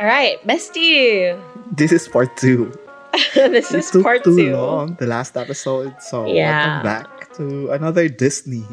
All 0.00 0.06
right, 0.06 0.40
bestie. 0.48 1.36
This 1.76 1.92
is 1.92 2.08
part 2.08 2.36
two. 2.36 2.72
this 3.34 3.68
It 3.72 3.78
is 3.84 3.90
took 3.90 4.02
part 4.02 4.24
too 4.24 4.36
two. 4.36 4.56
long, 4.56 4.96
the 4.98 5.06
last 5.06 5.36
episode. 5.36 5.92
So 6.00 6.24
Yeah. 6.26 6.56
welcome 6.56 6.82
back 6.82 7.32
to 7.36 7.68
another 7.76 8.08
Disney. 8.08 8.64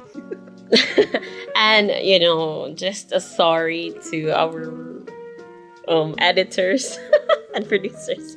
and 1.55 1.91
you 1.99 2.19
know, 2.19 2.71
just 2.75 3.11
a 3.11 3.19
sorry 3.19 3.91
to 4.11 4.31
our 4.31 4.71
um 5.87 6.15
editors 6.19 6.99
and 7.55 7.67
producers 7.67 8.35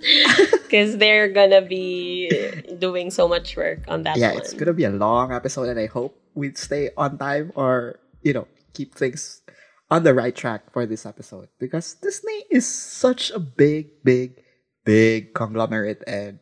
because 0.66 0.96
they're 0.98 1.28
gonna 1.30 1.62
be 1.62 2.30
doing 2.78 3.10
so 3.10 3.26
much 3.28 3.54
work 3.56 3.80
on 3.86 4.02
that 4.02 4.16
yeah, 4.18 4.34
one. 4.34 4.38
it's 4.42 4.54
gonna 4.54 4.74
be 4.74 4.84
a 4.84 4.90
long 4.90 5.30
episode, 5.32 5.68
and 5.70 5.78
I 5.78 5.86
hope 5.86 6.18
we 6.34 6.54
stay 6.54 6.90
on 6.96 7.18
time 7.18 7.52
or 7.54 7.98
you 8.22 8.32
know 8.34 8.46
keep 8.74 8.94
things 8.94 9.42
on 9.90 10.04
the 10.04 10.14
right 10.14 10.34
track 10.34 10.72
for 10.72 10.86
this 10.86 11.04
episode 11.04 11.48
because 11.58 11.94
Disney 11.94 12.44
is 12.50 12.66
such 12.66 13.30
a 13.30 13.38
big, 13.38 14.02
big, 14.04 14.40
big 14.84 15.34
conglomerate, 15.34 16.02
and 16.06 16.38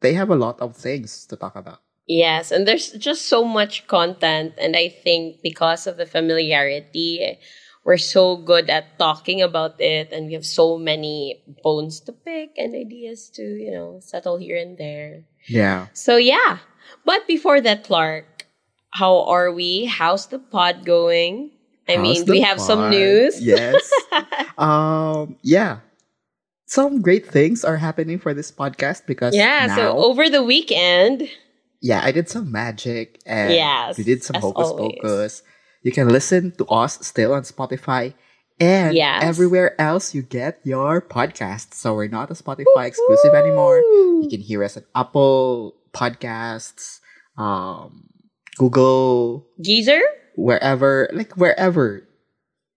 they 0.00 0.14
have 0.14 0.30
a 0.30 0.36
lot 0.36 0.60
of 0.60 0.76
things 0.76 1.26
to 1.26 1.36
talk 1.36 1.54
about. 1.54 1.80
Yes, 2.06 2.50
and 2.50 2.66
there's 2.66 2.92
just 2.92 3.26
so 3.26 3.44
much 3.44 3.86
content, 3.86 4.54
and 4.58 4.74
I 4.74 4.88
think 4.88 5.42
because 5.42 5.86
of 5.86 5.96
the 5.96 6.06
familiarity, 6.06 7.38
we're 7.84 7.98
so 7.98 8.36
good 8.36 8.70
at 8.70 8.98
talking 8.98 9.42
about 9.42 9.80
it, 9.80 10.10
and 10.12 10.26
we 10.26 10.32
have 10.32 10.46
so 10.46 10.78
many 10.78 11.44
bones 11.62 12.00
to 12.00 12.12
pick 12.12 12.50
and 12.56 12.74
ideas 12.74 13.30
to, 13.36 13.42
you 13.42 13.70
know, 13.70 14.00
settle 14.00 14.38
here 14.38 14.56
and 14.56 14.78
there. 14.78 15.24
Yeah. 15.46 15.86
So 15.92 16.16
yeah, 16.16 16.58
but 17.04 17.26
before 17.26 17.60
that, 17.60 17.84
Clark, 17.84 18.46
how 18.90 19.24
are 19.24 19.52
we? 19.52 19.84
How's 19.84 20.26
the 20.26 20.38
pod 20.38 20.84
going? 20.84 21.52
I 21.88 21.96
How's 21.96 22.02
mean, 22.02 22.24
we 22.26 22.40
have 22.40 22.60
some 22.60 22.90
news. 22.90 23.40
Yes. 23.42 23.82
um. 24.58 25.36
Yeah. 25.42 25.80
Some 26.66 27.02
great 27.02 27.26
things 27.26 27.64
are 27.64 27.76
happening 27.76 28.18
for 28.18 28.32
this 28.32 28.50
podcast 28.50 29.04
because 29.06 29.34
yeah, 29.36 29.66
now, 29.66 29.76
so 29.76 29.98
over 29.98 30.30
the 30.30 30.42
weekend, 30.42 31.28
yeah, 31.82 32.00
I 32.02 32.12
did 32.12 32.30
some 32.30 32.50
magic 32.50 33.20
and 33.26 33.52
Yes, 33.52 33.98
we 33.98 34.04
did 34.04 34.22
some 34.24 34.40
hocus 34.40 34.68
always. 34.68 34.96
pocus. 35.02 35.42
You 35.82 35.92
can 35.92 36.08
listen 36.08 36.52
to 36.56 36.64
us 36.72 37.04
still 37.04 37.34
on 37.34 37.42
Spotify 37.42 38.14
and 38.58 38.94
Yes. 38.96 39.20
everywhere 39.22 39.78
else 39.78 40.14
you 40.14 40.22
get 40.22 40.60
your 40.64 41.02
podcast. 41.02 41.74
So 41.74 41.92
we're 41.94 42.08
not 42.08 42.30
a 42.30 42.34
Spotify 42.34 42.86
exclusive 42.86 43.34
anymore. 43.34 43.76
You 44.22 44.28
can 44.30 44.40
hear 44.40 44.64
us 44.64 44.76
at 44.78 44.84
Apple 44.94 45.74
Podcasts, 45.92 47.00
um, 47.36 48.08
Google, 48.56 49.44
Deezer? 49.60 50.00
Wherever, 50.36 51.08
like 51.12 51.32
wherever. 51.36 52.06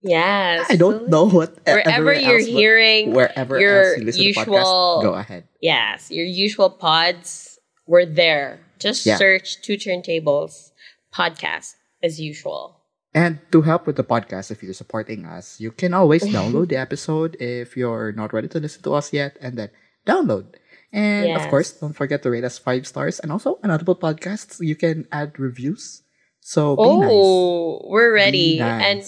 Yes. 0.02 0.66
I 0.70 0.76
don't 0.76 1.08
know 1.08 1.24
what 1.28 1.58
Wherever 1.66 2.12
you're 2.12 2.38
else, 2.38 2.46
hearing 2.46 3.12
wherever 3.12 3.58
your 3.58 3.96
you 3.98 4.04
listen 4.04 4.20
to 4.22 4.26
usual- 4.28 4.44
podcasts, 4.44 5.02
go 5.02 5.14
ahead. 5.14 5.44
Yes, 5.60 6.10
your 6.10 6.26
usual 6.26 6.70
pods 6.70 7.58
were 7.86 8.06
there. 8.06 8.60
Just 8.78 9.06
Yeah. 9.06 9.16
search 9.16 9.62
Two 9.62 9.74
Turntables 9.74 10.70
podcast 11.14 11.74
as 12.02 12.20
usual. 12.20 12.76
And 13.14 13.40
to 13.50 13.62
help 13.62 13.86
with 13.86 13.96
the 13.96 14.04
podcast, 14.04 14.50
if 14.50 14.62
you're 14.62 14.76
supporting 14.76 15.24
us, 15.24 15.58
you 15.58 15.72
can 15.72 15.94
always 15.94 16.22
download 16.28 16.68
the 16.68 16.76
episode 16.76 17.34
if 17.40 17.76
you're 17.76 18.12
not 18.12 18.32
ready 18.34 18.48
to 18.48 18.60
listen 18.60 18.82
to 18.82 18.92
us 18.94 19.12
yet, 19.12 19.38
and 19.40 19.56
then 19.56 19.70
download. 20.06 20.54
And 20.92 21.32
of 21.36 21.48
course, 21.48 21.72
don't 21.72 21.96
forget 21.96 22.22
to 22.22 22.30
rate 22.30 22.44
us 22.44 22.58
five 22.58 22.86
stars. 22.86 23.18
And 23.18 23.32
also, 23.32 23.58
on 23.64 23.70
Audible 23.70 23.96
Podcasts, 23.96 24.60
you 24.64 24.76
can 24.76 25.08
add 25.10 25.38
reviews. 25.40 26.02
So 26.46 26.76
be 26.76 26.82
nice. 26.84 27.10
Oh, 27.10 27.82
we're 27.90 28.14
ready. 28.14 28.60
And 28.60 29.02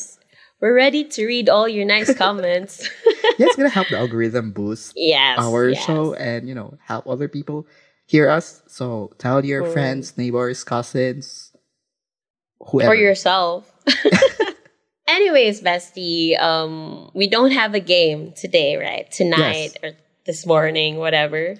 we're 0.61 0.75
ready 0.75 1.05
to 1.05 1.25
read 1.25 1.49
all 1.49 1.69
your 1.69 1.85
nice 1.87 2.13
comments. 2.19 2.83
yeah, 3.07 3.47
it's 3.47 3.55
gonna 3.55 3.69
help 3.69 3.87
the 3.91 3.97
algorithm 3.97 4.51
boost 4.51 4.95
yes. 4.97 5.39
our 5.39 5.69
yes. 5.69 5.85
show 5.85 6.15
and 6.15 6.49
you 6.49 6.55
know 6.57 6.77
help 6.83 7.07
other 7.07 7.29
people 7.29 7.69
hear 8.07 8.29
us. 8.29 8.61
So 8.67 9.13
tell 9.19 9.45
your 9.45 9.63
Mm. 9.63 9.73
friends, 9.73 10.19
neighbors, 10.19 10.65
cousins, 10.65 11.53
whoever. 12.59 12.91
For 12.91 12.97
yourself. 12.97 13.73
Anyways, 15.07 15.63
bestie, 15.63 16.37
um, 16.43 17.09
we 17.15 17.29
don't 17.29 17.53
have 17.53 17.73
a 17.73 17.81
game 17.81 18.33
today, 18.33 18.77
right? 18.77 19.09
Tonight 19.13 19.79
or 19.85 19.93
this 20.27 20.45
morning, 20.45 20.97
whatever. 20.97 21.55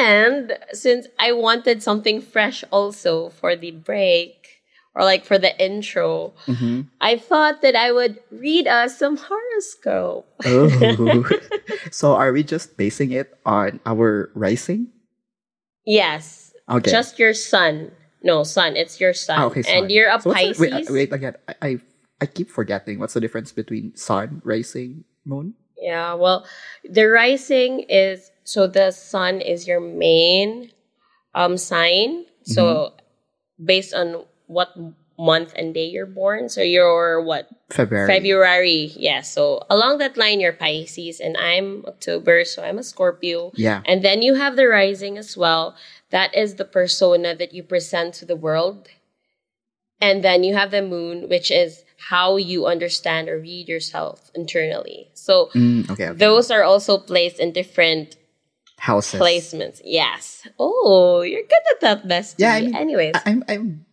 And 0.00 0.58
since 0.74 1.06
I 1.18 1.32
wanted 1.32 1.82
something 1.82 2.20
fresh 2.20 2.64
also 2.70 3.30
for 3.30 3.56
the 3.56 3.70
break 3.70 4.39
or 4.94 5.04
like 5.04 5.24
for 5.24 5.38
the 5.38 5.54
intro, 5.62 6.34
Mhm. 6.46 6.86
I 7.00 7.16
thought 7.16 7.62
that 7.62 7.76
I 7.76 7.92
would 7.92 8.18
read 8.30 8.66
us 8.66 8.98
some 8.98 9.16
horoscope. 9.16 10.26
Oh. 10.44 11.22
so 11.90 12.12
are 12.14 12.32
we 12.32 12.42
just 12.42 12.76
basing 12.76 13.12
it 13.12 13.30
on 13.46 13.78
our 13.86 14.30
rising? 14.34 14.88
Yes, 15.86 16.52
Okay. 16.68 16.90
just 16.90 17.18
your 17.18 17.34
sun. 17.34 17.92
No, 18.22 18.42
sun. 18.44 18.76
It's 18.76 19.00
your 19.00 19.14
sun. 19.14 19.38
Ah, 19.40 19.46
okay, 19.46 19.62
And 19.66 19.90
you're 19.90 20.10
a 20.12 20.20
So 20.20 20.32
Pisces. 20.34 20.58
the- 20.58 20.62
wait, 20.70 20.90
uh, 20.90 20.92
wait 20.92 21.12
again. 21.12 21.34
I, 21.48 21.54
I 21.62 21.70
I 22.20 22.26
keep 22.26 22.50
forgetting. 22.52 22.98
What's 23.00 23.14
the 23.16 23.20
difference 23.24 23.48
between 23.50 23.96
sun, 23.96 24.42
rising, 24.44 25.04
moon? 25.24 25.54
Yeah, 25.80 26.12
well, 26.20 26.44
the 26.84 27.08
rising 27.08 27.88
is 27.88 28.28
so 28.44 28.66
the 28.68 28.90
sun 28.92 29.40
is 29.40 29.64
your 29.66 29.80
main 29.80 30.68
um 31.34 31.56
sign. 31.56 32.26
So 32.44 32.92
Mm-hmm. 32.92 33.64
based 33.64 33.94
on 33.96 34.28
what 34.50 34.70
month 35.18 35.52
and 35.54 35.74
day 35.74 35.84
you're 35.86 36.06
born, 36.22 36.48
so 36.48 36.62
you're 36.62 37.20
what 37.22 37.46
February. 37.70 38.08
February. 38.08 38.90
Yeah, 38.96 39.20
so 39.20 39.62
along 39.70 39.98
that 39.98 40.16
line 40.16 40.40
you're 40.40 40.52
Pisces 40.56 41.20
and 41.20 41.36
I'm 41.36 41.84
October, 41.86 42.44
so 42.44 42.64
I'm 42.64 42.78
a 42.78 42.82
Scorpio. 42.82 43.52
Yeah. 43.54 43.82
And 43.86 44.02
then 44.02 44.22
you 44.22 44.34
have 44.34 44.56
the 44.56 44.66
rising 44.66 45.18
as 45.18 45.36
well. 45.36 45.76
That 46.10 46.34
is 46.34 46.54
the 46.56 46.64
persona 46.64 47.36
that 47.36 47.52
you 47.52 47.62
present 47.62 48.14
to 48.14 48.24
the 48.24 48.34
world. 48.36 48.88
And 50.00 50.24
then 50.24 50.42
you 50.42 50.54
have 50.56 50.70
the 50.70 50.80
moon, 50.82 51.28
which 51.28 51.50
is 51.50 51.84
how 52.08 52.36
you 52.38 52.64
understand 52.66 53.28
or 53.28 53.38
read 53.38 53.68
yourself 53.68 54.30
internally. 54.34 55.10
So 55.12 55.50
Mm, 55.54 55.90
okay, 55.90 56.08
okay. 56.08 56.16
those 56.18 56.50
are 56.50 56.62
also 56.64 56.96
placed 56.96 57.38
in 57.38 57.52
different 57.52 58.16
houses. 58.78 59.20
placements. 59.20 59.82
Yes. 59.84 60.48
Oh, 60.58 61.20
you're 61.20 61.42
good 61.44 61.64
at 61.76 61.80
that, 61.82 62.08
bestie. 62.08 62.40
Yeah, 62.40 62.54
I 62.54 62.60
mean, 62.62 62.74
Anyways. 62.74 63.14
I- 63.16 63.22
I'm 63.30 63.44
I'm 63.48 63.84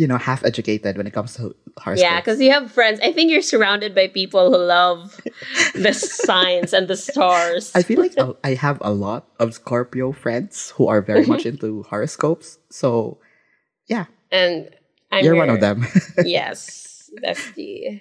you 0.00 0.06
know 0.08 0.16
half 0.16 0.40
educated 0.44 0.96
when 0.96 1.06
it 1.06 1.12
comes 1.12 1.36
to 1.36 1.54
horoscopes. 1.76 2.00
yeah, 2.00 2.16
because 2.20 2.40
you 2.40 2.50
have 2.50 2.72
friends. 2.72 2.98
I 3.04 3.12
think 3.12 3.30
you're 3.30 3.44
surrounded 3.44 3.94
by 3.94 4.08
people 4.08 4.50
who 4.50 4.56
love 4.56 5.20
the 5.74 5.92
signs 6.24 6.72
and 6.72 6.88
the 6.88 6.96
stars. 6.96 7.70
I 7.74 7.82
feel 7.82 8.00
like 8.00 8.16
I 8.42 8.54
have 8.54 8.78
a 8.80 8.92
lot 8.92 9.28
of 9.38 9.52
Scorpio 9.52 10.12
friends 10.12 10.72
who 10.76 10.88
are 10.88 11.02
very 11.04 11.26
much 11.26 11.44
into 11.50 11.82
horoscopes. 11.92 12.58
So 12.70 13.18
yeah, 13.92 14.06
and 14.32 14.70
I'm 15.12 15.22
you're 15.24 15.36
your- 15.36 15.44
one 15.44 15.52
of 15.52 15.60
them. 15.60 15.84
yes, 16.24 17.10
bestie. 17.22 18.00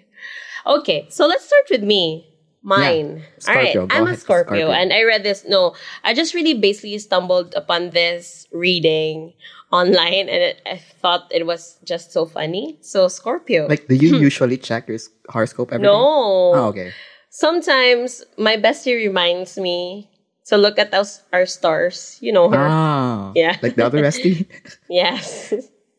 Okay, 0.66 1.08
so 1.10 1.28
let's 1.28 1.44
start 1.46 1.68
with 1.70 1.84
me. 1.84 2.26
Mine. 2.62 3.24
All 3.48 3.56
right, 3.56 3.72
I'm 3.90 4.04
a 4.08 4.16
Scorpio, 4.20 4.68
Scorpio. 4.68 4.72
and 4.72 4.92
I 4.92 5.04
read 5.04 5.24
this. 5.24 5.46
No, 5.48 5.76
I 6.04 6.14
just 6.14 6.34
really 6.36 6.54
basically 6.56 7.00
stumbled 7.00 7.56
upon 7.56 7.92
this 7.92 8.48
reading 8.52 9.32
online, 9.72 10.30
and 10.30 10.42
it, 10.54 10.62
I 10.66 10.78
thought 10.78 11.28
it 11.32 11.46
was 11.46 11.78
just 11.86 12.12
so 12.12 12.26
funny. 12.26 12.78
So 12.82 13.08
Scorpio. 13.08 13.68
like, 13.68 13.88
do 13.88 13.96
you 13.96 14.18
usually 14.18 14.58
check 14.58 14.88
your 14.88 14.98
horoscope 15.30 15.72
every 15.72 15.86
day? 15.86 15.92
no. 15.92 16.54
Oh, 16.56 16.66
okay. 16.74 16.92
Sometimes 17.30 18.24
my 18.38 18.58
bestie 18.58 18.96
reminds 18.96 19.58
me 19.58 20.10
to 20.48 20.58
look 20.58 20.80
at 20.80 20.90
those 20.92 21.22
our 21.32 21.46
stars. 21.46 22.18
You 22.22 22.34
know 22.34 22.50
her. 22.50 22.58
Ah, 22.58 23.32
Yeah. 23.36 23.58
Like 23.62 23.76
the 23.76 23.86
other 23.86 24.02
bestie. 24.02 24.48
Yes. 24.90 25.54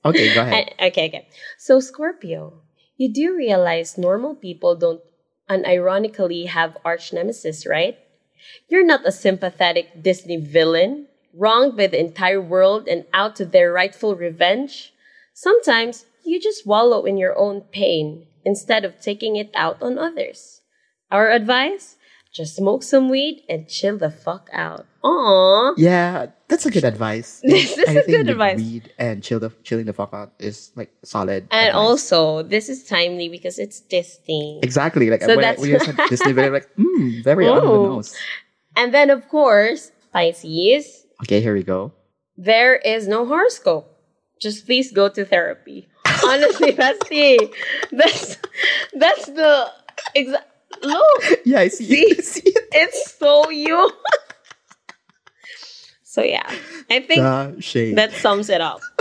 okay, 0.05 0.35
go 0.35 0.43
ahead. 0.43 0.75
I- 0.79 0.89
okay, 0.91 1.07
okay. 1.09 1.29
So, 1.59 1.79
Scorpio, 1.79 2.63
you 2.99 3.13
do 3.13 3.35
realize 3.37 3.97
normal 3.97 4.35
people 4.35 4.75
don't 4.75 5.01
unironically 5.49 6.47
have 6.47 6.77
arch 6.85 7.13
nemesis, 7.13 7.67
right? 7.67 7.99
You're 8.69 8.87
not 8.87 9.07
a 9.07 9.13
sympathetic 9.13 10.03
Disney 10.03 10.37
villain, 10.39 11.07
wronged 11.35 11.77
by 11.77 11.87
the 11.87 12.01
entire 12.01 12.41
world 12.41 12.89
and 12.89 13.05
out 13.13 13.37
to 13.37 13.45
their 13.45 13.73
rightful 13.73 14.15
revenge. 14.17 14.93
Sometimes 15.35 16.07
you 16.25 16.41
just 16.41 16.67
wallow 16.67 17.05
in 17.05 17.17
your 17.17 17.39
own 17.39 17.63
pain 17.73 18.27
instead 18.45 18.85
of 18.85 19.01
taking 19.01 19.37
it 19.37 19.51
out 19.55 19.81
on 19.83 19.99
others. 19.99 20.61
Our 21.11 21.31
advice? 21.31 21.97
Just 22.33 22.55
smoke 22.55 22.85
some 22.85 23.09
weed 23.09 23.43
and 23.49 23.67
chill 23.69 23.99
the 23.99 24.11
fuck 24.11 24.49
out. 24.53 24.87
Aww. 25.03 25.75
Yeah, 25.77 26.27
that's 26.47 26.65
a 26.65 26.71
good 26.71 26.85
advice. 26.85 27.41
This 27.45 27.77
is 27.77 27.97
a 27.97 28.07
good 28.07 28.29
advice. 28.29 28.59
Weed 28.59 28.93
and 28.99 29.21
chill 29.21 29.41
the 29.41 29.51
chilling 29.65 29.87
the 29.87 29.93
fuck 29.93 30.15
out 30.15 30.33
is 30.39 30.71
like 30.77 30.93
solid. 31.03 31.49
And 31.51 31.69
advice. 31.71 31.75
also, 31.75 32.43
this 32.45 32.69
is 32.69 32.85
timely 32.87 33.29
because 33.29 33.59
it's 33.59 33.81
Disney. 33.81 34.61
exactly 34.63 35.11
like 35.11 35.23
So 35.23 35.35
when, 35.35 35.39
I, 35.39 35.43
that's- 35.43 35.59
when 35.61 35.71
you 35.71 35.81
said 35.81 35.97
Disney, 36.09 36.31
very 36.33 36.51
like 36.51 36.69
hmm, 36.77 37.23
very 37.25 37.49
on 37.49 37.57
the 37.57 37.63
Oh. 37.67 37.87
nose. 37.99 38.15
And 38.77 38.95
then, 38.95 39.11
of 39.11 39.27
course, 39.29 39.91
Pisces, 40.13 41.07
Okay, 41.23 41.41
here 41.41 41.55
we 41.55 41.63
go. 41.63 41.93
there 42.37 42.77
is 42.77 43.07
no 43.07 43.27
horoscope. 43.27 43.87
Just 44.41 44.65
please 44.67 44.91
go 44.93 45.09
to 45.09 45.25
therapy. 45.25 45.89
Honestly, 46.25 46.73
bestie, 46.73 47.53
that's 47.93 48.37
that's 48.95 49.27
the 49.27 49.71
exact. 50.15 50.47
Look, 50.83 51.23
Yeah, 51.45 51.61
I 51.61 51.69
see, 51.69 51.85
See? 51.85 52.01
it. 52.05 52.19
I 52.19 52.23
see 52.23 52.49
it. 52.49 52.69
it's 52.73 53.13
so 53.19 53.51
you. 53.51 53.91
so 56.05 56.23
yeah, 56.23 56.49
I 56.91 57.01
think 57.01 57.21
that 57.97 58.13
sums 58.15 58.49
it 58.49 58.61
up. 58.63 58.81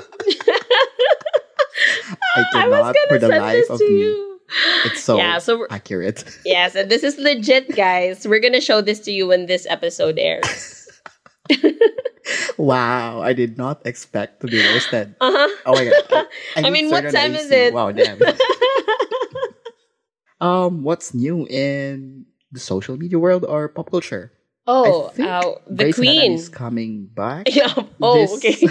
I 2.36 2.44
I 2.54 2.68
was 2.68 2.80
cannot 2.82 2.96
gonna 2.96 3.08
for 3.08 3.20
the 3.20 3.28
send 3.28 3.42
life 3.44 3.54
this 3.62 3.70
of 3.70 3.80
to 3.80 3.88
me. 3.90 4.00
you. 4.02 4.42
It's 4.86 5.04
so 5.04 5.18
yeah, 5.18 5.38
so 5.38 5.68
accurate. 5.70 6.26
yes, 6.44 6.76
and 6.76 6.90
this 6.90 7.04
is 7.04 7.18
legit, 7.18 7.76
guys. 7.76 8.28
We're 8.28 8.40
gonna 8.42 8.62
show 8.62 8.82
this 8.82 9.00
to 9.02 9.12
you 9.12 9.28
when 9.28 9.46
this 9.46 9.66
episode 9.70 10.18
airs. 10.20 10.79
Wow, 12.60 13.22
I 13.24 13.32
did 13.32 13.56
not 13.58 13.80
expect 13.88 14.42
to 14.44 14.48
be 14.52 14.60
roasted. 14.60 15.16
Uh 15.24 15.32
huh. 15.32 15.48
Oh 15.66 15.74
my 15.80 15.86
god. 15.88 16.28
I 16.58 16.62
need 16.68 16.72
mean, 16.76 16.90
what 16.92 17.08
time 17.08 17.32
is 17.34 17.48
it? 17.50 17.72
Wow, 17.74 17.94
damn. 17.96 18.20
um, 20.42 20.84
what's 20.84 21.14
new 21.14 21.46
in 21.48 22.26
the 22.52 22.60
social 22.60 22.98
media 22.98 23.20
world 23.20 23.46
or 23.48 23.68
pop 23.70 23.92
culture? 23.92 24.32
oh, 24.68 25.12
I 25.18 25.24
uh, 25.24 25.42
the 25.68 25.90
Anatomy 25.90 25.94
queen. 25.94 26.32
is 26.34 26.50
coming 26.50 27.06
back. 27.08 27.48
Yeah. 27.56 27.74
Oh, 28.02 28.38
this- 28.38 28.40
okay. 28.44 28.68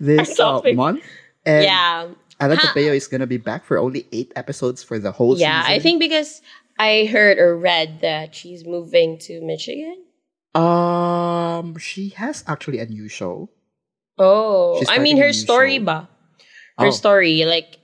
this 0.00 0.38
uh, 0.38 0.60
month. 0.74 1.02
And 1.46 1.64
yeah. 1.64 2.08
Ellen 2.40 2.58
Ha- 2.58 2.66
Pompeo 2.70 2.92
is 2.92 3.08
gonna 3.08 3.26
be 3.26 3.38
back 3.38 3.64
for 3.64 3.78
only 3.78 4.06
eight 4.12 4.32
episodes 4.36 4.84
for 4.84 4.98
the 4.98 5.10
whole 5.12 5.36
Yeah, 5.36 5.60
season. 5.62 5.70
Yeah, 5.72 5.76
I 5.76 5.78
think 5.80 5.98
because 5.98 6.42
I 6.78 7.08
heard 7.10 7.38
or 7.38 7.56
read 7.56 8.00
that 8.02 8.34
she's 8.34 8.64
moving 8.64 9.18
to 9.26 9.40
Michigan. 9.40 10.04
Um, 10.54 11.76
she 11.78 12.10
has 12.16 12.44
actually 12.46 12.78
a 12.78 12.86
new 12.86 13.08
show. 13.08 13.50
Oh, 14.18 14.82
I 14.88 14.98
mean 14.98 15.16
her 15.18 15.32
story 15.32 15.78
show. 15.78 15.84
ba. 15.84 16.08
Her 16.78 16.88
Oh. 16.88 16.90
story, 16.90 17.44
like 17.44 17.78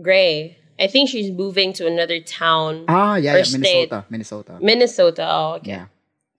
Gray. 0.00 0.56
I 0.78 0.86
think 0.86 1.10
she's 1.10 1.30
moving 1.34 1.72
to 1.74 1.86
another 1.90 2.20
town, 2.22 2.84
Ah, 2.86 3.16
yeah, 3.18 3.34
yeah. 3.36 3.44
Minnesota, 3.50 4.06
Minnesota. 4.10 4.58
Minnesota. 4.62 5.24
Oh, 5.28 5.54
okay. 5.58 5.70
Yeah. 5.82 5.86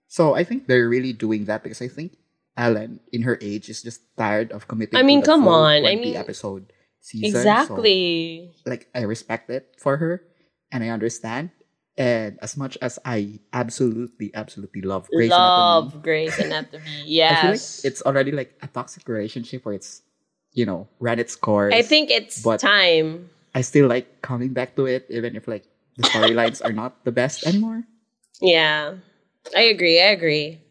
So 0.08 0.34
I 0.34 0.44
think 0.48 0.68
they're 0.68 0.88
really 0.88 1.12
doing 1.12 1.44
that 1.52 1.62
because 1.64 1.82
I 1.82 1.90
think 1.92 2.16
Ellen, 2.56 3.00
in 3.12 3.24
her 3.24 3.38
age, 3.42 3.68
is 3.68 3.84
just 3.84 4.00
tired 4.16 4.52
of 4.56 4.68
committing. 4.68 4.96
I 4.96 5.04
mean, 5.04 5.22
come 5.22 5.48
on. 5.48 5.84
I 5.86 5.96
mean, 5.96 6.16
episode 6.16 6.72
season. 7.04 7.32
So, 7.32 7.40
Exactly. 7.40 8.52
like 8.66 8.88
I 8.96 9.04
respect 9.04 9.50
it 9.52 9.76
for 9.78 9.98
her, 9.98 10.24
and 10.72 10.84
I 10.84 10.90
understand. 10.90 11.52
And 11.98 12.40
as 12.42 12.56
much 12.56 12.78
as 12.82 12.98
I 13.04 13.40
absolutely, 13.52 14.32
absolutely 14.34 14.82
love 14.82 15.10
Grey's 15.12 15.28
Anatomy, 15.32 15.44
Love 15.52 16.02
Grey's 16.04 16.38
Anatomy. 16.40 16.84
I 16.88 16.88
feel 16.88 17.04
like 17.04 17.60
Yes. 17.60 17.84
it's 17.84 18.02
already 18.04 18.32
like 18.32 18.56
a 18.62 18.68
toxic 18.68 19.08
relationship 19.08 19.66
where 19.66 19.76
it's, 19.76 20.02
you 20.54 20.66
know, 20.66 20.88
ran 21.00 21.20
its 21.20 21.36
course. 21.36 21.74
I 21.74 21.82
think 21.82 22.10
it's 22.10 22.42
but- 22.42 22.60
time. 22.60 23.30
I 23.56 23.62
still 23.62 23.88
like 23.88 24.22
coming 24.22 24.54
back 24.54 24.76
to 24.78 24.86
it, 24.86 25.08
even 25.10 25.36
if 25.36 25.48
like 25.48 25.66
the 25.98 26.04
storylines 26.04 26.64
are 26.64 26.72
not 26.72 27.04
the 27.04 27.12
best 27.12 27.46
anymore. 27.46 27.84
Yeah. 28.40 28.94
I 29.56 29.62
agree. 29.74 30.00
I 30.00 30.14
agree. 30.14 30.62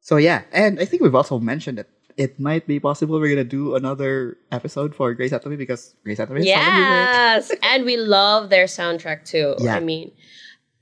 So 0.00 0.16
yeah, 0.16 0.42
and 0.52 0.78
I 0.78 0.84
think 0.84 1.02
we've 1.02 1.14
also 1.14 1.38
mentioned 1.38 1.78
that 1.78 1.88
it 2.16 2.38
might 2.38 2.66
be 2.66 2.78
possible 2.80 3.18
we're 3.18 3.28
gonna 3.30 3.44
do 3.44 3.74
another 3.76 4.36
episode 4.52 4.94
for 4.94 5.12
Grey's 5.14 5.32
Anatomy 5.32 5.56
because 5.56 5.94
Grey's 6.04 6.18
Anatomy. 6.18 6.46
Yes. 6.46 7.50
and 7.62 7.84
we 7.84 7.96
love 7.96 8.50
their 8.50 8.64
soundtrack 8.66 9.24
too. 9.24 9.54
Yeah. 9.58 9.76
I 9.76 9.80
mean, 9.80 10.12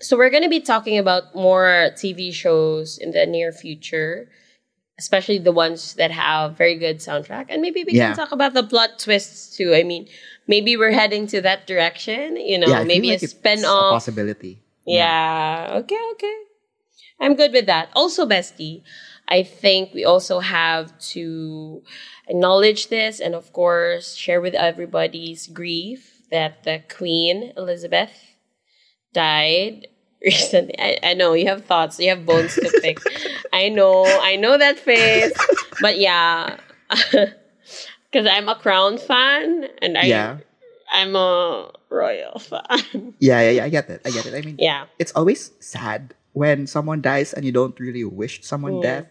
so 0.01 0.17
we're 0.17 0.31
going 0.31 0.43
to 0.43 0.49
be 0.49 0.61
talking 0.61 0.99
about 0.99 1.35
more 1.35 1.91
TV 1.95 2.33
shows 2.33 2.99
in 2.99 3.13
the 3.13 3.27
near 3.27 3.53
future, 3.53 4.29
especially 4.99 5.39
the 5.39 5.53
ones 5.53 5.95
that 5.95 6.11
have 6.11 6.57
very 6.57 6.77
good 6.77 6.99
soundtrack. 6.99 7.47
And 7.49 7.63
maybe 7.63 7.85
we 7.85 7.93
Yeah. 7.95 8.09
can 8.09 8.17
talk 8.17 8.33
about 8.33 8.55
the 8.55 8.63
plot 8.63 8.99
twists 8.99 9.57
too. 9.57 9.75
I 9.75 9.83
mean, 9.83 10.09
maybe 10.47 10.77
we're 10.77 10.93
heading 10.93 11.27
to 11.29 11.41
that 11.43 11.67
direction, 11.67 12.37
you 12.37 12.59
know, 12.59 12.69
yeah, 12.69 12.85
maybe 12.85 13.09
like 13.09 13.23
a 13.23 13.25
it's 13.25 13.33
spin 13.33 13.61
a 13.65 13.91
possibility. 13.91 14.59
Yeah. 14.87 15.73
Okay, 15.83 15.99
okay. 16.13 16.37
I'm 17.21 17.35
good 17.35 17.53
with 17.53 17.67
that. 17.67 17.89
Also, 17.95 18.27
bestie, 18.27 18.83
I 19.29 19.43
think 19.43 19.93
we 19.95 20.05
also 20.05 20.41
have 20.41 20.97
to 21.17 21.83
acknowledge 22.29 22.89
this 22.89 23.19
and, 23.19 23.35
of 23.35 23.53
course, 23.53 24.15
share 24.15 24.41
with 24.41 24.55
everybody's 24.55 25.47
grief 25.47 26.23
that 26.31 26.63
the 26.65 26.83
Queen 26.89 27.53
Elizabeth 27.57 28.36
died 29.13 29.87
recently. 30.25 30.75
I, 30.79 30.99
I 31.03 31.15
know 31.15 31.33
you 31.35 31.47
have 31.49 31.65
thoughts, 31.65 31.99
you 31.99 32.09
have 32.11 32.25
bones 32.27 32.55
to 32.55 32.71
pick. 32.83 32.99
I 33.53 33.69
know, 33.69 34.05
I 34.07 34.37
know 34.37 34.57
that 34.59 34.79
face. 34.79 35.33
But 35.81 35.99
yeah, 35.99 36.57
because 36.91 38.27
I'm 38.27 38.49
a 38.49 38.55
Crown 38.57 38.99
fan 38.99 39.69
and 39.83 39.99
I, 39.99 40.05
yeah, 40.05 40.39
I'm 40.93 41.15
a 41.17 41.71
Royal 41.91 42.39
fan. 42.39 43.15
yeah, 43.21 43.41
yeah, 43.43 43.51
yeah. 43.51 43.65
I 43.65 43.69
get 43.69 43.89
it. 43.91 44.01
I 44.05 44.11
get 44.11 44.27
it. 44.27 44.35
I 44.35 44.41
mean, 44.47 44.57
yeah. 44.59 44.87
it's 44.99 45.13
always 45.13 45.51
sad 45.61 46.15
when 46.33 46.67
someone 46.67 47.01
dies 47.01 47.33
and 47.33 47.45
you 47.45 47.53
don't 47.53 47.79
really 47.81 48.05
wish 48.05 48.43
someone 48.45 48.75
Mm. 48.75 48.83
death. 48.83 49.07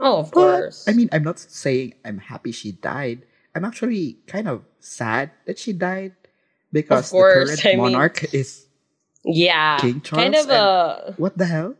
Oh, 0.00 0.18
of 0.18 0.32
But 0.32 0.34
course. 0.34 0.88
I 0.88 0.92
mean, 0.92 1.08
I'm 1.12 1.22
not 1.22 1.38
saying 1.38 1.94
I'm 2.04 2.18
happy 2.18 2.50
she 2.50 2.72
died. 2.72 3.22
I'm 3.54 3.64
actually 3.64 4.18
kind 4.26 4.48
of 4.48 4.64
sad 4.80 5.30
that 5.46 5.56
she 5.58 5.72
died 5.72 6.14
because 6.72 7.10
course, 7.10 7.54
the 7.54 7.62
current 7.62 7.66
I 7.66 7.70
mean- 7.78 7.92
monarch 7.94 8.34
is 8.34 8.63
Yeah. 9.24 9.78
King 9.78 10.00
kind 10.00 10.34
Charles 10.34 10.44
of 10.46 10.50
a 10.50 11.14
what 11.16 11.36
the 11.38 11.46
hell? 11.46 11.74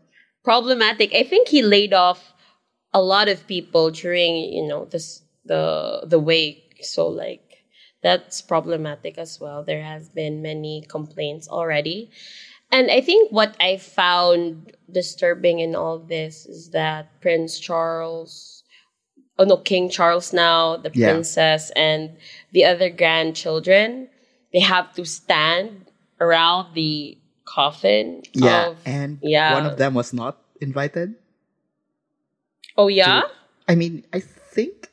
problematic. 0.44 1.14
I 1.14 1.22
think 1.22 1.48
he 1.48 1.62
laid 1.62 1.92
off 1.92 2.32
a 2.92 3.02
lot 3.02 3.28
of 3.28 3.46
people 3.46 3.90
during, 3.90 4.36
you 4.52 4.66
know, 4.66 4.84
this 4.86 5.22
the 5.44 6.04
the 6.06 6.18
wake. 6.18 6.78
So 6.82 7.08
like 7.08 7.40
that's 8.02 8.42
problematic 8.42 9.18
as 9.18 9.40
well. 9.40 9.64
There 9.64 9.82
has 9.82 10.08
been 10.08 10.42
many 10.42 10.84
complaints 10.88 11.48
already. 11.48 12.10
And 12.72 12.90
I 12.90 13.00
think 13.00 13.30
what 13.30 13.54
I 13.60 13.76
found 13.76 14.72
disturbing 14.90 15.60
in 15.60 15.74
all 15.76 15.98
this 15.98 16.44
is 16.46 16.70
that 16.70 17.20
Prince 17.20 17.58
Charles 17.60 18.62
oh 19.38 19.44
no, 19.44 19.56
King 19.56 19.90
Charles 19.90 20.32
now, 20.32 20.76
the 20.76 20.90
Yeah. 20.94 21.10
princess 21.10 21.70
and 21.74 22.16
the 22.52 22.64
other 22.64 22.88
grandchildren, 22.88 24.08
they 24.52 24.60
have 24.60 24.94
to 24.94 25.04
stand 25.04 25.90
around 26.20 26.74
the 26.74 27.18
coffin 27.44 28.22
Yeah, 28.32 28.72
of 28.72 28.78
and 28.84 29.18
yeah. 29.22 29.54
one 29.54 29.66
of 29.66 29.76
them 29.78 29.94
was 29.94 30.12
not 30.12 30.38
invited. 30.60 31.14
Oh 32.76 32.88
yeah? 32.88 33.22
I 33.68 33.74
mean, 33.74 34.04
I 34.12 34.20
think 34.20 34.90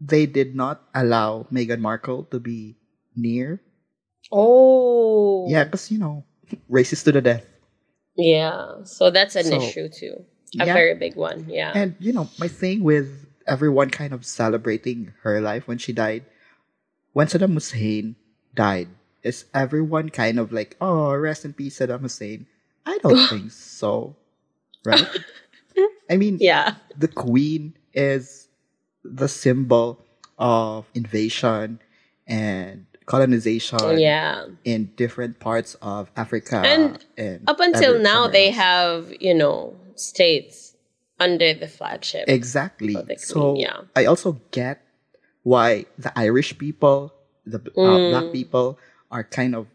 they 0.00 0.26
did 0.26 0.54
not 0.54 0.82
allow 0.94 1.46
Meghan 1.50 1.80
Markle 1.80 2.24
to 2.30 2.38
be 2.38 2.76
near. 3.16 3.60
Oh. 4.30 5.48
Yeah, 5.48 5.64
because 5.64 5.90
you 5.90 5.98
know, 5.98 6.24
racist 6.70 7.04
to 7.04 7.12
the 7.12 7.20
death. 7.20 7.46
Yeah. 8.16 8.84
So 8.84 9.10
that's 9.10 9.36
an 9.36 9.44
So, 9.44 9.60
issue 9.62 9.88
too. 9.88 10.24
A 10.60 10.66
yeah. 10.66 10.74
very 10.74 10.94
big 10.94 11.16
one. 11.16 11.46
Yeah. 11.48 11.72
And 11.74 11.96
you 11.98 12.12
know, 12.12 12.28
my 12.38 12.46
thing 12.48 12.84
with 12.84 13.26
everyone 13.46 13.90
kind 13.90 14.12
of 14.12 14.24
celebrating 14.24 15.12
her 15.22 15.40
life 15.40 15.66
when 15.66 15.78
she 15.78 15.92
died, 15.92 16.24
when 17.12 17.26
Saddam 17.26 17.54
Hussein 17.54 18.16
died, 18.54 18.88
is 19.24 19.46
everyone 19.54 20.10
kind 20.10 20.38
of 20.38 20.52
like, 20.52 20.76
oh, 20.80 21.14
rest 21.16 21.44
in 21.44 21.52
peace, 21.54 21.78
Saddam 21.80 22.00
Hussein? 22.02 22.46
I 22.86 22.98
don't 23.02 23.26
think 23.28 23.50
so. 23.50 24.14
Right? 24.84 25.06
I 26.10 26.16
mean, 26.16 26.38
yeah. 26.40 26.74
the 26.96 27.08
queen 27.08 27.74
is 27.94 28.48
the 29.02 29.26
symbol 29.28 30.04
of 30.38 30.86
invasion 30.94 31.80
and 32.26 32.86
colonization 33.06 33.98
Yeah. 33.98 34.46
in 34.64 34.92
different 34.96 35.40
parts 35.40 35.74
of 35.80 36.10
Africa. 36.16 36.60
And 36.64 37.04
and 37.16 37.48
Up 37.48 37.60
until 37.60 37.98
now 38.00 38.28
they 38.28 38.48
else. 38.48 38.56
have, 38.56 39.12
you 39.20 39.34
know, 39.34 39.76
states 39.96 40.76
under 41.20 41.54
the 41.54 41.68
flagship. 41.68 42.28
exactly. 42.28 42.94
the 42.94 43.16
So 43.18 43.56
yeah. 43.56 43.88
I 43.96 44.04
also 44.04 44.40
get 44.50 44.82
why 45.42 45.86
the 45.98 46.12
Irish 46.18 46.56
people, 46.58 47.12
the 47.46 47.58
uh, 47.58 47.80
Mm. 47.80 48.10
black 48.10 48.32
people, 48.32 48.78
are 49.10 49.24
kind 49.24 49.54
of 49.54 49.66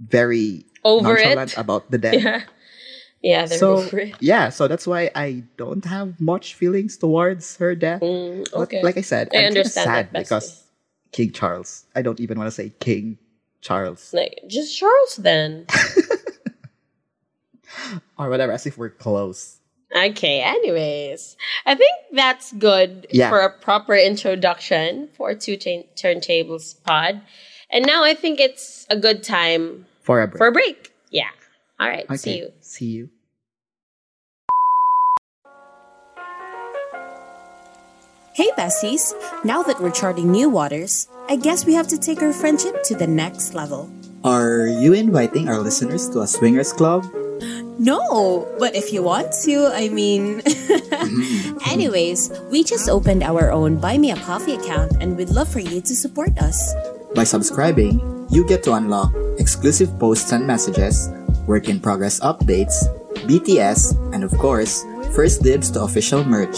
very 0.00 0.64
Over 0.84 1.14
nonchalant 1.14 1.52
it. 1.52 1.58
about 1.58 1.90
the 1.90 1.98
death. 1.98 2.14
Yeah. 2.22 2.42
Yeah, 3.22 3.44
they're 3.44 3.58
so 3.58 3.76
over 3.76 3.98
it. 3.98 4.14
yeah, 4.20 4.48
so 4.48 4.66
that's 4.66 4.86
why 4.86 5.10
I 5.14 5.44
don't 5.58 5.84
have 5.84 6.18
much 6.22 6.54
feelings 6.54 6.96
towards 6.96 7.56
her 7.58 7.74
death. 7.74 8.00
Mm, 8.00 8.48
But 8.50 8.60
okay. 8.72 8.82
like 8.82 8.96
I 8.96 9.02
said, 9.02 9.28
I 9.34 9.36
I'm 9.36 9.42
kinda 9.52 9.60
understand 9.60 9.84
sad 9.84 10.12
because 10.12 10.64
King 11.12 11.30
Charles. 11.32 11.84
I 11.94 12.00
don't 12.00 12.18
even 12.18 12.38
want 12.38 12.48
to 12.48 12.50
say 12.50 12.72
King 12.80 13.18
Charles 13.60 14.14
like 14.14 14.40
just 14.48 14.74
Charles 14.74 15.16
then. 15.16 15.66
or 18.18 18.28
whatever, 18.30 18.52
as 18.52 18.66
if 18.66 18.76
we're 18.78 18.90
close. 18.90 19.58
Okay, 19.94 20.40
anyways. 20.40 21.36
I 21.66 21.74
think 21.74 21.92
that's 22.12 22.52
good 22.52 23.06
Yeah. 23.10 23.28
for 23.28 23.40
a 23.40 23.50
proper 23.52 23.94
introduction 23.96 25.08
for 25.16 25.34
Two 25.34 25.56
Turn- 25.56 25.84
Turntables 25.96 26.82
Pod. 26.84 27.20
And 27.72 27.86
now 27.86 28.02
I 28.04 28.14
think 28.14 28.40
it's 28.40 28.86
a 28.90 28.96
good 28.96 29.22
time 29.22 29.86
For 30.02 30.22
a 30.22 30.26
break. 30.26 30.38
for 30.38 30.46
a 30.48 30.52
break. 30.52 30.92
Yeah. 31.10 31.28
All 31.78 31.88
right. 31.88 32.04
okay. 32.04 32.16
See 32.16 32.36
you. 32.38 32.52
See 32.60 32.86
you. 32.86 33.10
Hey, 38.32 38.48
besties! 38.56 39.12
Now 39.44 39.62
that 39.64 39.80
we're 39.80 39.90
charting 39.90 40.30
new 40.30 40.48
waters, 40.48 41.08
I 41.28 41.36
guess 41.36 41.66
we 41.66 41.74
have 41.74 41.88
to 41.88 41.98
take 41.98 42.22
our 42.22 42.32
friendship 42.32 42.82
to 42.84 42.94
the 42.94 43.06
next 43.06 43.54
level. 43.54 43.90
Are 44.24 44.66
you 44.66 44.92
inviting 44.94 45.48
our 45.48 45.58
listeners 45.58 46.08
to 46.10 46.20
a 46.20 46.26
swingers 46.26 46.72
club? 46.72 47.04
No, 47.80 48.46
but 48.58 48.74
if 48.76 48.92
you 48.92 49.02
want 49.02 49.32
to, 49.44 49.66
I 49.72 49.88
mean. 49.88 50.42
Anyways, 51.70 52.30
we 52.50 52.62
just 52.62 52.88
opened 52.88 53.22
our 53.22 53.50
own 53.50 53.76
Buy 53.80 53.96
Me 53.98 54.10
a 54.12 54.16
Coffee 54.16 54.54
account 54.54 54.92
and 55.00 55.16
we'd 55.16 55.30
love 55.30 55.48
for 55.48 55.60
you 55.60 55.80
to 55.80 55.94
support 55.96 56.36
us. 56.38 56.60
By 57.14 57.24
subscribing, 57.24 57.98
you 58.30 58.46
get 58.46 58.62
to 58.64 58.74
unlock 58.74 59.12
exclusive 59.38 59.98
posts 59.98 60.30
and 60.30 60.46
messages, 60.46 61.08
work 61.46 61.68
in 61.68 61.80
progress 61.80 62.20
updates, 62.20 62.86
BTS, 63.26 64.14
and 64.14 64.22
of 64.22 64.30
course, 64.38 64.84
first 65.12 65.42
dibs 65.42 65.70
to 65.72 65.82
official 65.82 66.22
merch. 66.24 66.56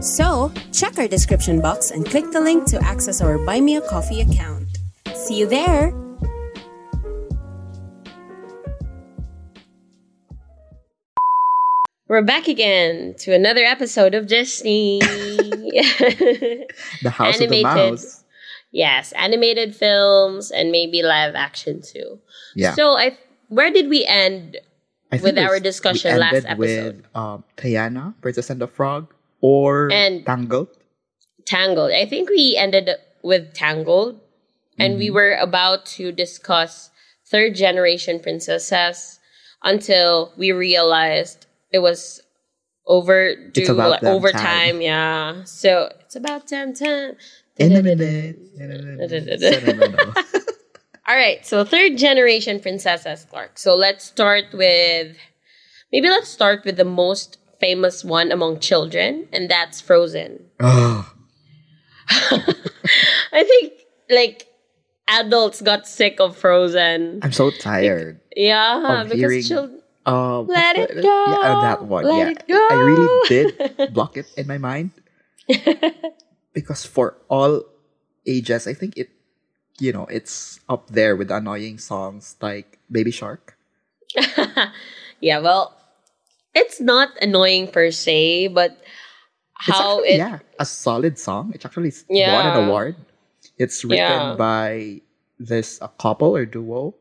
So, 0.00 0.52
check 0.72 0.98
our 0.98 1.06
description 1.06 1.60
box 1.60 1.90
and 1.90 2.06
click 2.06 2.30
the 2.32 2.40
link 2.40 2.64
to 2.68 2.82
access 2.82 3.20
our 3.20 3.36
Buy 3.44 3.60
Me 3.60 3.76
a 3.76 3.82
Coffee 3.82 4.22
account. 4.22 4.66
See 5.14 5.38
you 5.38 5.46
there! 5.46 5.92
We're 12.08 12.22
back 12.22 12.48
again 12.48 13.14
to 13.18 13.34
another 13.34 13.62
episode 13.64 14.14
of 14.14 14.26
Disney. 14.26 15.00
The 17.02 17.10
House 17.10 17.40
of 17.40 17.48
the 17.48 17.64
Animated. 17.64 17.92
Mouse. 17.92 18.19
Yes, 18.70 19.12
animated 19.12 19.74
films 19.76 20.50
and 20.50 20.70
maybe 20.70 21.02
live 21.02 21.34
action 21.34 21.82
too. 21.82 22.18
Yeah. 22.54 22.74
So 22.74 22.96
I 22.96 23.18
where 23.48 23.70
did 23.70 23.88
we 23.88 24.04
end? 24.06 24.56
With 25.10 25.38
our 25.38 25.58
discussion 25.58 26.18
last 26.20 26.46
episode. 26.46 26.58
with 27.02 27.16
um, 27.16 27.42
Tiana, 27.56 28.14
Princess 28.22 28.48
and 28.48 28.60
the 28.60 28.68
Frog, 28.68 29.12
or 29.40 29.90
And- 29.92 30.24
Tangled. 30.24 30.68
Tangled. 31.46 31.90
I 31.90 32.06
think 32.06 32.30
we 32.30 32.54
ended 32.56 32.90
with 33.24 33.52
Tangled 33.54 34.20
and 34.78 34.92
Mm-hmm. 34.92 34.98
we 35.00 35.10
were 35.10 35.34
about 35.34 35.84
to 35.98 36.12
discuss 36.12 36.90
third 37.28 37.56
generation 37.56 38.20
princesses 38.20 39.18
until 39.64 40.32
we 40.38 40.52
realized 40.52 41.46
it 41.72 41.80
was 41.80 42.20
overdue 42.86 43.60
It's 43.60 43.68
about 43.68 43.90
like, 43.90 44.04
over 44.04 44.30
time. 44.30 44.42
time. 44.42 44.80
Yeah. 44.80 45.42
So 45.44 45.90
it's 46.00 46.14
about 46.16 46.46
10 46.46 46.74
10. 46.74 47.16
In 47.58 47.76
a 47.76 47.82
minute. 47.82 48.38
In 48.58 48.70
a 48.72 48.78
minute. 48.78 50.16
All 51.08 51.16
right, 51.16 51.44
so 51.44 51.64
third 51.64 51.96
generation 51.98 52.60
princesses, 52.60 53.26
Clark. 53.28 53.58
So 53.58 53.74
let's 53.74 54.04
start 54.04 54.44
with 54.52 55.16
maybe 55.92 56.08
let's 56.08 56.28
start 56.28 56.64
with 56.64 56.76
the 56.76 56.84
most 56.84 57.38
famous 57.60 58.04
one 58.04 58.30
among 58.30 58.60
children, 58.60 59.26
and 59.32 59.50
that's 59.50 59.80
Frozen. 59.80 60.44
oh, 60.60 61.12
I 62.10 63.44
think 63.44 63.72
like 64.08 64.46
adults 65.08 65.60
got 65.60 65.86
sick 65.88 66.20
of 66.20 66.36
Frozen. 66.36 67.20
I'm 67.22 67.32
so 67.32 67.50
tired. 67.50 68.20
Yeah, 68.36 69.00
of 69.02 69.08
because 69.08 69.18
hearing- 69.18 69.42
children. 69.42 69.76
Uh, 70.06 70.40
Let 70.42 70.78
it 70.78 71.02
go. 71.02 71.24
Yeah, 71.42 71.58
that 71.60 71.84
one. 71.84 72.04
Let 72.04 72.16
yeah, 72.16 72.28
it 72.30 72.48
go. 72.48 72.68
I 72.70 72.74
really 72.74 73.28
did 73.28 73.92
block 73.94 74.16
it 74.16 74.26
in 74.36 74.46
my 74.46 74.56
mind 74.56 74.92
because 76.52 76.84
for 76.84 77.16
all 77.28 77.64
ages, 78.26 78.66
I 78.66 78.74
think 78.74 78.96
it, 78.96 79.10
you 79.78 79.92
know, 79.92 80.06
it's 80.06 80.60
up 80.68 80.88
there 80.88 81.16
with 81.16 81.30
annoying 81.30 81.78
songs 81.78 82.36
like 82.40 82.78
Baby 82.90 83.10
Shark. 83.10 83.56
yeah, 85.20 85.38
well, 85.38 85.76
it's 86.54 86.80
not 86.80 87.10
annoying 87.22 87.68
per 87.68 87.90
se, 87.90 88.48
but 88.48 88.72
It's 89.66 89.78
how 89.78 90.00
actually, 90.00 90.08
it 90.14 90.18
yeah, 90.18 90.38
a 90.58 90.66
solid 90.66 91.18
song. 91.18 91.52
It 91.54 91.64
actually 91.64 91.88
s- 91.90 92.04
won 92.08 92.46
Yeah. 92.46 92.46
an 92.46 92.56
award. 92.68 92.96
It's 93.58 93.84
written 93.84 94.32
Yeah. 94.32 94.34
by 94.36 95.00
this 95.38 95.78
a 95.82 95.88
couple 95.88 96.36
or 96.36 96.46
duo, 96.46 96.94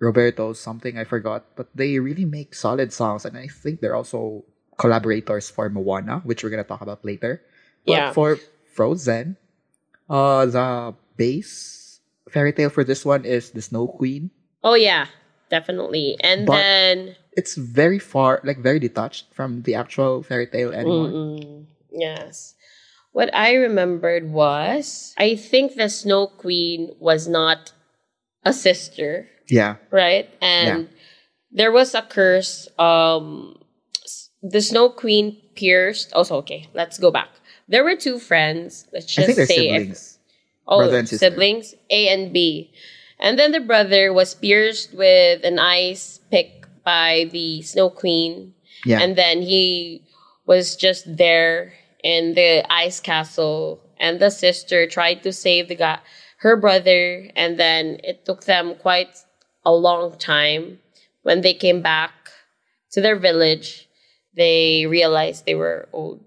Roberto 0.00 0.52
something 0.52 0.98
I 0.98 1.04
forgot, 1.04 1.44
but 1.56 1.68
they 1.74 1.98
really 1.98 2.24
make 2.24 2.54
solid 2.54 2.92
songs, 2.92 3.24
and 3.24 3.36
I 3.36 3.48
think 3.48 3.80
they're 3.80 3.96
also 3.96 4.44
collaborators 4.78 5.50
for 5.50 5.68
Moana, 5.68 6.20
which 6.24 6.42
we're 6.44 6.50
gonna 6.50 6.64
talk 6.64 6.80
about 6.82 7.04
later. 7.04 7.42
But 7.88 7.96
Yeah. 7.96 8.12
for 8.12 8.36
Frozen, 8.76 9.36
uh, 10.12 10.44
the 10.46 10.94
base 11.16 12.00
fairy 12.28 12.52
tale 12.52 12.68
for 12.68 12.84
this 12.84 13.04
one 13.04 13.24
is 13.24 13.50
the 13.56 13.62
Snow 13.64 13.88
Queen. 13.88 14.30
Oh 14.62 14.74
yeah, 14.76 15.06
definitely. 15.48 16.16
And 16.20 16.44
But- 16.46 16.60
then 16.60 17.16
It's 17.38 17.54
very 17.54 17.98
far, 18.02 18.42
like 18.42 18.58
very 18.58 18.78
detached 18.82 19.30
from 19.32 19.62
the 19.62 19.74
actual 19.78 20.22
fairy 20.26 20.46
tale 20.50 20.74
anymore. 20.74 21.64
Yes. 21.94 22.54
What 23.14 23.30
I 23.32 23.54
remembered 23.54 24.30
was 24.30 25.14
I 25.16 25.36
think 25.38 25.74
the 25.78 25.88
Snow 25.88 26.26
Queen 26.26 26.92
was 26.98 27.26
not 27.30 27.72
a 28.44 28.52
sister, 28.52 29.30
Yeah, 29.48 29.76
right? 29.90 30.28
And 30.42 30.90
there 31.50 31.70
was 31.72 31.94
a 31.94 32.02
curse. 32.02 32.66
Um, 32.78 33.56
the 34.42 34.60
Snow 34.60 34.90
Queen 34.90 35.38
pierced. 35.54 36.12
Also, 36.12 36.36
okay, 36.42 36.66
let's 36.74 36.98
go 36.98 37.10
back. 37.10 37.30
There 37.68 37.84
were 37.84 37.96
two 37.96 38.18
friends. 38.18 38.86
Let's 38.92 39.06
just 39.06 39.34
say 39.34 39.42
if- 39.42 39.48
siblings. 39.48 40.18
oh, 40.66 40.78
brother 40.78 40.98
and 40.98 41.08
sister. 41.08 41.30
siblings 41.30 41.74
A 41.90 42.08
and 42.08 42.32
B, 42.32 42.72
and 43.18 43.38
then 43.38 43.52
the 43.52 43.60
brother 43.60 44.12
was 44.12 44.34
pierced 44.34 44.94
with 44.94 45.44
an 45.44 45.58
ice 45.58 46.20
pick 46.30 46.66
by 46.84 47.28
the 47.32 47.62
Snow 47.62 47.90
Queen. 47.90 48.54
Yeah, 48.84 49.00
and 49.00 49.16
then 49.16 49.42
he 49.42 50.02
was 50.46 50.76
just 50.76 51.04
there 51.16 51.74
in 52.02 52.34
the 52.34 52.64
ice 52.72 53.00
castle. 53.00 53.80
And 54.00 54.20
the 54.20 54.30
sister 54.30 54.86
tried 54.86 55.24
to 55.24 55.32
save 55.32 55.66
the 55.66 55.74
guy 55.74 55.98
her 56.38 56.56
brother. 56.56 57.28
And 57.34 57.58
then 57.58 57.98
it 58.04 58.24
took 58.24 58.44
them 58.44 58.76
quite 58.76 59.10
a 59.64 59.72
long 59.72 60.16
time. 60.18 60.78
When 61.22 61.40
they 61.42 61.52
came 61.52 61.82
back 61.82 62.12
to 62.92 63.00
their 63.00 63.18
village 63.18 63.88
they 64.38 64.86
realized 64.86 65.44
they 65.44 65.54
were 65.56 65.88
old 65.92 66.20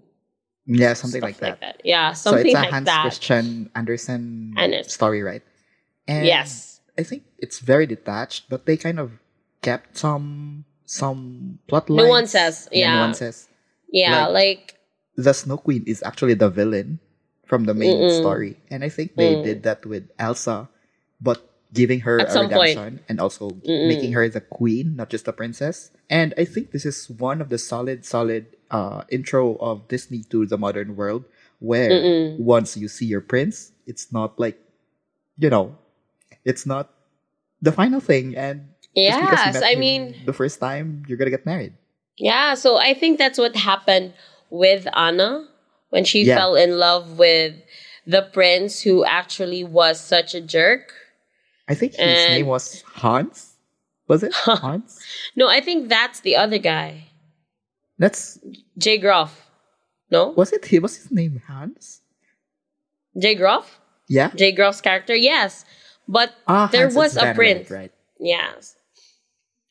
yeah, 0.71 0.93
something 0.93 1.19
Stuff 1.19 1.41
like 1.41 1.59
that. 1.59 1.81
yeah 1.83 2.13
something 2.13 2.53
like 2.53 2.53
that. 2.55 2.55
So 2.55 2.55
it's 2.55 2.55
a 2.55 2.61
like 2.61 2.71
Hans 2.71 2.85
that 2.87 3.01
Christian 3.03 3.45
Andersen 3.75 4.53
Andersen. 4.57 4.89
story, 4.89 5.21
right? 5.21 5.43
And 6.07 6.25
yes 6.25 6.79
I 6.97 7.03
think 7.03 7.23
it's 7.39 7.59
very 7.59 7.85
detached, 7.87 8.47
but 8.49 8.65
they 8.65 8.77
kind 8.77 8.99
of 8.99 9.11
kept 9.61 9.97
some 9.97 10.63
some 10.85 11.59
plot 11.67 11.89
lines. 11.89 12.07
Nuances, 12.07 12.55
yeah. 12.71 12.95
nuances. 12.95 13.47
yeah 13.91 14.27
Like- 14.27 14.33
like, 14.33 14.79
The 15.19 15.33
Snow 15.35 15.57
Queen 15.59 15.83
is 15.87 15.99
actually 16.03 16.35
the 16.35 16.49
villain 16.49 16.99
from 17.45 17.65
the 17.67 17.73
main 17.75 17.99
Mm-mm. 17.99 18.15
story, 18.23 18.55
and 18.71 18.79
I 18.83 18.87
think 18.89 19.15
they 19.19 19.35
Mm. 19.35 19.43
did 19.43 19.57
that 19.67 19.83
with 19.85 20.07
Elsa, 20.19 20.71
but 21.19 21.43
giving 21.73 22.01
her 22.01 22.23
a 22.25 22.29
some 22.29 22.49
point. 22.49 22.77
redemption 22.77 22.99
and 23.09 23.19
also 23.19 23.61
Mm-mm. 23.65 23.87
making 23.87 24.13
her 24.13 24.27
the 24.29 24.41
queen, 24.41 24.95
not 24.95 25.09
just 25.09 25.27
a 25.27 25.33
princess. 25.33 25.91
And 26.09 26.33
I 26.37 26.45
think 26.45 26.71
this 26.71 26.85
is 26.85 27.09
one 27.09 27.41
of 27.41 27.49
the 27.49 27.57
solid, 27.57 28.05
solid 28.05 28.47
uh, 28.71 29.03
intro 29.09 29.55
of 29.57 29.87
Disney 29.87 30.23
to 30.31 30.45
the 30.45 30.57
modern 30.57 30.95
world, 30.95 31.25
where 31.59 31.89
Mm-mm. 31.91 32.37
once 32.37 32.77
you 32.77 32.87
see 32.87 33.05
your 33.05 33.21
prince, 33.21 33.71
it's 33.87 34.11
not 34.11 34.39
like, 34.39 34.59
you 35.37 35.49
know, 35.49 35.77
it's 36.45 36.65
not 36.65 36.91
the 37.61 37.71
final 37.71 37.99
thing. 37.99 38.35
And 38.35 38.69
just 39.05 39.19
because 39.19 39.45
you 39.45 39.51
yes 39.53 39.61
i 39.63 39.75
mean 39.75 40.15
the 40.25 40.33
first 40.33 40.59
time, 40.59 41.03
you're 41.07 41.17
gonna 41.17 41.31
get 41.31 41.45
married. 41.45 41.73
Yeah, 42.17 42.55
so 42.55 42.77
I 42.77 42.93
think 42.93 43.17
that's 43.17 43.37
what 43.39 43.55
happened 43.55 44.13
with 44.49 44.87
Anna 44.95 45.47
when 45.89 46.03
she 46.05 46.23
Yeah. 46.25 46.35
fell 46.35 46.55
in 46.55 46.77
love 46.79 47.17
with 47.17 47.55
the 48.05 48.21
prince 48.33 48.81
who 48.81 49.03
actually 49.05 49.63
was 49.63 49.99
such 49.99 50.33
a 50.35 50.41
jerk. 50.41 50.93
I 51.71 51.75
think 51.75 51.93
his 51.93 52.01
And- 52.03 52.33
name 52.35 52.47
was 52.47 52.83
Hans. 52.99 53.55
Was 54.07 54.23
it 54.27 54.33
Hans? 54.35 54.99
No, 55.39 55.47
I 55.47 55.61
think 55.61 55.87
that's 55.87 56.19
the 56.19 56.35
other 56.35 56.57
guy, 56.59 57.07
That's 57.97 58.39
Jay 58.77 58.97
Groff. 58.97 59.47
No, 60.11 60.35
was 60.35 60.51
it? 60.51 60.65
He 60.65 60.79
was 60.79 60.97
his 60.97 61.09
name 61.11 61.41
Hans. 61.47 62.01
Jay 63.17 63.35
Groff. 63.35 63.79
Yeah. 64.09 64.31
Jay 64.35 64.51
Groff's 64.51 64.81
character, 64.81 65.15
yes, 65.15 65.63
but 66.07 66.35
Ah, 66.47 66.67
there 66.71 66.91
Hans 66.91 66.95
was 66.95 67.15
a 67.15 67.31
prince. 67.33 67.71
Right, 67.71 67.79
right. 67.87 67.91
Yes. 68.19 68.75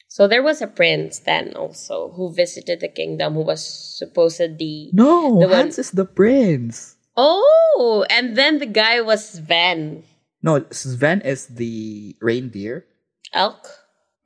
So 0.09 0.27
there 0.27 0.43
was 0.43 0.63
a 0.63 0.67
prince 0.67 1.21
then 1.21 1.53
also 1.55 2.11
who 2.17 2.33
visited 2.33 2.81
the 2.81 2.89
kingdom 2.89 3.35
who 3.35 3.43
was 3.45 3.61
supposedly 3.63 4.89
No, 4.97 5.39
The 5.39 5.47
one- 5.49 5.69
Hans 5.69 5.79
is 5.79 5.91
the 5.93 6.05
prince. 6.09 6.97
Oh, 7.17 8.07
and 8.09 8.37
then 8.37 8.59
the 8.59 8.67
guy 8.67 9.01
was 9.05 9.37
Sven. 9.37 10.05
No, 10.43 10.65
Sven 10.71 11.21
is 11.21 11.47
the 11.47 12.17
reindeer 12.21 12.87
Elk. 13.33 13.67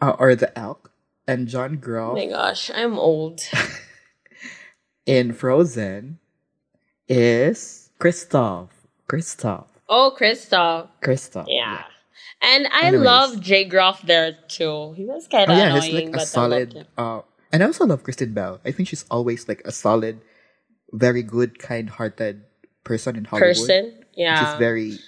uh, 0.00 0.14
or 0.18 0.34
the 0.34 0.56
elk, 0.58 0.92
and 1.26 1.48
John 1.48 1.74
Oh 1.74 1.80
Groff 1.80 2.14
my 2.14 2.26
gosh, 2.26 2.70
I'm 2.74 2.98
old. 2.98 3.40
in 5.06 5.32
Frozen 5.32 6.18
is 7.08 7.90
Kristoff. 8.00 8.68
Kristoff. 9.08 9.66
Oh, 9.88 10.14
Kristoff. 10.18 10.88
Kristoff. 11.02 11.46
Yeah. 11.48 11.84
And 12.40 12.66
I 12.72 12.88
Anyways. 12.88 13.04
love 13.04 13.40
Jay 13.40 13.64
Groff 13.64 14.02
there 14.02 14.36
too. 14.48 14.92
He 14.96 15.04
was 15.04 15.26
kind 15.28 15.50
Oh, 15.50 15.52
of 15.52 15.58
yeah, 15.58 15.66
annoying, 15.76 15.82
he's 15.82 15.94
like 15.94 16.12
but 16.12 16.22
a 16.22 16.26
solid. 16.26 16.86
Uh, 16.96 17.20
and 17.52 17.62
I 17.62 17.66
also 17.66 17.86
love 17.86 18.02
Kristen 18.02 18.32
Bell. 18.34 18.60
I 18.64 18.70
think 18.72 18.88
she's 18.88 19.04
always 19.10 19.48
like 19.48 19.62
a 19.64 19.72
solid, 19.72 20.20
very 20.92 21.22
good, 21.22 21.58
kind-hearted 21.58 22.42
person 22.84 23.16
in. 23.16 23.24
Hollywood. 23.24 23.48
person. 23.56 24.04
Yeah. 24.14 24.38
She's 24.52 24.58
very 24.58 24.98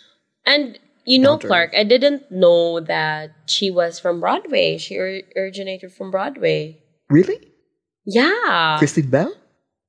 and 0.44 0.78
You 1.06 1.20
know, 1.20 1.38
Clark, 1.38 1.70
I 1.76 1.84
didn't 1.84 2.30
know 2.30 2.80
that 2.80 3.30
she 3.46 3.70
was 3.70 3.98
from 4.00 4.20
Broadway. 4.20 4.76
She 4.78 4.96
or- 4.98 5.22
originated 5.36 5.92
from 5.92 6.10
Broadway. 6.10 6.82
Really? 7.08 7.38
Yeah. 8.04 8.76
Christine 8.78 9.08
Bell? 9.10 9.32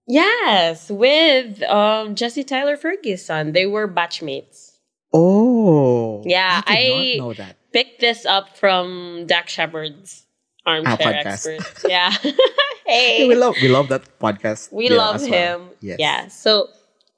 Yes, 0.07 0.89
with 0.89 1.61
um 1.63 2.15
Jesse 2.15 2.43
Tyler 2.43 2.77
Ferguson. 2.77 3.51
They 3.51 3.65
were 3.65 3.87
batchmates. 3.87 4.77
Oh. 5.11 6.21
Yeah, 6.25 6.61
I 6.65 6.75
did 6.75 6.91
I- 6.93 7.17
not 7.17 7.27
know 7.27 7.33
that. 7.33 7.55
Picked 7.73 7.99
this 7.99 8.25
up 8.25 8.57
from 8.57 9.25
Dax 9.27 9.51
Shepard's 9.53 10.25
armchair 10.65 10.95
podcast. 10.97 11.25
expert. 11.47 11.89
Yeah. 11.89 12.13
Yeah, 12.23 12.31
hey. 12.87 13.27
we 13.27 13.35
love 13.35 13.55
we 13.61 13.67
love 13.67 13.89
that 13.89 14.03
podcast. 14.19 14.71
We 14.71 14.89
yeah, 14.89 14.95
love 14.97 15.15
as 15.15 15.29
well. 15.29 15.59
him. 15.59 15.69
Yes. 15.81 15.97
Yeah. 15.99 16.27
So, 16.29 16.69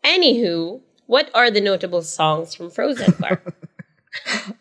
anywho, 0.03 0.82
what 1.06 1.29
are 1.36 1.51
the 1.51 1.62
notable 1.62 2.01
songs 2.01 2.56
from 2.56 2.72
Frozen, 2.72 3.13
Clark? 3.13 3.53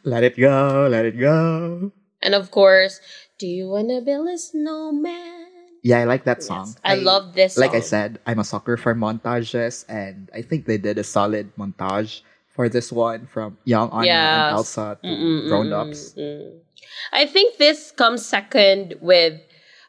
Let 0.04 0.24
it 0.24 0.36
go, 0.36 0.88
let 0.90 1.04
it 1.04 1.18
go. 1.18 1.92
and 2.22 2.34
of 2.34 2.50
course, 2.50 3.00
Do 3.38 3.46
You 3.46 3.68
Wanna 3.70 4.00
Build 4.00 4.28
a 4.28 4.38
Snowman? 4.38 5.46
Yeah, 5.82 6.00
I 6.00 6.04
like 6.04 6.24
that 6.24 6.42
song. 6.42 6.74
Yes, 6.74 6.80
I, 6.84 6.94
love 6.96 7.34
this 7.34 7.54
song. 7.54 7.62
Like 7.62 7.74
I 7.74 7.80
said, 7.80 8.18
I'm 8.26 8.38
a 8.40 8.44
sucker 8.44 8.76
for 8.76 8.94
montages, 8.94 9.84
and 9.88 10.28
I 10.34 10.42
think 10.42 10.66
they 10.66 10.76
did 10.78 10.98
a 10.98 11.04
solid 11.04 11.54
montage 11.56 12.22
for 12.50 12.68
this 12.68 12.90
one 12.90 13.26
from 13.30 13.56
young 13.64 13.88
Anna 13.92 14.04
Yes. 14.06 14.34
and 14.34 14.56
Elsa 14.58 14.98
to 15.02 15.08
Mm-mm, 15.08 15.48
grown 15.48 15.70
mm-mm, 15.70 15.80
ups. 15.88 16.14
Mm, 16.18 16.42
mm. 16.42 16.58
I 17.12 17.26
think 17.26 17.56
this 17.58 17.92
comes 17.92 18.26
second 18.26 18.96
with, 19.00 19.40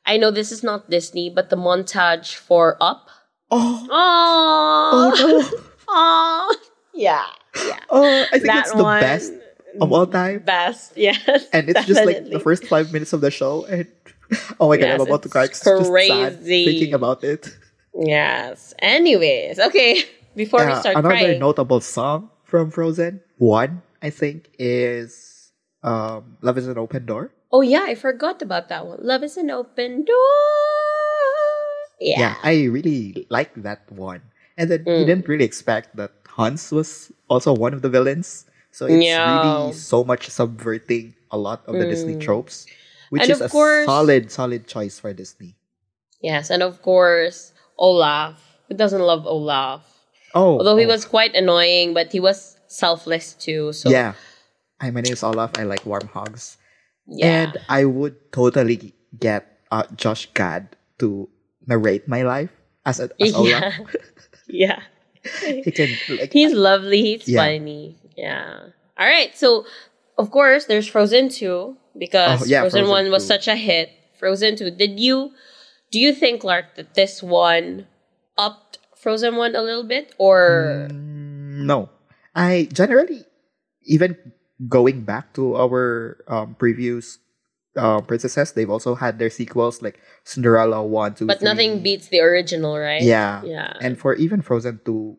I 0.06 0.18
know 0.18 0.30
this 0.32 0.51
is 0.51 0.62
not 0.63 0.89
Disney, 0.89 1.30
but 1.30 1.50
the 1.50 1.58
montage 1.58 2.36
for 2.36 2.78
Up. 2.80 3.10
Oh, 3.50 3.88
Oh, 3.89 5.12
oh 5.12 5.50
no! 5.51 5.60
oh, 5.89 6.56
yeah, 6.94 7.25
yeah. 7.66 7.80
Oh, 7.89 8.22
I 8.32 8.38
think 8.38 8.46
That 8.46 8.70
it's 8.70 8.74
the 8.74 8.84
one, 8.84 9.01
best 9.01 9.34
of 9.81 9.91
all 9.91 10.07
time. 10.07 10.39
Best, 10.45 10.93
yes. 10.98 11.48
And 11.53 11.69
it's 11.69 11.86
just 11.86 12.05
like 12.05 12.29
the 12.29 12.39
first 12.39 12.65
five 12.65 12.91
minutes 12.93 13.13
of 13.13 13.21
the 13.21 13.31
show, 13.31 13.65
and 13.65 13.88
oh 14.59 14.69
my 14.69 14.77
god, 14.77 14.86
Yes, 14.93 15.01
I'm 15.01 15.07
about 15.07 15.24
to 15.24 15.29
cry. 15.29 15.45
It's 15.45 15.62
crazy. 15.63 16.65
thinking 16.65 16.93
about 16.93 17.24
it. 17.24 17.50
Yes. 17.95 18.74
Anyways, 18.79 19.59
okay. 19.59 20.03
Before 20.36 20.63
we 20.65 20.74
start 20.75 20.95
another 20.95 21.09
crying, 21.09 21.39
notable 21.39 21.81
song 21.81 22.29
from 22.45 22.71
Frozen, 22.71 23.19
one 23.39 23.81
I 24.01 24.09
think 24.09 24.50
is 24.59 25.51
um, 25.83 26.38
"Love 26.41 26.57
Is 26.57 26.67
an 26.67 26.77
Open 26.77 27.05
Door." 27.05 27.33
oh 27.51 27.62
yeah, 27.65 27.81
I 27.89 27.95
forgot 27.98 28.41
about 28.45 28.69
that 28.69 28.86
one. 28.86 29.00
Love 29.01 29.24
is 29.25 29.36
an 29.36 29.50
open 29.50 30.05
door. 30.05 30.15
Yeah. 32.00 32.19
Yeah, 32.19 32.36
I 32.43 32.65
really 32.69 33.25
like 33.29 33.51
that 33.65 33.83
one. 33.91 34.21
And 34.57 34.69
then 34.69 34.83
you 34.86 35.03
Mm. 35.03 35.07
didn't 35.07 35.27
really 35.27 35.45
expect 35.45 35.95
that 35.98 36.12
Hans 36.29 36.71
was 36.71 37.12
also 37.27 37.51
one 37.53 37.74
of 37.74 37.81
the 37.81 37.89
villains. 37.89 38.45
So 38.72 38.86
it's 38.86 39.04
Yeah. 39.04 39.26
really 39.68 39.74
so 39.74 40.04
much 40.04 40.30
subverting 40.30 41.16
a 41.32 41.38
lot 41.38 41.64
of 41.68 41.76
the 41.76 41.86
Disney 41.86 42.16
Mm. 42.16 42.22
tropes, 42.22 42.66
which 43.10 43.24
And 43.24 43.32
is 43.32 43.42
of 43.42 43.48
a 43.48 43.50
course- 43.50 43.86
solid, 43.86 44.32
solid 44.32 44.68
choice 44.68 45.00
for 45.00 45.14
Disney. 45.14 45.56
Yes, 46.22 46.50
and 46.50 46.62
of 46.64 46.82
course 46.82 47.54
Olaf. 47.78 48.38
Who 48.68 48.76
doesn't 48.76 49.02
love 49.02 49.26
Olaf? 49.26 49.82
Oh, 50.36 50.60
Although 50.62 50.78
he 50.78 50.86
oh, 50.86 50.94
was 50.94 51.06
quite 51.06 51.34
annoying, 51.34 51.94
but 51.98 52.12
he 52.14 52.20
was 52.20 52.58
selfless 52.68 53.34
too. 53.34 53.74
So 53.74 53.90
yeah. 53.90 54.14
Hi, 54.80 54.92
my 54.92 55.02
name 55.02 55.14
is 55.14 55.24
Olaf. 55.26 55.58
I 55.58 55.64
like 55.64 55.86
warm 55.86 56.08
hugs. 56.14 56.58
yeah. 57.10 57.50
And 57.50 57.58
I 57.68 57.86
would 57.86 58.16
totally 58.32 58.94
get 59.18 59.48
uh, 59.74 59.84
Josh 59.98 60.30
Gad 60.38 60.78
to 61.02 61.28
narrate 61.66 62.08
my 62.08 62.22
life 62.22 62.50
as, 62.86 63.00
a, 63.02 63.10
as 63.20 63.34
Olaf. 63.38 63.50
yeah. 63.50 63.74
yeah. 64.48 64.80
He 65.66 65.72
can 65.74 65.90
like 66.18 66.32
He's 66.32 66.54
lovely. 66.54 67.18
He's 67.18 67.28
Yeah. 67.28 67.42
funny. 67.42 67.98
Yeah. 68.20 68.60
All 69.00 69.08
right. 69.08 69.32
So, 69.38 69.66
of 70.18 70.32
course, 70.32 70.66
there's 70.66 70.88
Frozen 70.88 71.30
2 71.30 71.78
because 71.98 72.44
Oh, 72.44 72.46
yeah, 72.46 72.62
Frozen, 72.62 72.86
Frozen 72.86 73.06
1 73.08 73.12
was 73.12 73.26
such 73.26 73.48
a 73.48 73.56
hit. 73.56 73.90
Frozen 74.20 74.58
2. 74.58 74.72
Did 74.72 75.00
you, 75.00 75.32
do 75.92 76.00
you 76.00 76.12
think, 76.14 76.42
Clark, 76.42 76.76
that 76.76 76.94
this 76.96 77.24
one 77.24 77.88
upped 78.38 78.79
Frozen 78.98 79.36
1 79.38 79.55
a 79.55 79.62
little 79.62 79.84
bit? 79.88 80.14
Or, 80.18 80.88
Mm, 80.92 81.64
no. 81.66 81.90
I 82.36 82.68
generally, 82.74 83.24
even 83.84 84.18
going 84.68 85.01
back 85.08 85.34
to 85.34 85.55
our 85.55 86.18
um, 86.27 86.55
previous 86.60 87.18
uh, 87.77 88.01
princesses, 88.01 88.51
they've 88.51 88.70
also 88.70 88.96
had 88.96 89.20
their 89.20 89.29
sequels 89.29 89.82
like 89.82 90.00
Cinderella 90.25 90.84
1, 90.84 91.16
2, 91.16 91.25
but 91.25 91.40
3. 91.40 91.46
nothing 91.48 91.79
beats 91.82 92.10
the 92.10 92.20
original, 92.20 92.77
right? 92.77 93.01
Yeah. 93.01 93.42
Yeah. 93.46 93.72
And 93.79 93.98
for 93.98 94.16
even 94.16 94.42
Frozen 94.42 94.82
2, 94.84 95.16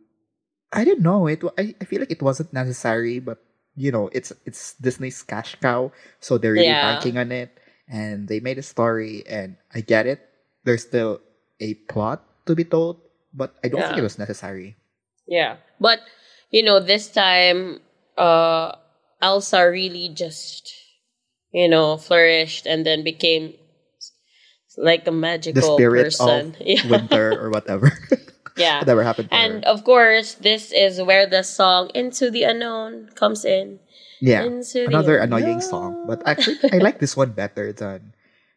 I 0.73 0.85
don't 0.85 1.01
know. 1.01 1.27
It 1.27 1.43
I, 1.59 1.75
I 1.81 1.85
feel 1.85 2.01
like 2.01 2.11
it 2.13 2.23
wasn't 2.23 2.53
necessary, 2.53 3.19
but 3.19 3.39
you 3.77 3.91
know, 3.91 4.09
it's 4.13 4.33
it's 4.47 4.75
Disney's 4.81 5.23
cash 5.23 5.57
cow, 5.61 5.93
so 6.21 6.39
they're 6.39 6.53
really 6.55 6.79
Yeah. 6.79 6.83
banking 6.83 7.19
on 7.19 7.33
it, 7.33 7.51
and 7.89 8.29
they 8.29 8.41
made 8.41 8.59
a 8.59 8.63
story, 8.67 9.25
and 9.27 9.57
I 9.75 9.81
get 9.81 10.07
it. 10.07 10.21
There's 10.65 10.83
still 10.83 11.21
a 11.61 11.75
plot 11.91 12.23
to 12.47 12.55
be 12.55 12.65
told, 12.65 13.01
but 13.35 13.55
I 13.65 13.69
don't 13.69 13.83
think 13.83 13.99
it 13.99 14.03
was 14.07 14.19
necessary. 14.19 14.77
Yeah. 15.27 15.57
But, 15.81 16.01
you 16.51 16.63
know, 16.63 16.81
this 16.81 17.09
time, 17.09 17.81
uh, 18.19 18.77
Elsa 19.23 19.63
really 19.71 20.09
just, 20.11 20.73
you 21.53 21.69
know, 21.69 21.97
flourished 21.97 22.67
and 22.67 22.85
then 22.85 23.05
became 23.05 23.55
like 24.77 25.07
a 25.07 25.13
magical 25.13 25.61
The 25.61 25.67
spirit 25.77 26.05
person. 26.05 26.55
of 26.55 26.57
yeah. 26.61 26.87
winter 26.89 27.39
or 27.41 27.51
whatever, 27.51 27.93
yeah. 28.57 28.79
whatever 28.83 29.03
happened. 29.03 29.29
And 29.31 29.65
her. 29.65 29.71
of 29.71 29.85
course, 29.85 30.35
this 30.35 30.73
is 30.73 31.01
where 31.03 31.27
the 31.27 31.43
song 31.43 31.91
Into 31.95 32.31
the 32.31 32.45
Unknown 32.45 33.11
comes 33.15 33.45
in. 33.45 33.79
yeah, 34.21 34.45
Into 34.45 34.85
the 34.85 34.87
another 34.87 35.19
annoying 35.19 35.61
song, 35.61 36.05
but 36.07 36.23
actually, 36.27 36.59
I 36.73 36.79
like 36.79 36.99
this 36.99 37.17
one 37.17 37.33
better 37.33 37.73
than 37.73 38.13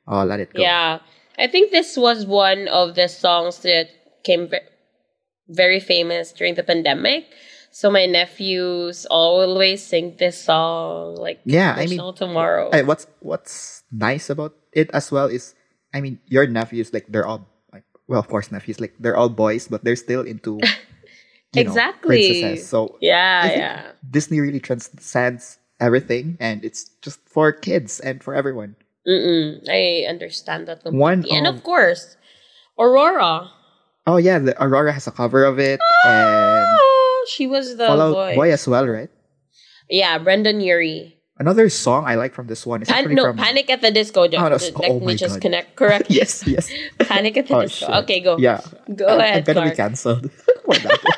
uh, 0.07 0.25
Let 0.25 0.39
It 0.39 0.53
Go. 0.53 0.61
Yeah. 0.61 0.99
I 1.37 1.47
think 1.47 1.71
this 1.71 1.97
was 1.97 2.25
one 2.25 2.67
of 2.67 2.95
the 2.95 3.07
songs 3.07 3.59
that 3.59 3.89
came 4.23 4.47
ve- 4.47 4.67
very 5.47 5.79
famous 5.79 6.31
during 6.31 6.55
the 6.55 6.63
pandemic. 6.63 7.25
So 7.73 7.89
my 7.89 8.05
nephews 8.05 9.07
always 9.09 9.81
sing 9.81 10.15
this 10.19 10.37
song 10.37 11.15
like 11.15 11.41
Yeah, 11.43 11.73
I 11.75 11.87
mean, 11.87 11.97
tomorrow. 12.13 12.69
I, 12.71 12.83
what's 12.83 13.07
what's 13.19 13.81
nice 13.91 14.29
about 14.29 14.53
it 14.73 14.91
as 14.93 15.11
well 15.11 15.25
is, 15.25 15.55
I 15.91 16.01
mean, 16.01 16.19
your 16.27 16.45
nephews 16.45 16.93
like 16.93 17.07
they're 17.09 17.25
all 17.25 17.49
well, 18.07 18.19
of 18.19 18.27
course, 18.27 18.51
nephews 18.51 18.79
like 18.79 18.93
they're 18.99 19.17
all 19.17 19.29
boys, 19.29 19.67
but 19.67 19.83
they're 19.83 19.95
still 19.99 20.21
into 20.21 20.59
you 21.53 21.63
know, 21.63 21.71
Exactly. 21.71 22.17
princesses. 22.27 22.67
So 22.67 22.97
yeah, 23.01 23.45
yeah. 23.51 23.91
Disney 24.09 24.39
really 24.41 24.59
transcends 24.59 25.57
everything, 25.79 26.37
and 26.39 26.63
it's 26.65 26.89
just 27.01 27.19
for 27.27 27.51
kids 27.51 27.99
and 27.99 28.23
for 28.23 28.33
everyone. 28.35 28.75
Mm-mm. 29.07 29.59
I 29.67 30.07
understand 30.07 30.67
that 30.67 30.83
One 30.85 31.25
and 31.29 31.47
of- 31.47 31.55
of 31.55 31.63
course, 31.63 32.15
Aurora. 32.79 33.51
Oh 34.07 34.17
yeah, 34.17 34.39
the 34.39 34.55
Aurora 34.61 34.91
has 34.91 35.07
a 35.07 35.11
cover 35.11 35.43
of 35.45 35.59
it, 35.59 35.79
ah, 36.05 36.07
and 36.07 36.67
Oh, 36.79 37.25
she 37.31 37.47
was 37.47 37.77
the 37.77 37.87
voice. 37.87 38.35
Boy 38.35 38.51
as 38.51 38.67
well, 38.67 38.87
right? 38.87 39.09
Yeah, 39.89 40.17
Brendon 40.19 40.59
Urie. 40.59 41.19
Another 41.39 41.67
song 41.67 42.05
I 42.05 42.13
like 42.15 42.33
from 42.33 42.45
this 42.45 42.63
one 42.65 42.83
is 42.83 42.87
Pan- 42.89 43.09
no, 43.13 43.23
from 43.25 43.37
Panic 43.37 43.69
at 43.71 43.81
the 43.81 43.89
Disco. 43.89 44.27
Just, 44.27 44.37
Oh, 44.37 44.49
no, 44.49 44.55
let 44.55 44.91
oh 44.91 44.99
me 44.99 45.15
just 45.15 45.35
God. 45.35 45.41
connect. 45.41 45.75
Correct. 45.75 46.05
yes, 46.09 46.45
yes. 46.45 46.69
Panic 46.99 47.37
at 47.37 47.47
the 47.47 47.55
Oh, 47.57 47.61
Disco. 47.63 47.87
shit. 47.87 47.95
Okay, 48.03 48.19
go. 48.19 48.37
Yeah, 48.37 48.61
Go 48.95 49.07
I'm, 49.07 49.19
ahead, 49.19 49.37
I'm 49.37 49.43
gonna 49.43 49.59
Clark. 49.65 49.71
be 49.71 49.75
cancelled 49.75 50.31
for 50.31 50.75
that. 50.77 50.99
one. 51.03 51.13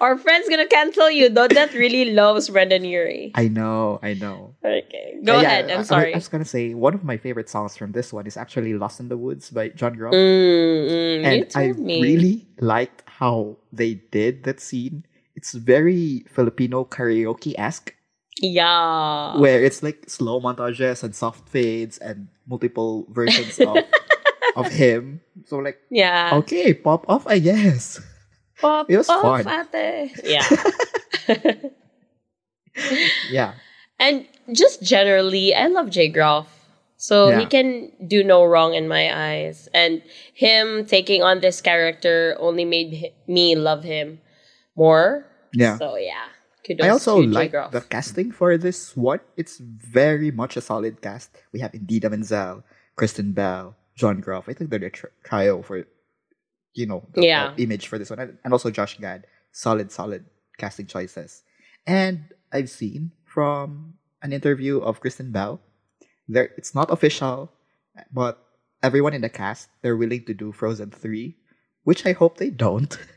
Our 0.00 0.16
friend's 0.18 0.48
gonna 0.48 0.66
cancel 0.66 1.10
you. 1.10 1.28
That 1.28 1.72
really 1.74 2.12
loves 2.12 2.48
Brendon 2.48 2.84
Urie. 2.84 3.32
I 3.34 3.48
know, 3.48 3.98
I 4.02 4.12
know. 4.14 4.54
Okay, 4.64 5.20
go 5.24 5.38
Uh, 5.38 5.40
yeah, 5.42 5.48
ahead. 5.48 5.70
I- 5.70 5.74
I- 5.74 5.76
I'm 5.76 5.84
sorry. 5.84 6.12
I 6.12 6.16
was 6.16 6.28
gonna 6.28 6.44
say 6.48 6.72
one 6.72 6.94
of 6.94 7.04
my 7.04 7.16
favorite 7.18 7.48
songs 7.48 7.76
from 7.76 7.92
this 7.92 8.12
one 8.12 8.26
is 8.26 8.36
actually 8.36 8.72
"Lost 8.74 9.00
in 9.00 9.08
the 9.08 9.16
Woods" 9.16 9.50
by 9.50 9.68
John 9.76 9.92
Groff, 9.92 10.12
Mm, 10.12 10.88
mm, 10.88 11.24
and 11.24 11.46
I 11.54 11.72
me. 11.72 12.00
really 12.02 12.48
liked 12.60 13.04
how 13.08 13.56
they 13.72 13.94
did 14.12 14.44
that 14.44 14.60
scene. 14.60 15.04
It's 15.36 15.52
very 15.52 16.24
Filipino 16.28 16.84
karaoke 16.84 17.54
esque, 17.56 17.92
yeah. 18.40 19.38
where 19.38 19.62
it's 19.62 19.82
like 19.82 20.04
slow 20.08 20.40
montages 20.40 21.02
and 21.02 21.14
soft 21.14 21.48
fades 21.48 21.98
and 21.98 22.28
multiple 22.46 23.06
versions 23.10 23.58
of 23.60 23.76
of 24.56 24.66
him. 24.72 25.20
So 25.46 25.58
like, 25.58 25.78
yeah. 25.90 26.30
okay, 26.34 26.74
pop 26.74 27.08
off, 27.08 27.26
I 27.26 27.38
guess. 27.38 28.00
Pop 28.60 28.90
It 28.90 28.96
was 28.96 29.08
off, 29.08 29.42
fun. 29.44 29.66
ate. 29.74 30.12
Yeah. 30.24 30.44
Yeah, 33.30 33.54
and 33.98 34.26
just 34.52 34.82
generally, 34.82 35.54
I 35.54 35.66
love 35.68 35.90
Jay 35.90 36.08
Groff. 36.08 36.52
So 36.98 37.30
he 37.38 37.44
can 37.46 37.92
do 38.06 38.24
no 38.24 38.44
wrong 38.44 38.72
in 38.74 38.88
my 38.88 39.12
eyes. 39.12 39.68
And 39.74 40.02
him 40.34 40.86
taking 40.86 41.22
on 41.22 41.40
this 41.40 41.60
character 41.60 42.36
only 42.40 42.64
made 42.64 43.12
me 43.26 43.54
love 43.54 43.84
him 43.84 44.20
more. 44.76 45.26
yeah. 45.52 45.76
So 45.76 45.96
yeah. 45.96 46.24
Kudos 46.66 46.84
I 46.84 46.88
also 46.90 47.18
like 47.18 47.52
Groff. 47.52 47.70
the 47.72 47.80
casting 47.80 48.32
for 48.32 48.56
this 48.58 48.96
one. 48.96 49.20
It's 49.36 49.58
very 49.58 50.30
much 50.30 50.56
a 50.56 50.60
solid 50.60 51.00
cast. 51.00 51.30
We 51.52 51.60
have 51.60 51.74
Idina 51.74 52.10
Menzel, 52.10 52.64
Kristen 52.96 53.32
Bell, 53.32 53.76
John 53.94 54.20
Groff. 54.20 54.48
I 54.48 54.52
think 54.52 54.70
they're 54.70 54.78
the 54.80 54.90
tri- 54.90 55.10
trio 55.24 55.62
for, 55.62 55.86
you 56.74 56.86
know, 56.86 57.04
the 57.14 57.22
Yeah. 57.22 57.46
uh, 57.48 57.54
image 57.56 57.86
for 57.86 57.98
this 57.98 58.10
one. 58.10 58.18
And, 58.42 58.52
also 58.52 58.70
Josh 58.70 58.98
Gad. 58.98 59.26
Solid, 59.52 59.92
solid 59.92 60.24
casting 60.58 60.86
choices. 60.86 61.42
And 61.86 62.24
I've 62.52 62.68
seen 62.68 63.12
from 63.24 63.94
an 64.22 64.32
interview 64.32 64.78
of 64.80 65.00
Kristen 65.00 65.30
Bell. 65.32 65.60
There, 66.28 66.50
it's 66.58 66.74
not 66.74 66.90
official, 66.90 67.52
but 68.12 68.42
everyone 68.82 69.14
in 69.14 69.22
the 69.22 69.28
cast 69.30 69.68
they're 69.82 69.96
willing 69.96 70.24
to 70.26 70.34
do 70.34 70.52
Frozen 70.52 70.90
three, 70.90 71.36
which 71.84 72.04
I 72.04 72.12
hope 72.12 72.36
they 72.38 72.50
don't. 72.50 72.90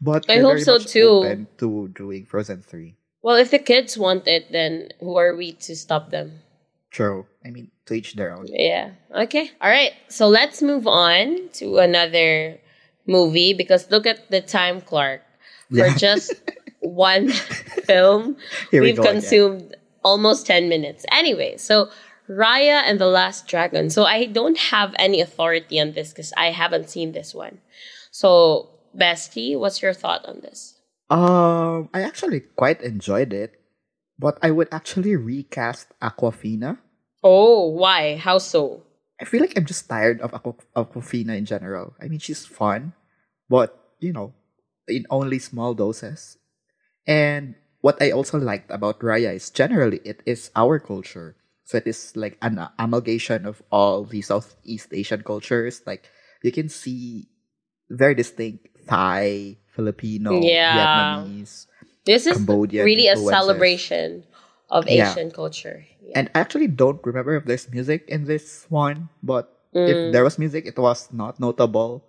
but 0.00 0.28
I 0.30 0.38
hope 0.38 0.60
so 0.60 0.78
too. 0.78 1.46
To 1.58 1.88
doing 1.88 2.26
Frozen 2.26 2.62
three. 2.62 2.96
Well, 3.22 3.36
if 3.36 3.50
the 3.50 3.58
kids 3.58 3.98
want 3.98 4.26
it, 4.28 4.52
then 4.52 4.90
who 5.00 5.16
are 5.16 5.34
we 5.34 5.52
to 5.66 5.74
stop 5.76 6.10
them? 6.10 6.40
True. 6.90 7.26
I 7.44 7.50
mean, 7.50 7.70
to 7.86 7.94
each 7.94 8.14
their 8.14 8.32
own. 8.34 8.46
Yeah. 8.48 8.92
Okay. 9.14 9.50
All 9.60 9.68
right. 9.70 9.92
So 10.08 10.28
let's 10.28 10.62
move 10.62 10.86
on 10.86 11.48
to 11.54 11.78
another 11.78 12.58
movie 13.06 13.52
because 13.54 13.90
look 13.90 14.06
at 14.06 14.30
the 14.30 14.40
time, 14.40 14.80
Clark. 14.80 15.20
For 15.70 15.86
Yeah. 15.86 15.96
just 15.96 16.32
one 16.80 17.28
film, 17.84 18.36
Here 18.70 18.80
we 18.80 18.88
we've 18.88 18.98
again. 18.98 19.12
consumed 19.20 19.76
almost 20.04 20.46
10 20.46 20.68
minutes. 20.68 21.04
Anyway, 21.12 21.56
so 21.58 21.90
Raya 22.30 22.82
and 22.86 22.98
the 23.00 23.06
Last 23.06 23.46
Dragon. 23.48 23.90
So 23.90 24.04
I 24.04 24.24
don't 24.26 24.56
have 24.72 24.94
any 24.98 25.20
authority 25.20 25.78
on 25.80 25.92
this 25.92 26.10
because 26.10 26.32
I 26.36 26.50
haven't 26.52 26.88
seen 26.88 27.12
this 27.12 27.34
one. 27.34 27.58
So, 28.10 28.70
Bestie, 28.98 29.58
what's 29.58 29.80
your 29.80 29.94
thought 29.94 30.26
on 30.26 30.40
this? 30.40 30.74
Um, 31.08 31.88
I 31.94 32.02
actually 32.02 32.40
quite 32.40 32.82
enjoyed 32.82 33.32
it, 33.32 33.60
but 34.18 34.38
I 34.42 34.50
would 34.50 34.68
actually 34.72 35.16
recast 35.16 35.88
Awkwafina. 36.02 36.78
Oh, 37.22 37.68
why? 37.68 38.16
How 38.16 38.38
so? 38.38 38.82
I 39.20 39.24
feel 39.24 39.40
like 39.40 39.56
I'm 39.56 39.64
just 39.64 39.88
tired 39.88 40.20
of 40.20 40.32
Aqu- 40.32 40.66
Awkwafina 40.76 41.36
in 41.36 41.46
general. 41.46 41.94
I 42.00 42.08
mean, 42.08 42.18
she's 42.18 42.44
fun, 42.44 42.92
but 43.48 43.74
you 44.00 44.12
know, 44.12 44.34
in 44.86 45.06
only 45.10 45.38
small 45.38 45.74
doses. 45.74 46.38
And 47.06 47.54
what 47.80 48.00
I 48.02 48.10
also 48.10 48.38
liked 48.38 48.70
about 48.70 49.00
Raya 49.00 49.34
is 49.34 49.50
generally 49.50 50.00
it 50.04 50.22
is 50.26 50.50
our 50.54 50.78
culture. 50.78 51.36
So 51.64 51.78
it 51.78 51.86
is 51.86 52.16
like 52.16 52.38
an 52.42 52.60
amalgamation 52.78 53.46
of 53.46 53.62
all 53.70 54.04
the 54.04 54.22
Southeast 54.22 54.88
Asian 54.92 55.22
cultures. 55.22 55.82
Like 55.86 56.08
you 56.42 56.52
can 56.52 56.68
see 56.68 57.28
very 57.90 58.14
distinct 58.14 58.68
Thai, 58.88 59.56
Filipino, 59.74 60.40
Yeah. 60.42 60.74
Vietnamese, 60.74 61.66
This 62.04 62.26
is 62.26 62.36
Cambodian 62.40 62.84
really 62.84 63.06
a 63.08 63.16
celebration 63.16 64.24
of 64.70 64.88
Yeah. 64.88 65.12
Asian 65.12 65.30
culture. 65.30 65.84
Yeah. 66.00 66.12
And 66.18 66.30
I 66.34 66.40
actually 66.40 66.66
don't 66.68 67.00
remember 67.04 67.36
if 67.36 67.44
there's 67.44 67.68
music 67.70 68.08
in 68.08 68.24
this 68.24 68.64
one, 68.72 69.08
but 69.22 69.52
Mm. 69.76 69.88
if 69.88 70.12
there 70.12 70.24
was 70.24 70.38
music, 70.38 70.64
it 70.64 70.78
was 70.78 71.12
not 71.12 71.38
notable. 71.38 72.04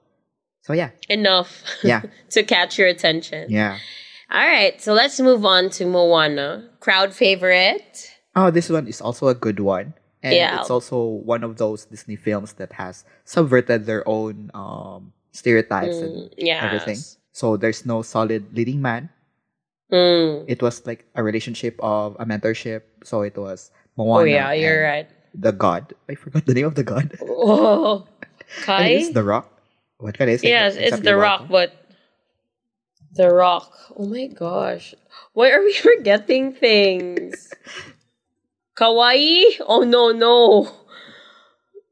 So 0.64 0.72
yeah, 0.74 0.92
Enough 1.10 1.64
yeah, 1.84 2.02
to 2.36 2.44
catch 2.44 2.78
your 2.80 2.88
attention. 2.88 3.52
yeah. 3.52 3.80
All 4.32 4.46
right, 4.46 4.80
so 4.80 4.94
let's 4.94 5.20
move 5.20 5.44
on 5.44 5.70
to 5.82 5.86
Moana, 5.86 6.70
crowd 6.80 7.14
favorite. 7.16 8.14
Oh, 8.36 8.52
this 8.52 8.70
one 8.70 8.88
is 8.88 9.02
also 9.02 9.28
a 9.28 9.34
good 9.34 9.60
one, 9.60 9.94
and 10.22 10.36
Yeah. 10.36 10.62
it's 10.62 10.70
also 10.70 11.02
one 11.04 11.44
of 11.44 11.58
those 11.58 11.86
Disney 11.90 12.16
films 12.16 12.54
that 12.62 12.74
has 12.80 13.04
subverted 13.26 13.86
their 13.90 14.08
own 14.08 14.52
um, 14.54 15.12
stereotypes 15.40 16.04
and 16.04 16.28
Yes. 16.36 16.60
everything. 16.64 17.00
So 17.32 17.56
there's 17.56 17.88
no 17.88 18.04
solid 18.04 18.52
leading 18.52 18.84
man. 18.84 19.08
Mm. 19.92 20.46
It 20.52 20.62
was 20.62 20.84
like 20.86 21.08
a 21.16 21.24
relationship 21.24 21.80
of 21.80 22.20
a 22.20 22.26
mentorship. 22.28 22.84
So 23.08 23.24
it 23.24 23.40
was 23.40 23.72
Oh 24.00 24.24
yeah, 24.24 24.52
you're 24.56 24.84
right. 24.84 25.08
The 25.36 25.52
god. 25.52 25.92
I 26.08 26.16
forgot 26.16 26.46
the 26.46 26.54
name 26.56 26.68
of 26.68 26.76
the 26.76 26.84
god. 26.84 27.16
Oh, 27.24 28.08
Kai. 28.64 28.96
it's 29.00 29.12
the 29.16 29.24
Rock. 29.24 29.48
What 30.00 30.16
can 30.16 30.30
is 30.30 30.44
it? 30.44 30.48
yes, 30.48 30.76
it's 30.80 31.00
The 31.04 31.16
Rock, 31.20 31.52
but 31.52 31.76
The 33.12 33.28
Rock. 33.28 33.68
Oh 34.00 34.08
my 34.08 34.28
gosh, 34.32 34.96
why 35.36 35.52
are 35.52 35.60
we 35.64 35.74
forgetting 35.90 36.56
things? 36.56 37.52
Kawaii? 38.80 39.60
Oh 39.68 39.84
no 39.84 40.12
no. 40.16 40.72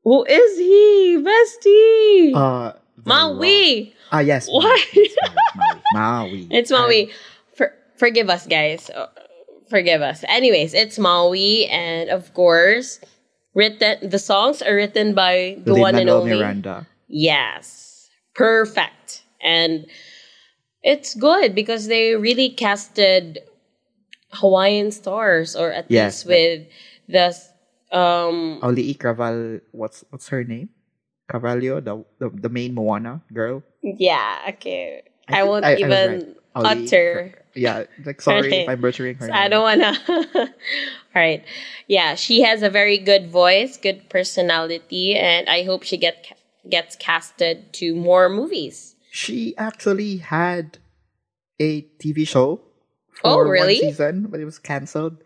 Who 0.08 0.24
is 0.24 0.56
he, 0.58 1.20
bestie? 1.20 2.32
Uh, 2.32 2.80
Maui. 3.06 3.94
Ah, 4.12 4.20
yes. 4.20 4.48
What? 4.48 4.66
Maui. 4.96 5.02
It's 5.02 5.52
Maui. 5.56 5.82
Maui. 5.94 6.48
It's 6.52 6.72
Maui. 6.72 7.10
For, 7.56 7.74
forgive 7.98 8.30
us, 8.30 8.48
guys. 8.48 8.90
Uh, 8.90 9.08
Forgive 9.70 10.02
us. 10.02 10.24
Anyways, 10.30 10.74
it's 10.74 10.98
Maui, 10.98 11.66
and 11.68 12.10
of 12.10 12.34
course, 12.34 13.02
written. 13.54 14.00
The 14.10 14.18
songs 14.18 14.62
are 14.62 14.74
written 14.74 15.14
by 15.14 15.60
the 15.60 15.76
one 15.76 15.96
and 15.96 16.10
only. 16.10 16.40
Miranda. 16.40 16.88
Yes, 17.10 18.08
perfect, 18.34 19.24
and 19.44 19.86
it's 20.84 21.16
good 21.16 21.54
because 21.54 21.88
they 21.88 22.16
really 22.16 22.48
casted 22.50 23.40
Hawaiian 24.32 24.92
stars, 24.92 25.54
or 25.54 25.74
at 25.74 25.92
Yes, 25.92 26.24
least 26.26 26.28
with 26.32 26.68
the 27.12 27.36
um. 27.92 28.62
Auli'i 28.64 28.96
Craval, 28.98 29.60
what's 29.72 30.06
what's 30.12 30.30
her 30.30 30.46
name? 30.46 30.70
Carvalho, 31.28 31.80
the, 31.82 32.04
the 32.20 32.30
the 32.30 32.50
main 32.50 32.74
Moana 32.74 33.22
girl. 33.34 33.64
Yeah. 33.82 34.40
Okay. 34.56 35.04
I, 35.28 35.42
I 35.42 35.44
won't 35.44 35.66
I- 35.66 35.74
I 35.74 35.76
even 35.78 36.36
right. 36.56 36.88
Utter. 36.88 37.34
Yeah, 37.54 37.84
like 38.06 38.22
sorry 38.22 38.54
if 38.54 38.70
I'm 38.70 38.82
butchering 38.82 39.16
her. 39.18 39.30
I 39.34 39.48
name. 39.48 39.52
don't 39.52 39.64
wanna. 39.64 39.94
All 41.16 41.22
right, 41.22 41.44
yeah, 41.88 42.14
she 42.16 42.42
has 42.42 42.62
a 42.62 42.70
very 42.70 42.98
good 42.98 43.30
voice, 43.30 43.78
good 43.78 44.10
personality, 44.10 45.16
and 45.16 45.50
I 45.50 45.64
hope 45.64 45.82
she 45.84 45.98
get 45.98 46.34
gets 46.70 46.96
casted 46.96 47.74
to 47.74 47.96
more 47.96 48.30
movies. 48.30 48.96
She 49.12 49.56
actually 49.58 50.18
had 50.18 50.78
a 51.60 51.82
TV 52.02 52.28
show 52.28 52.62
Oh, 53.24 53.42
for 53.42 53.50
really? 53.50 53.82
one 53.82 53.90
season, 53.90 54.28
but 54.30 54.40
it 54.40 54.46
was 54.46 54.60
cancelled. 54.60 55.18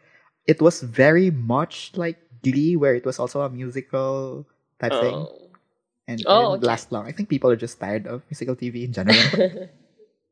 It 0.48 0.62
was 0.62 0.82
very 0.82 1.32
much 1.32 1.92
like 1.96 2.18
Glee, 2.44 2.76
where 2.76 2.96
it 2.96 3.06
was 3.06 3.20
also 3.20 3.42
a 3.42 3.50
musical 3.50 4.48
type 4.80 4.92
thing, 4.94 5.16
Oh. 5.28 5.51
And 6.12 6.24
Oh, 6.28 6.54
okay. 6.60 6.66
last 6.68 6.92
long. 6.92 7.08
I 7.08 7.12
think 7.16 7.30
people 7.30 7.50
are 7.50 7.56
just 7.60 7.80
tired 7.80 8.08
of 8.08 8.22
musical 8.30 8.56
TV 8.56 8.84
in 8.84 8.92
general. 8.92 9.24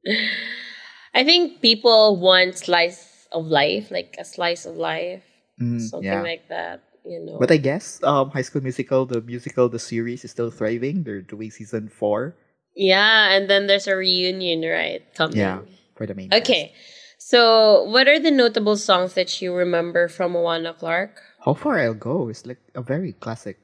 I 1.14 1.24
think 1.24 1.62
people 1.62 2.18
want 2.18 2.58
slice 2.58 3.28
of 3.32 3.46
life, 3.46 3.92
like 3.92 4.16
a 4.20 4.26
slice 4.26 4.66
of 4.66 4.76
life, 4.78 5.24
Mm, 5.60 5.80
something 5.90 6.08
yeah. 6.08 6.22
like 6.24 6.48
that. 6.50 6.84
You 7.04 7.20
know. 7.20 7.38
But 7.40 7.52
I 7.52 7.58
guess 7.58 8.00
um, 8.04 8.30
High 8.32 8.44
School 8.44 8.62
Musical, 8.64 9.06
the 9.06 9.20
musical, 9.22 9.68
the 9.68 9.80
series 9.80 10.24
is 10.24 10.32
still 10.32 10.52
thriving. 10.52 11.04
They're 11.04 11.22
doing 11.24 11.52
season 11.52 11.90
four. 11.90 12.36
yeah, 12.76 13.32
and 13.36 13.50
then 13.50 13.68
there's 13.68 13.88
a 13.88 13.96
reunion, 13.96 14.62
right? 14.64 15.04
Coming. 15.16 15.38
Yeah, 15.38 15.60
for 15.96 16.06
the 16.08 16.16
main. 16.16 16.32
Okay. 16.34 16.72
So, 17.20 17.84
what 17.92 18.08
are 18.08 18.20
the 18.20 18.32
notable 18.32 18.78
songs 18.78 19.14
that 19.20 19.42
you 19.42 19.52
remember 19.54 20.08
from 20.08 20.32
Moana 20.32 20.72
Clark? 20.74 21.16
cast. 21.20 21.44
How 21.44 21.54
far 21.56 21.80
I'll 21.80 21.94
go 21.98 22.30
is 22.32 22.46
like 22.48 22.60
a 22.76 22.82
very 22.82 23.12
classic 23.12 23.60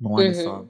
Moana 0.00 0.36
Mhm. 0.36 0.44
song. 0.44 0.68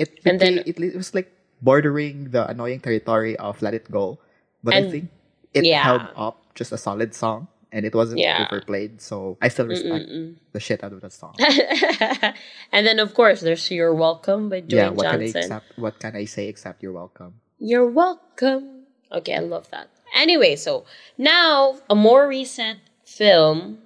It 0.00 0.08
And 0.24 0.40
then- 0.40 0.64
it, 0.64 0.80
it 0.80 0.96
was 0.96 1.12
like 1.12 1.28
bordering 1.60 2.32
the 2.32 2.48
annoying 2.48 2.80
territory 2.80 3.36
of 3.36 3.60
Let 3.60 3.74
It 3.76 3.84
Go, 3.92 4.16
but 4.64 4.72
I 4.74 4.88
think 4.88 5.12
it 5.52 5.64
yeah. 5.68 5.84
held 5.84 6.08
up 6.16 6.40
just 6.56 6.72
a 6.72 6.78
solid 6.80 7.12
song, 7.14 7.48
and 7.70 7.84
it 7.84 7.92
wasn't 7.94 8.20
Yeah. 8.24 8.48
overplayed. 8.48 9.00
So 9.04 9.36
I 9.44 9.48
still 9.52 9.68
respect 9.68 10.08
Mm-mm-mm. 10.08 10.40
the 10.56 10.60
shit 10.60 10.80
out 10.82 10.92
of 10.96 11.00
that 11.04 11.12
song. 11.12 11.36
and 12.72 12.86
then, 12.86 12.98
of 12.98 13.12
course, 13.14 13.40
there's 13.40 13.70
You're 13.70 13.94
Welcome 13.94 14.48
by 14.48 14.62
Dwayne 14.62 14.72
yeah, 14.72 14.88
what 14.88 15.06
can 15.10 15.20
I 15.20 15.24
Johnson. 15.28 15.40
accept? 15.42 15.66
What 15.78 15.98
can 16.00 16.16
I 16.16 16.24
say 16.24 16.48
except 16.48 16.82
you're 16.82 16.92
welcome? 16.96 17.40
You're 17.58 17.86
welcome. 17.88 18.86
Okay, 19.12 19.34
I 19.36 19.40
love 19.44 19.68
that. 19.70 19.88
Anyway, 20.16 20.56
so 20.56 20.84
now 21.18 21.76
a 21.88 21.94
more 21.94 22.26
recent 22.26 22.80
film, 23.04 23.78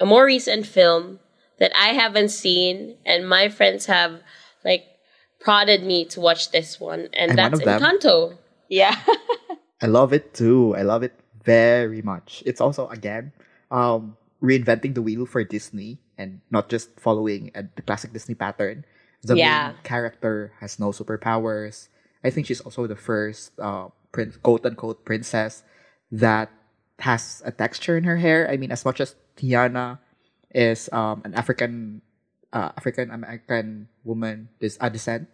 a 0.00 0.06
more 0.06 0.24
recent 0.26 0.66
film 0.66 1.20
that 1.58 1.72
I 1.78 1.94
haven't 1.94 2.30
seen, 2.30 2.96
and 3.06 3.28
my 3.28 3.48
friends 3.48 3.86
have 3.86 4.20
like 4.64 4.84
prodded 5.44 5.84
me 5.84 6.04
to 6.16 6.20
watch 6.20 6.50
this 6.50 6.80
one, 6.80 7.08
and 7.12 7.32
I'm 7.32 7.36
one 7.38 7.50
that's 7.52 7.60
of 7.60 7.64
them. 7.64 7.80
Encanto. 7.80 8.36
Yeah. 8.68 8.96
I 9.82 9.86
love 9.86 10.12
it 10.12 10.32
too. 10.34 10.74
I 10.76 10.82
love 10.82 11.02
it 11.04 11.12
very 11.44 12.00
much. 12.02 12.42
It's 12.46 12.60
also 12.60 12.88
again 12.88 13.32
um 13.70 14.16
reinventing 14.42 14.94
the 14.94 15.02
wheel 15.02 15.26
for 15.26 15.44
Disney 15.44 16.00
and 16.18 16.40
not 16.50 16.68
just 16.68 16.98
following 17.00 17.50
uh, 17.54 17.62
the 17.76 17.82
classic 17.82 18.12
Disney 18.12 18.34
pattern. 18.34 18.84
The 19.22 19.36
Yeah. 19.36 19.72
main 19.72 19.76
character 19.84 20.52
has 20.60 20.78
no 20.80 20.92
superpowers. 20.92 21.88
I 22.24 22.30
think 22.30 22.46
she's 22.48 22.60
also 22.64 22.86
the 22.88 22.96
first 22.96 23.52
uh 23.60 23.88
prince 24.12 24.36
quote 24.40 24.64
unquote 24.64 25.04
princess 25.04 25.62
that 26.12 26.48
has 27.04 27.42
a 27.44 27.52
texture 27.52 27.96
in 27.98 28.04
her 28.04 28.16
hair. 28.16 28.48
I 28.48 28.56
mean 28.56 28.72
as 28.72 28.84
much 28.84 29.00
as 29.00 29.14
Tiana 29.36 29.98
is 30.54 30.88
um 30.92 31.20
an 31.24 31.34
African 31.34 32.00
uh, 32.54 32.70
African 32.78 33.10
American 33.10 33.88
woman 34.04 34.48
this 34.60 34.78
a 34.80 34.88
descent. 34.88 35.28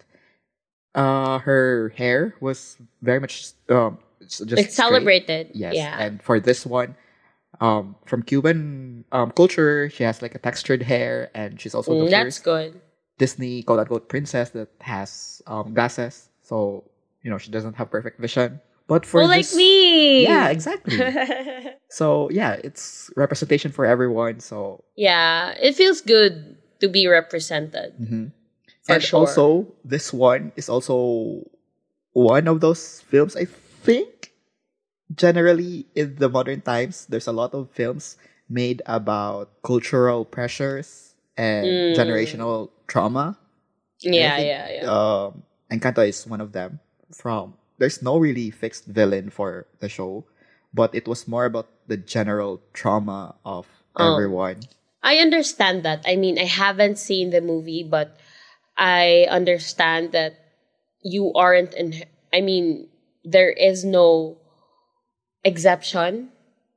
Uh 0.90 1.38
her 1.46 1.94
hair 1.94 2.34
was 2.40 2.74
very 3.00 3.20
much 3.20 3.54
um 3.68 4.02
it's 4.20 4.38
just 4.38 4.60
it's 4.60 4.74
celebrated. 4.74 5.50
Yes. 5.54 5.74
Yeah. 5.76 6.00
And 6.00 6.22
for 6.22 6.40
this 6.40 6.66
one, 6.66 6.96
um, 7.60 7.96
from 8.06 8.22
Cuban 8.22 9.04
um, 9.12 9.30
culture, 9.32 9.90
she 9.90 10.04
has 10.04 10.22
like 10.22 10.34
a 10.34 10.38
textured 10.38 10.82
hair, 10.82 11.30
and 11.34 11.60
she's 11.60 11.74
also 11.74 12.04
the 12.04 12.10
that's 12.10 12.38
first 12.38 12.44
good. 12.44 12.80
Disney 13.18 13.62
quote 13.62 13.80
unquote 13.80 14.08
princess 14.08 14.50
that 14.50 14.68
has 14.80 15.42
um, 15.46 15.74
glasses. 15.74 16.28
So 16.42 16.84
you 17.22 17.30
know 17.30 17.38
she 17.38 17.50
doesn't 17.50 17.74
have 17.74 17.90
perfect 17.90 18.20
vision, 18.20 18.60
But 18.86 19.06
for 19.06 19.22
oh, 19.22 19.26
like 19.26 19.46
me. 19.54 20.24
Yeah, 20.24 20.48
exactly. 20.48 20.98
so 21.90 22.30
yeah, 22.30 22.58
it's 22.64 23.10
representation 23.16 23.72
for 23.72 23.84
everyone. 23.84 24.40
So 24.40 24.84
yeah, 24.96 25.54
it 25.60 25.74
feels 25.76 26.00
good 26.00 26.56
to 26.80 26.88
be 26.88 27.06
represented. 27.06 27.94
mhm. 28.00 28.32
For 28.82 28.94
and 28.96 29.02
sure. 29.02 29.20
also 29.20 29.68
this 29.84 30.12
one 30.12 30.52
is 30.56 30.68
also 30.68 31.44
one 32.12 32.48
of 32.48 32.60
those 32.60 33.02
films 33.06 33.36
I 33.36 33.44
think 33.46 34.32
generally 35.14 35.86
in 35.94 36.16
the 36.16 36.28
modern 36.28 36.60
times 36.62 37.06
there's 37.06 37.26
a 37.26 37.32
lot 37.34 37.54
of 37.54 37.70
films 37.70 38.16
made 38.48 38.82
about 38.86 39.50
cultural 39.62 40.24
pressures 40.24 41.14
and 41.36 41.66
Mm. 41.66 41.94
generational 41.96 42.70
trauma. 42.86 43.38
Yeah, 44.00 44.36
think, 44.36 44.48
yeah, 44.48 44.66
yeah. 44.82 44.86
Um, 44.90 45.42
Encanto 45.70 46.02
is 46.06 46.26
one 46.26 46.40
of 46.40 46.52
them. 46.52 46.80
From 47.14 47.54
there's 47.78 48.02
no 48.02 48.18
really 48.18 48.50
fixed 48.50 48.86
villain 48.86 49.30
for 49.30 49.66
the 49.80 49.88
show, 49.88 50.24
but 50.74 50.94
it 50.94 51.06
was 51.08 51.26
more 51.28 51.44
about 51.44 51.68
the 51.86 51.96
general 51.96 52.60
trauma 52.72 53.34
of 53.44 53.66
Oh. 53.96 54.12
everyone. 54.14 54.62
I 55.02 55.16
understand 55.16 55.82
that. 55.84 56.04
I 56.06 56.16
mean, 56.16 56.38
I 56.38 56.44
haven't 56.44 56.98
seen 56.98 57.30
the 57.30 57.40
movie, 57.40 57.82
but 57.82 58.16
I 58.76 59.26
understand 59.30 60.12
that 60.12 60.34
you 61.02 61.32
aren't 61.34 61.74
in. 61.74 62.04
I 62.32 62.40
mean, 62.40 62.88
there 63.24 63.50
is 63.50 63.84
no 63.84 64.38
exception 65.44 66.30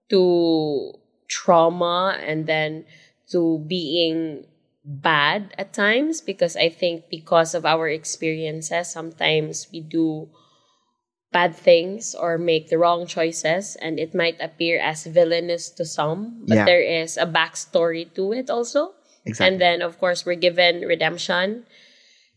to 0.09 0.93
trauma 1.27 2.17
and 2.19 2.47
then 2.47 2.85
to 3.31 3.59
being 3.67 4.45
bad 4.85 5.53
at 5.57 5.73
times 5.73 6.21
because 6.21 6.55
I 6.55 6.69
think 6.69 7.09
because 7.09 7.53
of 7.53 7.65
our 7.65 7.87
experiences, 7.87 8.91
sometimes 8.91 9.67
we 9.71 9.79
do 9.79 10.29
bad 11.33 11.55
things 11.57 12.13
or 12.15 12.37
make 12.37 12.69
the 12.69 12.77
wrong 12.77 13.07
choices 13.07 13.75
and 13.81 13.99
it 13.99 14.13
might 14.13 14.37
appear 14.39 14.79
as 14.79 15.03
villainous 15.09 15.69
to 15.81 15.83
some, 15.85 16.45
but 16.47 16.55
Yeah. 16.55 16.65
there 16.65 16.81
is 16.81 17.17
a 17.17 17.25
backstory 17.25 18.05
to 18.15 18.31
it 18.33 18.49
also. 18.49 18.93
Exactly. 19.25 19.47
And 19.47 19.55
then, 19.61 19.81
of 19.81 19.97
course, 19.99 20.25
we're 20.25 20.39
given 20.39 20.81
redemption 20.85 21.65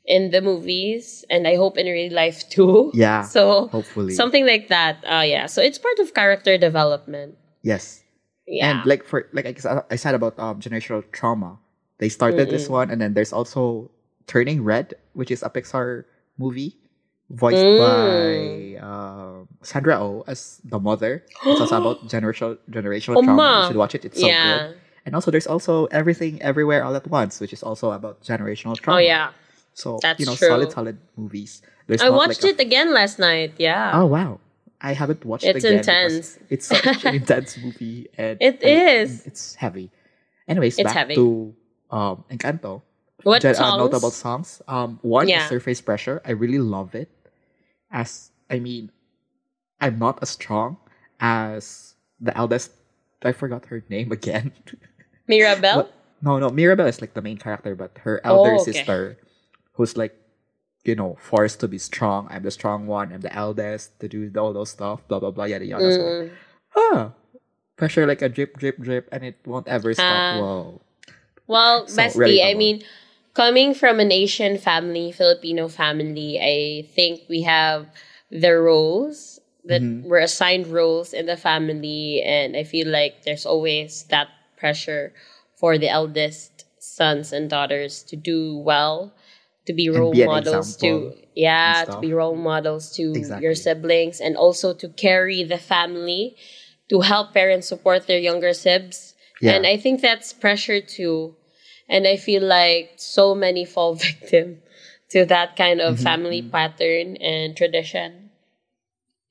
in 0.07 0.31
the 0.31 0.41
movies, 0.41 1.25
and 1.29 1.47
I 1.49 1.57
hope 1.57 1.77
in 1.77 1.87
real 1.87 2.13
life 2.15 2.49
too. 2.55 2.91
Yeah, 2.95 3.23
So 3.27 3.67
hopefully. 3.69 4.15
something 4.15 4.47
like 4.47 4.69
that. 4.69 5.03
Uh, 5.05 5.23
yeah. 5.27 5.47
So 5.47 5.61
it's 5.63 5.79
part 5.79 5.99
of 5.99 6.15
character 6.15 6.57
development. 6.59 7.37
yes. 7.63 8.03
Yeah. 8.47 8.71
And 8.79 8.87
like 8.87 9.03
for 9.03 9.27
like 9.35 9.43
I 9.45 9.51
guess- 9.51 9.67
I 9.67 9.97
said 9.99 10.15
about 10.15 10.39
um 10.39 10.63
generational 10.63 11.03
trauma, 11.11 11.59
they 11.99 12.07
started 12.09 12.47
this 12.49 12.71
one, 12.71 12.95
and 12.95 13.03
then 13.03 13.15
there's 13.19 13.35
also 13.35 13.91
Turning 14.31 14.63
Red, 14.63 14.95
which 15.19 15.35
is 15.35 15.43
a 15.43 15.51
Pixar 15.51 16.07
movie 16.39 16.79
voiced 17.31 17.57
Mm. 17.59 17.79
by 17.83 18.87
um 18.87 19.49
Sandra 19.63 19.99
Oh 19.99 20.25
as 20.27 20.61
the 20.65 20.79
mother. 20.79 21.25
It's 21.47 21.61
also 21.61 21.77
about 21.79 22.07
generational 22.09 22.59
generational 22.71 23.17
Oh, 23.19 23.23
trauma. 23.25 23.61
You 23.63 23.67
should 23.69 23.77
watch 23.81 23.95
it. 23.95 24.05
It's 24.05 24.21
so 24.21 24.27
yeah. 24.27 24.69
good. 24.69 24.77
And 25.07 25.15
also 25.15 25.31
there's 25.31 25.47
also 25.47 25.87
Everything 25.95 26.43
Everywhere 26.43 26.83
All 26.85 26.95
at 26.95 27.07
Once, 27.07 27.41
which 27.41 27.53
is 27.53 27.63
also 27.63 27.93
about 27.93 28.23
generational 28.23 28.77
trauma. 28.79 28.99
Oh 28.99 29.03
yeah. 29.03 29.31
So 29.75 29.99
That's 30.03 30.19
you 30.19 30.27
know, 30.27 30.35
true. 30.35 30.49
solid, 30.49 30.73
solid 30.73 30.99
movies. 31.17 31.63
There's 31.87 32.03
I 32.03 32.11
watched 32.11 32.43
like 32.43 32.55
it 32.55 32.61
again 32.61 32.93
last 32.95 33.19
night. 33.19 33.55
Yeah. 33.59 33.93
Oh 33.95 34.07
wow. 34.07 34.41
I 34.81 34.93
haven't 34.93 35.25
watched 35.25 35.45
It's 35.45 35.65
it 35.65 35.69
again 35.69 35.79
intense. 35.79 36.39
It's 36.51 36.67
such 36.67 37.05
an 37.05 37.15
intense 37.23 37.57
movie 37.59 38.09
and 38.19 38.37
It 38.41 38.61
I- 38.65 39.03
is. 39.03 39.27
It's 39.27 39.55
heavy. 39.55 39.91
Anyways, 40.49 40.79
It's 40.79 40.85
back 40.87 40.95
heavy. 40.97 41.15
to 41.17 41.55
um 41.91 42.25
Encanto. 42.31 42.83
What 43.23 43.43
Gen- 43.43 43.55
uh, 43.55 43.59
songs? 43.59 43.79
notable 43.79 44.11
songs. 44.11 44.63
Um 44.69 44.99
one 45.03 45.29
Yeah. 45.29 45.43
is 45.43 45.49
Surface 45.49 45.81
Pressure. 45.81 46.23
I 46.25 46.33
really 46.33 46.59
love 46.63 46.95
it. 46.95 47.09
As 47.97 48.29
I 48.53 48.61
mean, 48.61 48.93
I'm 49.81 49.97
not 49.99 50.21
as 50.21 50.37
strong 50.37 50.77
as 51.19 51.97
the 52.21 52.37
eldest 52.37 52.77
I 53.25 53.33
forgot 53.33 53.73
her 53.73 53.81
name 53.89 54.13
again. 54.13 54.53
Mirabel. 55.27 55.89
No, 56.21 56.39
no, 56.39 56.51
Mirabel 56.53 56.87
is 56.87 57.01
like 57.01 57.15
the 57.17 57.23
main 57.25 57.39
character, 57.41 57.75
but 57.75 57.97
her 58.05 58.21
Oh, 58.25 58.37
elder 58.37 58.55
okay. 58.61 58.73
sister, 58.73 59.17
who's 59.81 59.97
like, 59.97 60.13
you 60.85 60.95
know, 60.95 61.17
forced 61.21 61.61
to 61.61 61.69
be 61.69 61.79
strong. 61.79 62.29
I'm 62.31 62.43
the 62.45 62.51
strong 62.53 62.87
one. 62.87 63.13
I'm 63.13 63.21
the 63.25 63.33
eldest 63.33 63.99
to 64.01 64.09
do 64.09 64.29
all 64.37 64.53
those 64.53 64.71
stuff. 64.77 65.01
Blah 65.09 65.21
blah 65.21 65.33
blah. 65.33 65.45
Yada 65.49 65.65
yada. 65.65 65.91
So, 65.93 66.05
Mm. 66.05 66.31
ah, 66.77 67.13
pressure 67.77 68.07
like 68.07 68.21
a 68.23 68.29
drip, 68.29 68.57
drip, 68.61 68.77
drip, 68.79 69.09
and 69.11 69.25
it 69.25 69.37
won't 69.49 69.69
ever 69.69 69.95
stop. 69.95 70.09
Ah. 70.09 70.37
Whoa. 70.37 70.81
Well, 71.49 71.89
So, 71.89 72.03
bestie, 72.03 72.41
I 72.45 72.53
common. 72.53 72.59
mean, 72.59 72.77
coming 73.37 73.75
from 73.75 74.01
an 74.01 74.13
Asian 74.13 74.59
family, 74.59 75.13
Filipino 75.13 75.69
family, 75.69 76.41
I 76.41 76.89
think 76.95 77.23
we 77.29 77.43
have 77.43 77.87
the 78.31 78.55
roles 78.59 79.41
that 79.65 79.83
Mhm. 79.83 80.05
we're 80.05 80.21
assigned 80.25 80.69
roles 80.69 81.13
in 81.13 81.27
the 81.27 81.37
family, 81.37 82.23
and 82.23 82.57
I 82.57 82.65
feel 82.65 82.89
like 82.89 83.25
there's 83.25 83.47
always 83.47 84.05
that 84.11 84.29
pressure 84.57 85.13
for 85.57 85.79
the 85.79 85.89
eldest 85.89 86.65
sons 86.81 87.33
and 87.33 87.51
daughters 87.51 88.03
to 88.05 88.17
do 88.17 88.59
well, 88.59 89.13
to 89.67 89.73
be 89.75 89.89
role 89.91 90.13
be 90.13 90.25
models 90.25 90.77
to 90.79 91.15
yeah, 91.35 91.85
to 91.85 91.99
be 91.99 92.13
role 92.13 92.37
models 92.37 92.93
to 92.97 93.05
Exactly. 93.17 93.45
your 93.45 93.55
siblings, 93.55 94.21
and 94.21 94.37
also 94.37 94.73
to 94.75 94.89
carry 94.91 95.45
the 95.45 95.59
family, 95.59 96.37
to 96.89 97.01
help 97.01 97.35
parents 97.35 97.69
support 97.69 98.07
their 98.07 98.19
younger 98.19 98.53
sibs. 98.55 99.15
Yeah. 99.41 99.53
And 99.57 99.67
I 99.67 99.77
think 99.77 100.01
that's 100.01 100.33
pressure 100.33 100.81
too. 100.81 101.37
And 101.89 102.07
I 102.07 102.17
feel 102.17 102.43
like 102.43 102.95
so 102.97 103.35
many 103.35 103.65
fall 103.65 103.95
victim 103.99 104.63
to 105.11 105.25
that 105.27 105.57
kind 105.57 105.81
of 105.81 105.97
Mhm, 105.99 106.03
family 106.03 106.43
pattern 106.43 107.17
and 107.19 107.57
tradition. 107.57 108.31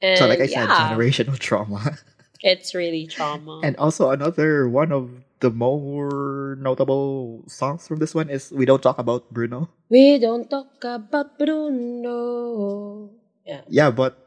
And 0.02 0.18
so 0.20 0.28
like 0.28 0.40
I 0.42 0.48
said, 0.48 0.70
generational 0.70 1.38
trauma. 1.48 1.98
it's 2.44 2.76
really 2.76 3.08
trauma. 3.08 3.62
and 3.64 3.76
also 3.78 4.10
another 4.12 4.68
one 4.70 4.92
of 4.92 5.10
the 5.40 5.50
more 5.52 6.56
notable 6.60 7.44
songs 7.48 7.88
from 7.88 8.00
this 8.00 8.16
one 8.16 8.30
is 8.30 8.52
"We 8.52 8.66
Don't 8.66 8.82
Talk 8.84 9.00
About 9.00 9.28
Bruno." 9.32 9.70
we 9.90 10.18
don't 10.20 10.50
talk 10.50 10.84
about 10.84 11.38
Bruno. 11.38 13.12
Yeah. 13.46 13.62
Yeah, 13.68 13.92
but 13.92 14.18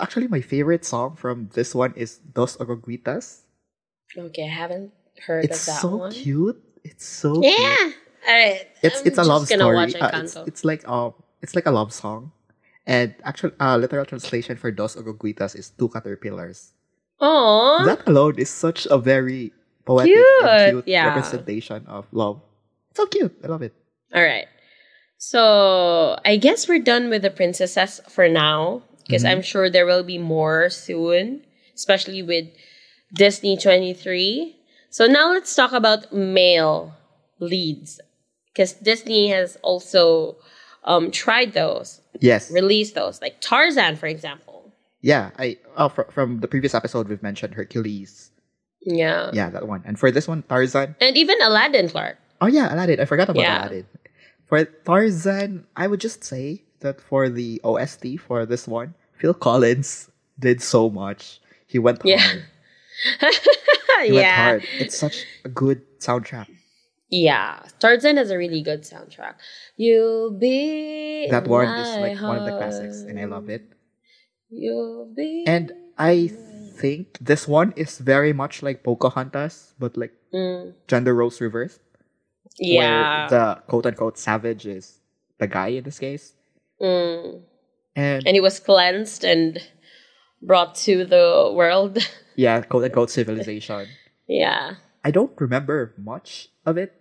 actually, 0.00 0.28
my 0.28 0.40
favorite 0.40 0.84
song 0.84 1.16
from 1.16 1.48
this 1.54 1.74
one 1.74 1.92
is 1.96 2.18
"Dos 2.18 2.56
Oruguitas." 2.58 3.44
Okay, 4.16 4.44
I 4.44 4.52
haven't 4.52 4.92
heard 5.26 5.46
It's 5.46 5.60
of 5.68 5.74
that 5.74 5.80
so 5.80 5.98
one. 5.98 6.12
cute. 6.12 6.60
It's 6.84 7.06
so 7.06 7.40
cute. 7.40 7.58
Yeah. 7.58 7.90
All 8.28 8.34
right. 8.34 8.66
It's 8.82 9.00
I'm 9.00 9.06
it's 9.06 9.18
a 9.18 9.24
love 9.24 9.46
story. 9.46 9.94
Uh, 9.94 10.10
it's, 10.22 10.36
it's 10.46 10.64
like 10.64 10.86
um 10.88 11.14
it's 11.42 11.54
like 11.54 11.66
a 11.66 11.70
love 11.70 11.92
song, 11.92 12.32
and 12.86 13.14
actual 13.24 13.50
uh, 13.60 13.76
literal 13.76 14.04
translation 14.04 14.56
for 14.56 14.70
"Dos 14.70 14.96
Oruguitas" 14.96 15.56
is 15.56 15.70
two 15.70 15.88
caterpillars. 15.88 16.72
Oh, 17.20 17.82
That 17.86 18.02
alone 18.08 18.38
is 18.38 18.50
such 18.50 18.86
a 18.90 18.98
very 18.98 19.52
poetic 19.84 20.14
Cute, 20.14 20.42
and 20.44 20.72
cute 20.72 20.88
yeah. 20.88 21.06
representation 21.06 21.86
of 21.86 22.06
love. 22.12 22.40
So 22.94 23.06
cute. 23.06 23.34
I 23.42 23.46
love 23.46 23.62
it. 23.62 23.74
All 24.14 24.22
right. 24.22 24.46
So 25.18 26.18
I 26.24 26.36
guess 26.36 26.66
we're 26.68 26.82
done 26.82 27.08
with 27.10 27.22
the 27.22 27.30
princesses 27.30 28.00
for 28.10 28.28
now 28.28 28.82
because 29.06 29.22
Mhm. 29.22 29.30
I'm 29.30 29.42
sure 29.42 29.70
there 29.70 29.86
will 29.86 30.02
be 30.02 30.18
more 30.18 30.70
soon, 30.70 31.46
especially 31.74 32.22
with 32.22 32.50
Disney 33.14 33.56
23. 33.56 34.56
So 34.92 35.06
now 35.08 35.32
let's 35.32 35.54
talk 35.56 35.72
about 35.72 36.12
male 36.12 36.92
leads 37.40 37.98
because 38.52 38.74
Disney 38.74 39.28
has 39.32 39.56
also 39.62 40.36
um, 40.84 41.10
tried 41.10 41.54
those, 41.54 42.00
Yes. 42.20 42.50
released 42.52 42.94
those, 42.94 43.20
like 43.22 43.40
Tarzan, 43.40 43.96
for 43.96 44.06
example. 44.06 44.70
Yeah. 45.00 45.30
I 45.38 45.56
uh, 45.76 45.88
fr- 45.88 46.12
from 46.12 46.40
the 46.40 46.46
previous 46.48 46.74
episode 46.74 47.08
we've 47.08 47.22
mentioned 47.22 47.54
Hercules. 47.54 48.30
Yeah. 48.84 49.30
Yeah, 49.32 49.48
that 49.48 49.66
one. 49.66 49.82
And 49.86 49.98
for 49.98 50.10
this 50.10 50.28
one, 50.28 50.42
Tarzan. 50.44 50.94
And 51.00 51.16
even 51.16 51.40
Aladdin, 51.40 51.88
Clark. 51.88 52.18
Oh 52.42 52.46
yeah, 52.46 52.68
Aladdin. 52.74 53.00
I 53.00 53.06
forgot 53.06 53.30
about 53.30 53.40
Yeah. 53.40 53.62
Aladdin. 53.62 53.86
For 54.46 54.64
Tarzan, 54.84 55.64
I 55.74 55.86
would 55.86 56.00
just 56.00 56.22
say 56.22 56.64
that 56.80 57.00
for 57.00 57.30
the 57.30 57.60
OST 57.64 58.20
for 58.20 58.44
this 58.44 58.68
one, 58.68 58.92
Phil 59.16 59.32
Collins 59.32 60.10
did 60.38 60.60
so 60.60 60.90
much. 60.90 61.40
He 61.66 61.78
went 61.78 62.02
Yeah. 62.04 62.18
hard. 62.20 62.44
He 64.04 64.12
went 64.12 64.24
yeah. 64.24 64.44
hard. 64.44 64.64
It's 64.78 64.96
such 64.98 65.24
a 65.44 65.48
good 65.48 65.82
soundtrack. 65.98 66.48
Yeah, 67.10 67.60
Tarzan 67.78 68.16
has 68.16 68.30
a 68.30 68.38
really 68.38 68.62
good 68.62 68.82
soundtrack. 68.82 69.34
You'll 69.76 70.30
be 70.32 71.28
That 71.30 71.46
one 71.46 71.68
is 71.68 71.88
like 72.00 72.20
one 72.20 72.38
of 72.38 72.46
the 72.46 72.56
classics, 72.56 73.02
and 73.02 73.20
I 73.20 73.26
love 73.26 73.50
it. 73.50 73.68
You'll 74.48 75.12
be 75.14 75.44
And 75.46 75.72
I 75.98 76.30
think 76.76 77.18
this 77.20 77.46
one 77.46 77.72
is 77.76 77.98
very 77.98 78.32
much 78.32 78.62
like 78.62 78.82
Pocahontas, 78.82 79.74
but 79.78 79.96
like 79.96 80.12
Mm, 80.32 80.72
gender 80.88 81.14
roles 81.14 81.40
reversed. 81.40 81.80
yeah. 82.58 82.78
Where 82.80 83.28
the 83.28 83.62
quote 83.68 83.86
unquote 83.86 84.16
savage 84.16 84.66
is 84.66 84.98
the 85.38 85.46
guy 85.46 85.68
in 85.76 85.84
this 85.84 85.98
case. 85.98 86.32
Mm. 86.80 87.42
And, 87.94 88.26
And 88.26 88.34
he 88.34 88.40
was 88.40 88.58
cleansed 88.58 89.24
and 89.24 89.60
brought 90.42 90.74
to 90.86 91.04
the 91.04 91.50
world. 91.54 91.98
yeah, 92.36 92.60
quote 92.62 92.84
unquote 92.84 93.10
civilization. 93.10 93.86
yeah, 94.26 94.74
I 95.04 95.10
don't 95.10 95.32
remember 95.38 95.94
much 95.96 96.48
of 96.66 96.76
it. 96.76 96.92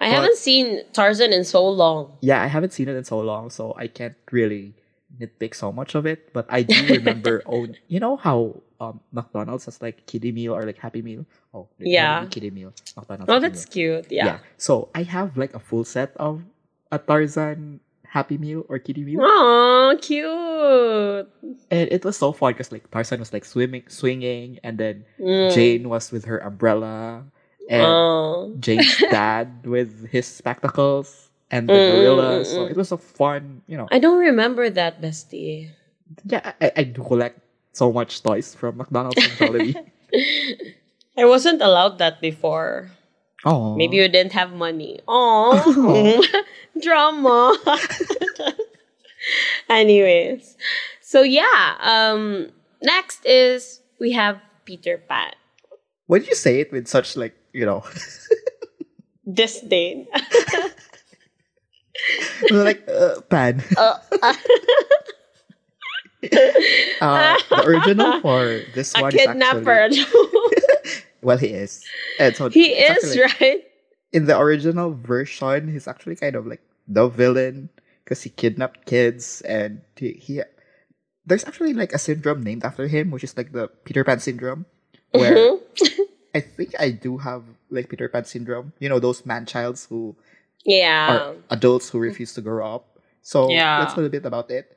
I 0.00 0.08
haven't 0.08 0.36
seen 0.36 0.82
Tarzan 0.92 1.32
in 1.32 1.44
so 1.44 1.64
long. 1.66 2.18
Yeah, 2.20 2.42
I 2.42 2.46
haven't 2.46 2.72
seen 2.74 2.88
it 2.88 2.96
in 2.96 3.04
so 3.04 3.20
long, 3.20 3.48
so 3.48 3.72
I 3.78 3.86
can't 3.86 4.16
really 4.30 4.74
nitpick 5.18 5.54
so 5.54 5.72
much 5.72 5.94
of 5.94 6.04
it, 6.04 6.32
but 6.34 6.44
I 6.50 6.62
do 6.62 6.74
remember 6.88 7.42
own. 7.46 7.76
You 7.88 8.00
know 8.00 8.16
how 8.16 8.60
um 8.80 9.00
McDonald's 9.12 9.64
has 9.64 9.80
like 9.80 10.04
kiddie 10.06 10.32
meal 10.32 10.52
or 10.52 10.66
like 10.66 10.76
Happy 10.76 11.00
Meal. 11.00 11.24
Oh, 11.54 11.68
Yeah. 11.78 12.26
kiddie 12.26 12.50
meal. 12.50 12.74
McDonald's. 12.98 13.30
Oh, 13.32 13.38
that's 13.40 13.64
Meal. 13.74 14.02
cute. 14.02 14.12
Yeah. 14.12 14.38
So 14.58 14.90
I 14.94 15.04
have 15.04 15.36
like 15.38 15.54
a 15.54 15.60
full 15.62 15.84
set 15.84 16.12
of 16.16 16.42
a 16.92 16.98
Tarzan 16.98 17.80
Happy 18.14 18.38
Meal 18.38 18.62
or 18.70 18.78
Kitty 18.78 19.02
meal, 19.02 19.18
Oh, 19.26 19.98
cute. 19.98 21.26
and 21.70 21.88
it 21.90 22.04
was 22.06 22.14
so 22.16 22.30
fun 22.30 22.54
because 22.54 22.70
like 22.70 22.86
Tarzan 22.94 23.18
was 23.18 23.32
like 23.34 23.42
swimming, 23.44 23.82
swinging, 23.90 24.62
and 24.62 24.78
then 24.78 25.02
Mm. 25.18 25.50
Jane 25.50 25.84
was 25.90 26.14
with 26.14 26.24
her 26.30 26.38
umbrella, 26.38 27.26
and 27.68 27.90
Oh. 27.90 28.54
Jane's 28.62 28.94
dad 29.10 29.66
with 29.66 30.06
his 30.14 30.30
spectacles 30.30 31.34
and 31.50 31.66
the 31.66 31.74
Mm, 31.74 31.90
gorilla. 31.90 32.30
mm, 32.40 32.46
So 32.46 32.58
mm. 32.66 32.70
it 32.70 32.76
was 32.78 32.94
a 32.94 32.98
fun, 33.02 33.62
you 33.66 33.74
know. 33.76 33.88
I 33.90 33.98
don't 33.98 34.22
remember 34.22 34.70
that, 34.70 35.02
bestie. 35.02 35.74
Yeah, 36.22 36.54
I, 36.62 36.70
I 36.76 36.82
do 36.86 37.02
collect 37.02 37.42
so 37.74 37.90
much 37.90 38.22
toys 38.22 38.54
from 38.54 38.78
McDonald's 38.78 39.18
and 39.18 39.34
Jollibee. 39.34 39.74
I 41.18 41.24
wasn't 41.26 41.62
allowed 41.62 41.98
that 41.98 42.20
before. 42.22 42.90
Oh, 43.44 43.74
Maybe 43.76 43.96
you 43.96 44.08
didn't 44.08 44.32
have 44.32 44.52
money. 44.52 45.00
Oh, 45.08 46.24
drama. 46.80 47.56
Anyways, 49.68 50.56
so 51.00 51.22
yeah. 51.22 51.76
Um, 51.80 52.50
next 52.82 53.24
is 53.24 53.80
we 54.00 54.12
have 54.12 54.40
Peter 54.64 54.98
Pan. 54.98 55.32
Why 56.06 56.18
did 56.18 56.28
you 56.28 56.34
say 56.34 56.60
it 56.60 56.72
with 56.72 56.86
such 56.88 57.16
like 57.16 57.34
you 57.52 57.64
know, 57.64 57.84
Disdain. 59.32 60.06
like 62.50 62.86
uh, 62.88 63.20
pan? 63.30 63.62
Uh, 63.76 63.98
Uh, 67.00 67.36
the 67.50 67.64
original 67.66 68.20
for 68.20 68.60
this 68.74 68.94
a 68.96 69.02
one 69.02 69.12
is 69.14 69.20
kidnapper. 69.20 69.70
actually 69.92 70.04
well, 71.24 71.38
he 71.38 71.48
is, 71.48 71.84
and 72.20 72.36
so 72.36 72.48
he 72.48 72.72
is 72.76 73.16
like, 73.16 73.40
right. 73.40 73.64
in 74.12 74.26
the 74.26 74.38
original 74.38 74.92
version. 74.94 75.72
He's 75.72 75.88
actually 75.88 76.16
kind 76.16 76.36
of 76.36 76.46
like 76.46 76.60
the 76.86 77.08
villain 77.08 77.70
because 78.04 78.22
he 78.22 78.30
kidnapped 78.30 78.84
kids 78.86 79.40
and 79.42 79.80
he, 79.96 80.12
he 80.12 80.42
there's 81.26 81.44
actually 81.44 81.72
like 81.72 81.92
a 81.92 81.98
syndrome 81.98 82.42
named 82.44 82.64
after 82.64 82.86
him, 82.86 83.10
which 83.10 83.24
is 83.24 83.36
like 83.36 83.52
the 83.52 83.68
Peter 83.84 84.04
Pan 84.04 84.20
syndrome, 84.20 84.66
where 85.10 85.34
Mhm. 85.56 85.60
I 86.34 86.40
think 86.40 86.74
I 86.78 86.90
do 86.90 87.16
have 87.18 87.42
like 87.70 87.88
Peter 87.88 88.08
Pan 88.08 88.24
syndrome. 88.24 88.72
You 88.78 88.88
know, 88.88 88.98
those 89.00 89.24
man 89.24 89.46
childs 89.46 89.86
who 89.88 90.16
Yeah. 90.64 91.16
are 91.16 91.34
adults 91.50 91.88
who 91.88 91.98
refuse 91.98 92.34
to 92.34 92.42
grow 92.42 92.66
up. 92.66 92.98
So 93.22 93.48
Yeah. 93.48 93.80
that's 93.80 93.94
a 93.94 93.96
little 93.96 94.10
bit 94.12 94.26
about 94.26 94.50
it. 94.50 94.76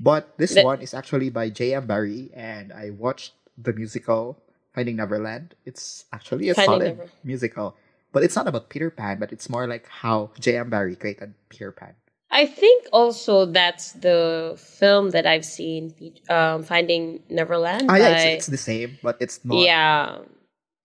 But 0.00 0.36
this 0.38 0.54
The- 0.54 0.62
one 0.62 0.82
is 0.82 0.92
actually 0.94 1.30
by 1.30 1.48
J.M. 1.50 1.86
Barrie, 1.86 2.30
and 2.34 2.72
I 2.72 2.90
watched 2.90 3.32
the 3.56 3.72
musical 3.72 4.38
Finding 4.78 4.94
Neverland. 5.02 5.58
It's 5.66 6.06
actually 6.14 6.48
a 6.50 6.54
Finding 6.54 6.70
solid 6.70 6.98
Never- 7.02 7.10
musical. 7.26 7.74
But 8.14 8.22
it's 8.22 8.36
not 8.38 8.46
about 8.46 8.70
Peter 8.70 8.88
Pan, 8.94 9.18
but 9.18 9.34
it's 9.34 9.50
more 9.50 9.66
like 9.66 9.90
how 9.90 10.30
J.M. 10.38 10.70
Barrie 10.70 10.94
created 10.94 11.34
Peter 11.50 11.72
Pan. 11.74 11.98
I 12.30 12.46
think 12.46 12.86
also 12.92 13.44
that's 13.44 13.92
the 13.98 14.54
film 14.56 15.10
that 15.10 15.26
I've 15.26 15.44
seen, 15.44 15.90
um, 16.30 16.62
Finding 16.62 17.24
Neverland. 17.28 17.90
Ah, 17.90 17.96
yeah, 17.98 18.14
by- 18.14 18.20
it's, 18.38 18.46
it's 18.46 18.48
the 18.54 18.60
same, 18.70 18.98
but 19.02 19.18
it's 19.18 19.42
not 19.44 19.58
yeah, 19.58 20.22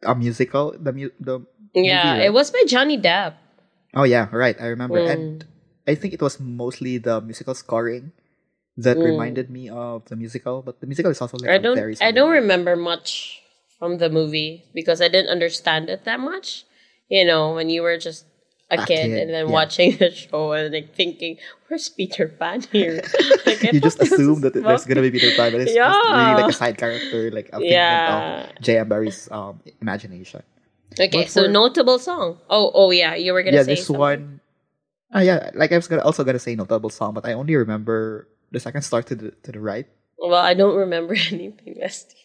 a 0.01 0.15
musical. 0.15 0.73
The 0.73 0.91
mu- 0.91 1.13
the 1.19 1.45
yeah. 1.77 2.17
right? 2.17 2.25
It 2.27 2.34
was 2.34 2.49
by 2.49 2.63
Johnny 2.65 2.97
Depp. 2.97 3.36
Oh 3.93 4.08
yeah, 4.10 4.25
right. 4.34 4.56
I 4.60 4.73
remember, 4.73 4.97
Mm. 5.03 5.12
and 5.13 5.25
I 5.86 5.93
think 5.99 6.15
it 6.17 6.21
was 6.23 6.39
mostly 6.39 6.97
the 6.97 7.21
musical 7.21 7.53
scoring 7.53 8.10
that 8.79 8.97
Mm. 8.97 9.03
reminded 9.13 9.51
me 9.51 9.67
of 9.69 10.08
the 10.08 10.15
musical. 10.15 10.63
But 10.63 10.79
the 10.82 10.88
musical 10.88 11.12
is 11.12 11.19
also 11.21 11.38
like 11.38 11.51
I 11.51 11.60
don't. 11.60 11.75
very. 11.77 11.93
I 12.01 12.10
don't 12.15 12.32
remember 12.32 12.73
much 12.79 13.42
from 13.84 13.98
the 14.00 14.10
movie 14.10 14.63
because 14.74 15.02
I 15.02 15.10
didn't 15.12 15.28
understand 15.30 15.89
it 15.89 16.06
that 16.06 16.19
much. 16.19 16.63
You 17.10 17.26
know, 17.26 17.54
when 17.54 17.67
you 17.69 17.82
were 17.84 17.98
just 18.00 18.24
a, 18.72 18.80
A 18.80 18.86
kid, 18.88 19.12
kid, 19.12 19.19
and 19.22 19.30
then 19.36 19.48
yeah. 19.48 19.52
watching 19.52 19.98
the 20.00 20.10
show 20.10 20.54
and 20.54 20.74
like 20.74 20.96
thinking, 20.96 21.38
"Where's 21.67 21.89
Peter 21.91 22.32
Pan 22.32 22.63
here?" 22.72 23.04
like, 23.46 23.62
you 23.76 23.82
just 23.84 24.00
assume 24.06 24.39
that 24.41 24.54
there's 24.56 24.86
gonna 24.88 25.04
be 25.04 25.12
Peter 25.12 25.36
Pan, 25.36 25.52
but 25.52 25.62
it's 25.67 25.76
just 25.76 26.00
really 26.08 26.34
like 26.39 26.50
a 26.50 26.56
side 26.56 26.78
character, 26.80 27.30
like 27.30 27.50
a 27.52 27.60
figment 27.60 27.72
Yeah. 27.76 28.48
of 28.56 28.62
J.M. 28.63 28.88
Barrie's 28.88 29.28
um, 29.32 29.60
imagination. 29.82 30.41
Okay, 31.00 31.26
so 31.28 31.46
notable 31.48 32.00
song. 32.00 32.39
Oh, 32.50 32.72
oh 32.74 32.89
yeah, 32.91 33.15
you 33.19 33.34
were 33.36 33.43
gonna 33.43 33.58
yeah, 33.58 33.67
say 33.67 33.76
this 33.76 33.88
something. 33.88 34.00
one. 34.00 34.39
Ah, 35.12 35.19
yeah, 35.22 35.52
like 35.54 35.72
I 35.72 35.76
was 35.76 35.88
gonna 35.91 36.02
also 36.08 36.24
gonna 36.24 36.39
say 36.39 36.56
notable 36.56 36.89
song, 36.89 37.13
but 37.13 37.28
I 37.28 37.34
only 37.34 37.56
remember 37.60 38.30
the 38.56 38.60
second 38.63 38.82
star 38.88 39.04
to 39.04 39.13
the 39.13 39.32
to 39.43 39.52
the 39.52 39.60
right. 39.60 39.86
Well, 40.17 40.39
I 40.39 40.54
don't 40.56 40.76
remember 40.78 41.13
anything, 41.13 41.76
bestie. 41.76 42.23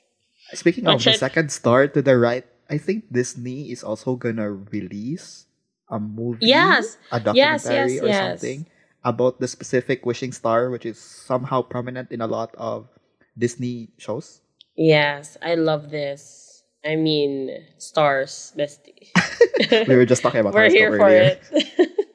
Speaking 0.54 0.86
Oh, 0.88 0.94
of 0.96 1.04
the 1.04 1.12
second 1.14 1.52
star 1.52 1.88
to 1.88 2.00
the 2.00 2.16
right, 2.16 2.44
I 2.70 2.78
think 2.78 3.12
Disney 3.12 3.70
is 3.70 3.82
also 3.84 4.16
gonna 4.16 4.50
release 4.50 5.44
a 5.90 5.98
movie, 6.00 6.46
Yes. 6.48 6.96
a 7.12 7.20
Yes, 7.32 7.64
documentary 7.64 7.94
yes, 7.96 8.02
or 8.02 8.06
yes. 8.08 8.18
something 8.40 8.66
about 9.04 9.40
the 9.40 9.48
specific 9.48 10.04
wishing 10.06 10.32
star, 10.32 10.70
which 10.70 10.84
is 10.86 10.98
somehow 10.98 11.62
prominent 11.62 12.10
in 12.12 12.20
a 12.20 12.26
lot 12.26 12.54
of 12.56 12.88
Disney 13.36 13.88
shows. 13.98 14.40
Yes, 14.76 15.36
I 15.42 15.54
love 15.54 15.90
this. 15.90 16.62
I 16.84 16.96
mean, 16.96 17.50
stars, 17.78 18.52
bestie. 18.56 19.10
We 19.88 19.96
were 19.96 20.06
just 20.06 20.22
talking 20.22 20.40
about 20.40 20.54
We're 20.56 20.70
here 20.70 20.92
for 20.96 21.04
earlier. 21.08 21.36
it. 21.36 21.42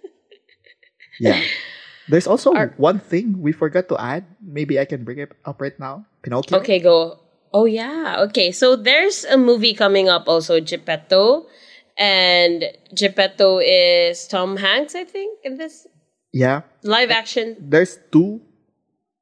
Yeah. 1.19 1.41
There's 2.09 2.27
also 2.27 2.53
Our- 2.53 2.73
one 2.77 2.99
thing 2.99 3.39
we 3.39 3.51
forgot 3.53 3.87
to 3.89 3.97
add. 3.99 4.25
Maybe 4.41 4.79
I 4.79 4.85
can 4.85 5.03
bring 5.03 5.19
it 5.19 5.31
up 5.45 5.61
right 5.61 5.77
now. 5.79 6.05
Pinocchio. 6.21 6.59
okay, 6.59 6.79
go. 6.79 7.19
Oh 7.53 7.65
yeah. 7.65 8.17
Okay, 8.29 8.51
so 8.51 8.75
there's 8.75 9.25
a 9.25 9.37
movie 9.37 9.73
coming 9.73 10.09
up 10.09 10.27
also, 10.27 10.59
Geppetto, 10.59 11.45
and 11.97 12.65
Geppetto 12.95 13.59
is 13.61 14.27
Tom 14.27 14.57
Hanks, 14.57 14.95
I 14.95 15.03
think, 15.05 15.37
in 15.43 15.57
this 15.57 15.85
Yeah. 16.33 16.61
live 16.81 17.11
action. 17.11 17.55
There's 17.61 17.99
two 18.11 18.41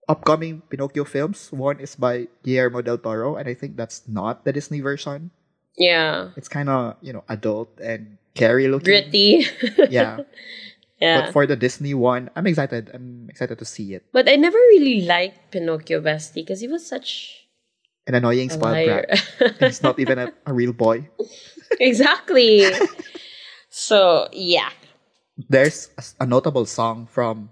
upcoming 0.07 0.61
Pinocchio 0.69 1.03
films. 1.03 1.51
One 1.51 1.79
is 1.79 1.95
by 1.95 2.27
Guillermo 2.43 2.81
del 2.81 2.97
Toro, 2.97 3.35
and 3.35 3.47
I 3.47 3.53
think 3.53 3.75
that's 3.75 4.07
not 4.07 4.45
the 4.45 4.53
Disney 4.53 4.79
version. 4.79 5.31
Yeah, 5.77 6.31
It's 6.35 6.47
kind 6.51 6.67
of 6.69 6.95
you 7.01 7.11
know 7.13 7.23
adult 7.27 7.79
and 7.79 8.17
scary 8.35 8.67
looking. 8.67 8.85
gritty. 8.91 9.47
Yeah. 9.91 10.23
yeah. 10.99 11.21
But 11.27 11.31
for 11.33 11.43
the 11.47 11.55
Disney 11.55 11.93
one, 11.95 12.29
I'm 12.35 12.47
excited. 12.47 12.91
I'm 12.93 13.27
excited 13.31 13.59
to 13.59 13.65
see 13.65 13.93
it. 13.95 14.03
But 14.11 14.27
I 14.27 14.35
never 14.35 14.57
really 14.75 15.03
liked 15.07 15.51
Pinocchio 15.51 15.99
Bestie 16.03 16.43
because 16.47 16.59
he 16.59 16.67
was 16.67 16.85
such 16.85 17.40
An 18.11 18.15
annoying 18.19 18.51
a 18.51 18.53
spoiled 18.53 18.83
brat. 18.83 19.07
He's 19.63 19.79
not 19.81 19.95
even 20.03 20.19
a, 20.19 20.33
a 20.45 20.51
real 20.51 20.73
boy. 20.75 21.07
exactly. 21.79 22.67
so 23.69 24.27
yeah. 24.35 24.69
There's 25.47 25.89
a 26.19 26.25
notable 26.27 26.65
song 26.67 27.07
from 27.07 27.51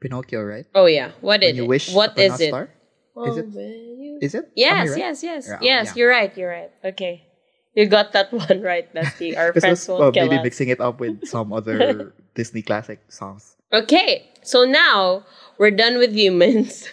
Pinocchio, 0.00 0.42
right? 0.46 0.66
Oh 0.74 0.86
yeah. 0.86 1.10
What 1.20 1.40
When 1.42 1.50
is 1.50 1.56
you 1.56 1.64
it? 1.64 1.68
wish 1.68 1.90
what 1.92 2.14
is 2.18 2.38
a 2.40 2.44
it? 2.44 2.48
star? 2.54 2.70
Oh, 3.16 3.26
it- 3.36 3.46
you- 3.50 4.18
Is 4.22 4.34
it? 4.34 4.50
Yes, 4.54 4.90
right? 4.90 4.98
yes, 4.98 5.22
yes, 5.22 5.42
Yeah, 5.50 5.58
yes. 5.60 5.86
yeah. 5.86 5.92
You're 5.98 6.10
right. 6.10 6.30
You're 6.38 6.50
right. 6.50 6.70
Okay, 6.94 7.26
you 7.74 7.86
got 7.90 8.12
that 8.14 8.30
one 8.46 8.62
right, 8.62 8.86
Bestie. 8.94 9.34
Our 9.38 9.50
friends 9.52 9.86
was 9.86 9.98
won't 9.98 10.02
uh, 10.02 10.10
kill 10.14 10.26
maybe 10.30 10.38
us. 10.38 10.44
mixing 10.46 10.68
it 10.70 10.78
up 10.80 11.00
with 11.02 11.26
some 11.26 11.50
other 11.52 12.14
Disney 12.38 12.62
classic 12.62 13.02
songs. 13.10 13.56
Okay, 13.74 14.30
so 14.46 14.62
now 14.64 15.26
we're 15.58 15.74
done 15.74 15.98
with 15.98 16.14
humans. 16.14 16.86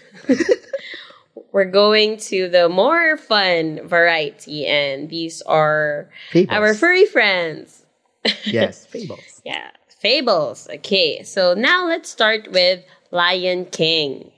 We're 1.56 1.72
going 1.72 2.18
to 2.18 2.50
the 2.52 2.68
more 2.68 3.16
fun 3.16 3.80
variety, 3.88 4.68
and 4.68 5.08
these 5.10 5.42
are 5.48 6.10
Fables. 6.32 6.52
our 6.52 6.74
furry 6.76 7.06
friends. 7.06 7.86
yes, 8.44 8.86
Fables. 8.86 9.42
Yeah, 9.46 9.72
fables. 9.88 10.68
Okay, 10.70 11.24
so 11.24 11.54
now 11.56 11.88
let's 11.88 12.10
start 12.10 12.52
with 12.52 12.84
Lion 13.12 13.64
King. 13.72 14.32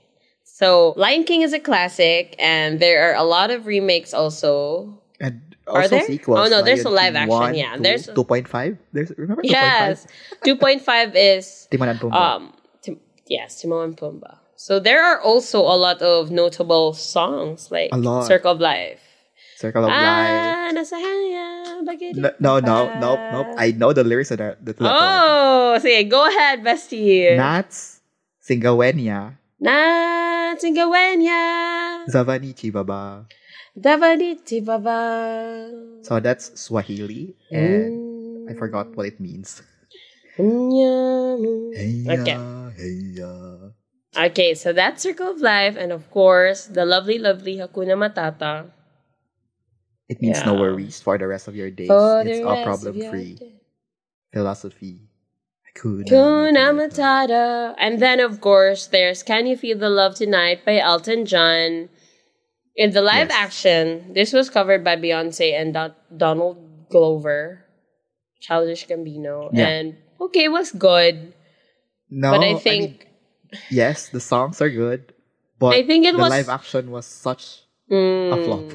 So, 0.44 0.94
Lion 0.98 1.24
King 1.26 1.42
is 1.42 1.54
a 1.54 1.60
classic, 1.60 2.36
and 2.38 2.80
there 2.80 3.10
are 3.10 3.16
a 3.16 3.24
lot 3.24 3.50
of 3.50 3.66
remakes 3.66 4.14
also. 4.14 5.02
And 5.20 5.42
Are 5.66 5.82
also 5.82 5.98
there? 5.98 6.06
sequels. 6.06 6.38
Oh, 6.40 6.50
no, 6.54 6.62
there's 6.62 6.86
a 6.86 6.90
live 6.90 7.16
action, 7.16 7.30
1, 7.30 7.56
yeah. 7.56 7.76
2, 7.78 7.82
There's- 7.84 8.08
2.5. 8.08 8.78
There's 8.94 9.12
remember 9.18 9.42
2.5? 9.42 9.50
Yes, 9.50 10.06
2.5 10.46 11.12
is 11.16 11.68
Timon 11.72 11.90
and 11.90 12.00
Pumbaa. 12.00 12.14
um 12.36 12.54
Tim- 12.82 13.00
yes, 13.28 13.62
Timon 13.62 13.84
and 13.90 13.98
Pumbaa. 13.98 14.38
So 14.58 14.80
there 14.82 15.06
are 15.06 15.22
also 15.22 15.62
a 15.62 15.78
lot 15.78 16.02
of 16.02 16.32
notable 16.32 16.94
songs 16.94 17.70
like. 17.72 17.94
Circle 17.94 18.58
of 18.58 18.60
Life. 18.60 19.00
Circle 19.58 19.86
of 19.86 19.90
Life. 19.90 20.02
Ah, 20.02 21.82
bagay 21.86 22.14
No, 22.18 22.34
no, 22.40 22.60
no, 22.60 22.78
nope, 23.00 23.22
nope. 23.32 23.48
I 23.58 23.72
know 23.72 23.94
the 23.94 24.04
lyrics 24.04 24.32
of 24.32 24.40
that. 24.42 24.60
that 24.66 24.80
one. 24.80 24.90
Oh, 24.92 25.78
sige, 25.82 26.10
go 26.10 26.28
ahead, 26.28 26.66
bestie. 26.66 27.38
Nats, 27.38 28.02
Singawenya, 28.42 29.38
Na 29.62 30.54
Singawenya, 30.58 32.06
Zavani 32.10 32.54
Chibaba. 32.54 33.26
Davaniti 33.78 34.66
Baba. 34.66 35.70
So 36.02 36.20
that's 36.20 36.50
Swahili, 36.60 37.38
and 37.54 38.50
I 38.50 38.54
forgot 38.58 38.90
what 38.98 39.06
it 39.06 39.20
means. 39.22 39.62
Mm. 40.38 41.78
Heya, 41.78 42.14
Okay. 42.22 42.38
heya. 42.74 43.67
Okay, 44.18 44.54
so 44.56 44.74
that's 44.74 45.04
Circle 45.04 45.32
of 45.32 45.42
Life, 45.42 45.76
and 45.78 45.92
of 45.92 46.10
course, 46.10 46.66
the 46.66 46.86
lovely, 46.86 47.20
lovely 47.20 47.58
Hakuna 47.58 47.94
Matata. 47.94 48.72
It 50.10 50.22
means 50.22 50.44
no 50.46 50.56
worries 50.56 51.02
for 51.02 51.18
the 51.18 51.28
rest 51.28 51.48
of 51.48 51.56
your 51.56 51.70
days. 51.70 51.88
For 51.88 52.24
it's 52.26 52.44
all 52.46 52.64
problem 52.64 52.98
free. 53.10 53.38
Philosophy. 54.34 55.02
Hakuna 55.76 56.06
Hakuna 56.08 56.74
Matata. 56.74 57.28
Matata. 57.30 57.76
And 57.78 58.00
then, 58.02 58.20
of 58.20 58.42
course, 58.42 58.88
there's 58.88 59.22
Can 59.22 59.46
You 59.46 59.56
Feel 59.58 59.78
the 59.78 59.90
Love 59.90 60.16
Tonight 60.16 60.66
by 60.66 60.80
Elton 60.80 61.26
John. 61.26 61.90
In 62.76 62.92
the 62.92 63.02
live 63.02 63.30
Yes. 63.30 63.38
action, 63.38 64.14
this 64.14 64.34
was 64.34 64.50
covered 64.50 64.84
by 64.84 64.96
Beyonce 64.96 65.54
and 65.60 65.74
Don- 65.74 65.96
Donald 66.16 66.90
Glover, 66.90 67.66
Childish 68.40 68.86
Gambino. 68.88 69.50
Yeah. 69.52 69.68
And 69.68 69.98
okay, 70.22 70.46
it 70.46 70.52
was 70.54 70.72
good. 70.72 71.34
No, 72.10 72.32
but 72.32 72.42
I 72.42 72.54
mean, 72.54 72.60
think 72.60 73.07
yes, 73.70 74.10
the 74.10 74.20
songs 74.20 74.62
are 74.62 74.70
good, 74.70 75.14
but 75.60 75.74
I 75.76 75.84
think 75.84 76.06
it 76.06 76.14
the 76.16 76.22
was- 76.22 76.30
live 76.30 76.50
action 76.50 76.92
was 76.92 77.06
such 77.06 77.64
mm, 77.90 78.44
flop. 78.46 78.66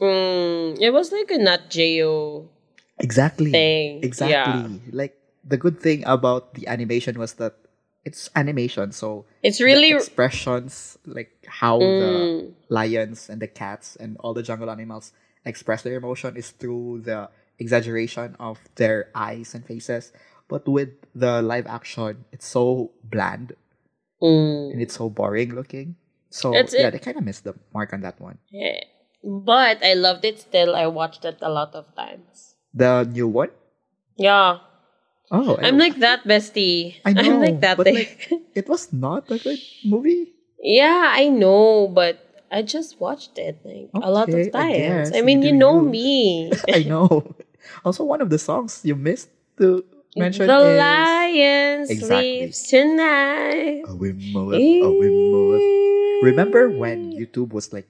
Mm, 0.00 0.80
it 0.80 0.90
was 0.92 1.12
like 1.12 1.30
a 1.30 1.38
Nat 1.38 1.70
Geo 1.70 2.48
exactly 2.98 3.52
thing. 3.52 4.00
exactly 4.02 4.60
Yeah. 4.60 4.68
like 4.92 5.16
the 5.44 5.56
good 5.56 5.80
thing 5.80 6.04
about 6.06 6.54
the 6.54 6.66
animation 6.68 7.18
was 7.18 7.34
that 7.34 7.54
it's 8.04 8.30
animation, 8.36 8.92
so 8.92 9.24
It's 9.42 9.58
the 9.58 9.64
really 9.64 9.90
expressions 9.90 10.98
like 11.06 11.32
how 11.48 11.80
Mm. 11.80 11.98
the 11.98 12.12
lions 12.68 13.28
and 13.30 13.40
the 13.42 13.48
cats 13.48 13.96
and 13.96 14.16
all 14.20 14.34
the 14.34 14.42
jungle 14.42 14.70
animals 14.70 15.12
express 15.44 15.82
their 15.82 15.96
emotion 15.96 16.36
is 16.36 16.50
through 16.50 17.02
the 17.02 17.30
exaggeration 17.58 18.36
of 18.38 18.60
their 18.76 19.08
eyes 19.14 19.54
and 19.54 19.64
faces. 19.64 20.12
But 20.46 20.68
with 20.68 20.90
the 21.14 21.42
live 21.42 21.66
action, 21.66 22.24
it's 22.30 22.46
so 22.46 22.92
bland 23.02 23.56
mm, 24.22 24.72
and 24.72 24.80
it's 24.82 24.94
so 24.96 25.08
boring 25.10 25.54
looking. 25.54 25.96
So 26.30 26.52
It's- 26.54 26.74
yeah, 26.74 26.88
it- 26.88 26.92
they 26.92 26.98
kind 26.98 27.16
of 27.16 27.24
missed 27.24 27.44
the 27.44 27.54
mark 27.72 27.92
on 27.92 28.00
that 28.02 28.20
one. 28.20 28.38
yeah. 28.50 28.80
But 29.26 29.82
I 29.82 29.94
loved 29.94 30.24
it 30.24 30.38
still. 30.38 30.76
I 30.76 30.86
watched 30.86 31.24
it 31.24 31.38
a 31.42 31.50
lot 31.50 31.74
of 31.74 31.90
times. 31.96 32.54
The 32.74 33.02
new 33.10 33.26
one, 33.26 33.50
Yeah. 34.16 34.58
oh, 35.32 35.58
I'm 35.58 35.78
like 35.78 35.98
that, 35.98 36.22
bestie. 36.24 37.00
I 37.04 37.12
know, 37.16 37.22
am 37.34 37.40
like 37.40 37.58
that. 37.60 37.76
but 37.76 37.86
like, 37.90 38.30
it 38.54 38.68
was 38.68 38.92
not 38.92 39.26
a 39.30 39.38
good 39.38 39.58
movie. 39.84 40.30
yeah, 40.62 41.10
I 41.16 41.26
know, 41.28 41.88
but 41.88 42.22
I 42.52 42.62
just 42.62 43.00
watched 43.00 43.34
it 43.38 43.58
like 43.66 43.90
a 43.98 44.10
lot 44.12 44.28
of 44.30 44.38
times. 44.52 45.10
guess, 45.10 45.16
I, 45.16 45.22
mean, 45.26 45.42
you 45.42 45.50
you 45.50 45.56
know 45.58 45.80
me. 45.96 46.52
I 46.70 46.84
know. 46.86 47.34
Also, 47.84 48.04
one 48.04 48.20
of 48.22 48.30
the 48.30 48.38
songs 48.38 48.82
you 48.86 48.94
missed 48.94 49.28
to 49.58 49.82
mention 50.16 50.46
the 50.46 50.58
is 50.58 50.78
lion 50.78 51.86
Exactly. 51.88 52.52
sleeps 52.52 52.68
tonight. 52.68 53.82
a 53.86 53.92
wimmo, 53.94 54.52
a 54.54 54.90
wimmo. 54.90 56.22
Remember 56.22 56.68
when 56.70 57.12
YouTube 57.12 57.52
was 57.52 57.72
like 57.72 57.88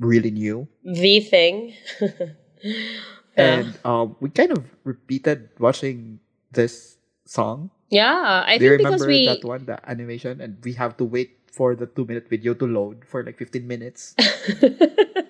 really 0.00 0.30
new, 0.30 0.68
the 0.84 1.20
thing? 1.20 1.74
and 3.36 3.78
um, 3.84 4.16
we 4.20 4.30
kind 4.30 4.52
of 4.52 4.64
repeated 4.84 5.48
watching 5.58 6.20
this 6.52 6.96
song. 7.26 7.70
yeah, 7.90 8.44
I 8.46 8.58
Do 8.58 8.68
think 8.68 8.78
because 8.78 9.06
remember 9.06 9.06
we 9.06 9.24
that 9.26 9.44
one, 9.44 9.64
the 9.66 9.78
animation, 9.88 10.40
and 10.40 10.58
we 10.64 10.72
have 10.74 10.96
to 10.98 11.04
wait 11.04 11.38
for 11.52 11.74
the 11.74 11.86
two 11.86 12.04
minute 12.04 12.28
video 12.28 12.54
to 12.54 12.66
load 12.66 13.04
for 13.06 13.22
like 13.24 13.38
fifteen 13.38 13.66
minutes. 13.66 14.14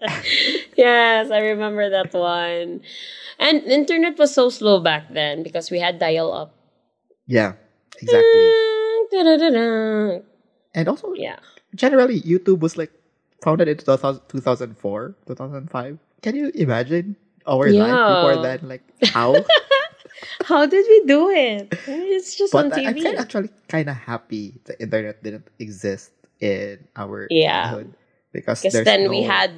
yes, 0.76 1.30
I 1.30 1.38
remember 1.38 1.90
that 1.90 2.12
one. 2.14 2.82
And 3.38 3.62
internet 3.64 4.18
was 4.18 4.34
so 4.34 4.48
slow 4.50 4.80
back 4.80 5.12
then 5.12 5.42
because 5.42 5.70
we 5.70 5.78
had 5.80 5.98
dial 5.98 6.32
up. 6.32 6.54
yeah, 7.26 7.54
exactly. 8.00 8.40
Mm, 8.40 9.10
da-da-da-da. 9.10 10.20
And 10.74 10.88
also, 10.88 11.12
Yeah. 11.14 11.38
generally, 11.74 12.20
YouTube 12.22 12.60
was 12.60 12.76
like 12.76 12.92
founded 13.42 13.68
in 13.68 13.76
2000, 13.78 14.22
2004, 14.28 15.14
2005. 15.26 15.98
Can 16.22 16.36
you 16.36 16.50
imagine 16.54 17.16
our 17.46 17.72
life 17.72 18.00
before 18.06 18.34
Yeah. 18.34 18.42
then? 18.42 18.60
Like 18.68 18.82
how? 19.12 19.34
How 20.44 20.66
did 20.66 20.84
we 20.88 21.04
do 21.06 21.30
it? 21.30 21.72
It's 21.86 22.34
just 22.36 22.54
on 22.54 22.68
but 22.68 22.78
I, 22.78 22.88
I'm 22.90 22.94
TV. 22.94 23.04
kind 23.04 23.18
actually 23.18 23.50
kind 23.68 23.88
of 23.88 23.96
happy 23.96 24.60
the 24.64 24.76
internet 24.82 25.22
didn't 25.22 25.48
exist 25.58 26.12
in 26.40 26.78
our 26.96 27.26
Yeah. 27.30 27.62
childhood 27.64 27.94
because 28.32 28.60
Because 28.62 28.84
then 28.84 29.04
no 29.04 29.10
we 29.10 29.22
had 29.22 29.50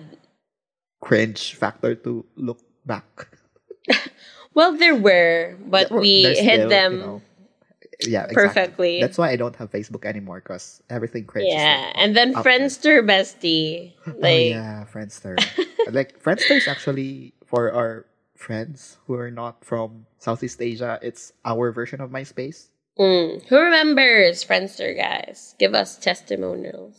cringe 1.03 1.55
factor 1.59 1.95
to 1.99 2.25
look 2.39 2.63
back. 2.87 3.29
well, 4.55 4.77
there 4.79 4.95
were, 4.95 5.59
but 5.67 5.89
There- 5.91 5.99
we 6.01 6.23
there's 6.23 6.39
hid 6.39 6.55
still, 6.65 6.69
them. 6.71 6.93
you 6.95 6.99
know, 7.01 7.23
yeah, 8.07 8.25
exactly. 8.25 8.35
perfectly. 8.47 8.95
That's 9.01 9.19
why 9.19 9.31
I 9.31 9.37
don't 9.37 9.55
have 9.57 9.71
Facebook 9.71 10.05
anymore 10.07 10.41
because 10.41 10.83
everything 10.91 11.25
cringe. 11.27 11.51
yeah, 11.53 11.91
like, 11.91 11.95
and 11.99 12.17
then 12.17 12.35
up 12.35 12.43
there. 12.45 12.59
Friendster, 12.59 13.03
bestie. 13.07 13.93
oh 14.07 14.27
yeah, 14.27 14.87
Friendster. 14.91 15.39
like 15.93 16.23
Friendster 16.23 16.57
is 16.59 16.67
actually 16.67 17.35
for 17.47 17.71
our 17.73 18.07
friends 18.35 18.99
who 19.07 19.15
are 19.15 19.31
not 19.31 19.65
from 19.65 20.07
Southeast 20.19 20.61
Asia. 20.63 20.99
It's 21.03 21.33
our 21.45 21.71
version 21.71 22.01
of 22.01 22.11
MySpace. 22.11 22.71
mm, 22.99 23.39
who 23.47 23.57
remembers 23.59 24.43
Friendster, 24.45 24.97
guys? 24.99 25.55
Give 25.59 25.75
us 25.75 25.97
testimonials. 25.99 26.99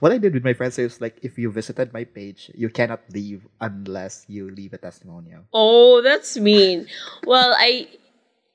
What 0.00 0.12
I 0.12 0.18
did 0.18 0.34
with 0.34 0.44
my 0.44 0.52
friends 0.52 0.78
is 0.78 1.00
like 1.00 1.16
if 1.22 1.38
you 1.38 1.50
visited 1.50 1.92
my 1.92 2.04
page, 2.04 2.50
you 2.54 2.68
cannot 2.68 3.00
leave 3.12 3.46
unless 3.60 4.24
you 4.28 4.50
leave 4.50 4.72
a 4.72 4.78
testimonial. 4.78 5.44
oh, 5.52 6.02
that's 6.02 6.36
mean. 6.38 6.86
Well, 7.26 7.54
I. 7.56 7.88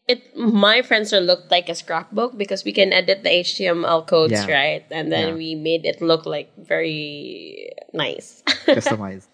It 0.07 0.23
my 0.39 0.83
friends 0.87 1.11
are 1.11 1.19
looked 1.19 1.51
like 1.51 1.67
a 1.67 1.75
scrapbook 1.75 2.37
because 2.39 2.63
we 2.63 2.71
can 2.71 2.93
edit 2.95 3.23
the 3.27 3.29
HTML 3.43 4.07
codes, 4.07 4.31
Yeah. 4.31 4.47
right? 4.47 4.85
And 4.89 5.11
then 5.11 5.35
Yeah. 5.35 5.35
we 5.35 5.55
made 5.59 5.83
it 5.83 5.99
look 5.99 6.23
like 6.25 6.47
very 6.55 7.75
nice. 7.91 8.39
Customized. 8.71 9.27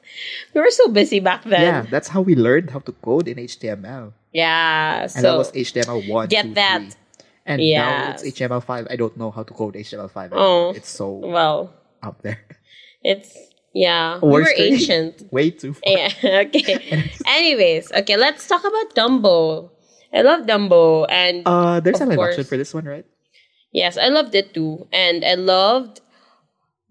we 0.56 0.62
were 0.62 0.74
so 0.74 0.90
busy 0.90 1.20
back 1.22 1.44
then. 1.46 1.62
yeah, 1.62 1.82
that's 1.86 2.08
how 2.10 2.22
we 2.26 2.34
learned 2.34 2.72
how 2.74 2.80
to 2.80 2.92
code 3.06 3.28
in 3.30 3.38
HTML. 3.38 4.14
Yeah, 4.34 5.06
And 5.14 5.22
that 5.24 5.38
was 5.38 5.52
HTML 5.54 6.10
one. 6.10 6.28
get 6.34 6.46
two, 6.50 6.54
that. 6.58 6.82
three. 6.90 6.98
And 7.46 7.62
now 7.62 8.12
it's 8.12 8.24
HTML 8.24 8.64
five. 8.64 8.88
I 8.90 8.96
don't 8.96 9.18
know 9.18 9.32
how 9.32 9.44
to 9.44 9.54
code 9.54 9.76
HTML 9.76 10.10
five. 10.12 10.32
Oh. 10.34 10.72
It's 10.72 10.90
so 10.90 11.12
well, 11.12 11.74
up 12.02 12.22
there. 12.22 12.40
it's 13.04 13.36
yeah. 13.74 14.20
we 14.22 14.30
were 14.30 14.54
ancient. 14.56 15.28
Way 15.32 15.52
too 15.52 15.74
far. 15.74 15.84
Yeah. 15.92 16.10
Okay. 16.48 17.12
Anyways, 17.28 17.92
okay, 17.92 18.16
let's 18.18 18.48
talk 18.48 18.62
about 18.64 18.96
Dumbo. 18.96 19.72
I 20.14 20.22
love 20.22 20.46
Dumbo, 20.46 21.06
and 21.10 21.42
Uh, 21.46 21.80
there's 21.80 22.00
a 22.00 22.06
live 22.06 22.20
action 22.20 22.44
for 22.46 22.56
this 22.56 22.74
one, 22.74 22.86
right? 22.86 23.06
yes, 23.74 23.98
I 23.98 24.08
loved 24.10 24.36
it 24.36 24.54
too, 24.54 24.88
and 24.94 25.26
I 25.26 25.34
loved 25.34 26.02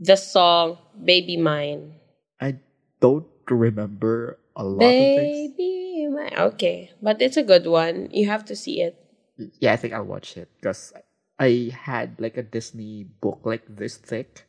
the 0.01 0.17
song 0.17 0.79
"Baby 0.99 1.37
Mine." 1.39 1.95
I 2.43 2.59
don't 3.01 3.31
remember 3.49 4.39
a 4.57 4.65
lot 4.65 4.83
of 4.85 4.91
things. 4.91 5.55
Baby 5.55 6.09
Mine. 6.11 6.35
Okay, 6.53 6.91
but 7.01 7.23
it's 7.23 7.39
a 7.39 7.47
good 7.47 7.67
one. 7.71 8.11
You 8.11 8.27
have 8.27 8.45
to 8.51 8.57
see 8.59 8.83
it. 8.83 8.99
Yeah, 9.61 9.73
I 9.73 9.77
think 9.77 9.95
I'll 9.95 10.05
watch 10.07 10.37
it 10.37 10.49
because 10.61 10.93
I 11.39 11.73
had 11.75 12.21
like 12.21 12.37
a 12.37 12.43
Disney 12.43 13.05
book 13.21 13.41
like 13.45 13.63
this 13.69 13.97
thick, 13.97 14.47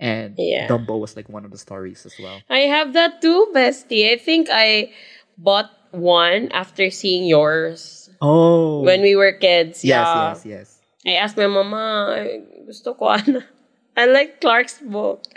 and 0.00 0.34
Yeah. 0.38 0.66
Dumbo 0.66 0.98
was 0.98 1.14
like 1.16 1.28
one 1.28 1.44
of 1.44 1.50
the 1.52 1.58
stories 1.60 2.06
as 2.06 2.16
well. 2.18 2.40
I 2.50 2.66
have 2.66 2.92
that 2.94 3.20
too, 3.22 3.52
bestie. 3.54 4.10
I 4.10 4.16
think 4.18 4.48
I 4.50 4.90
bought 5.38 5.70
one 5.92 6.48
after 6.52 6.90
seeing 6.90 7.26
yours 7.28 8.08
Oh, 8.20 8.80
when 8.82 9.02
we 9.02 9.14
were 9.14 9.32
kids. 9.32 9.84
yes, 9.84 10.06
yeah. 10.06 10.28
yes, 10.32 10.40
yes. 10.46 10.68
I 11.06 11.18
asked 11.18 11.36
my 11.36 11.46
mama, 11.50 12.22
gusto 12.66 12.94
ko 12.94 13.10
ano. 13.12 13.42
I 13.98 14.06
like 14.06 14.40
Clark's 14.40 14.78
book. 14.80 15.22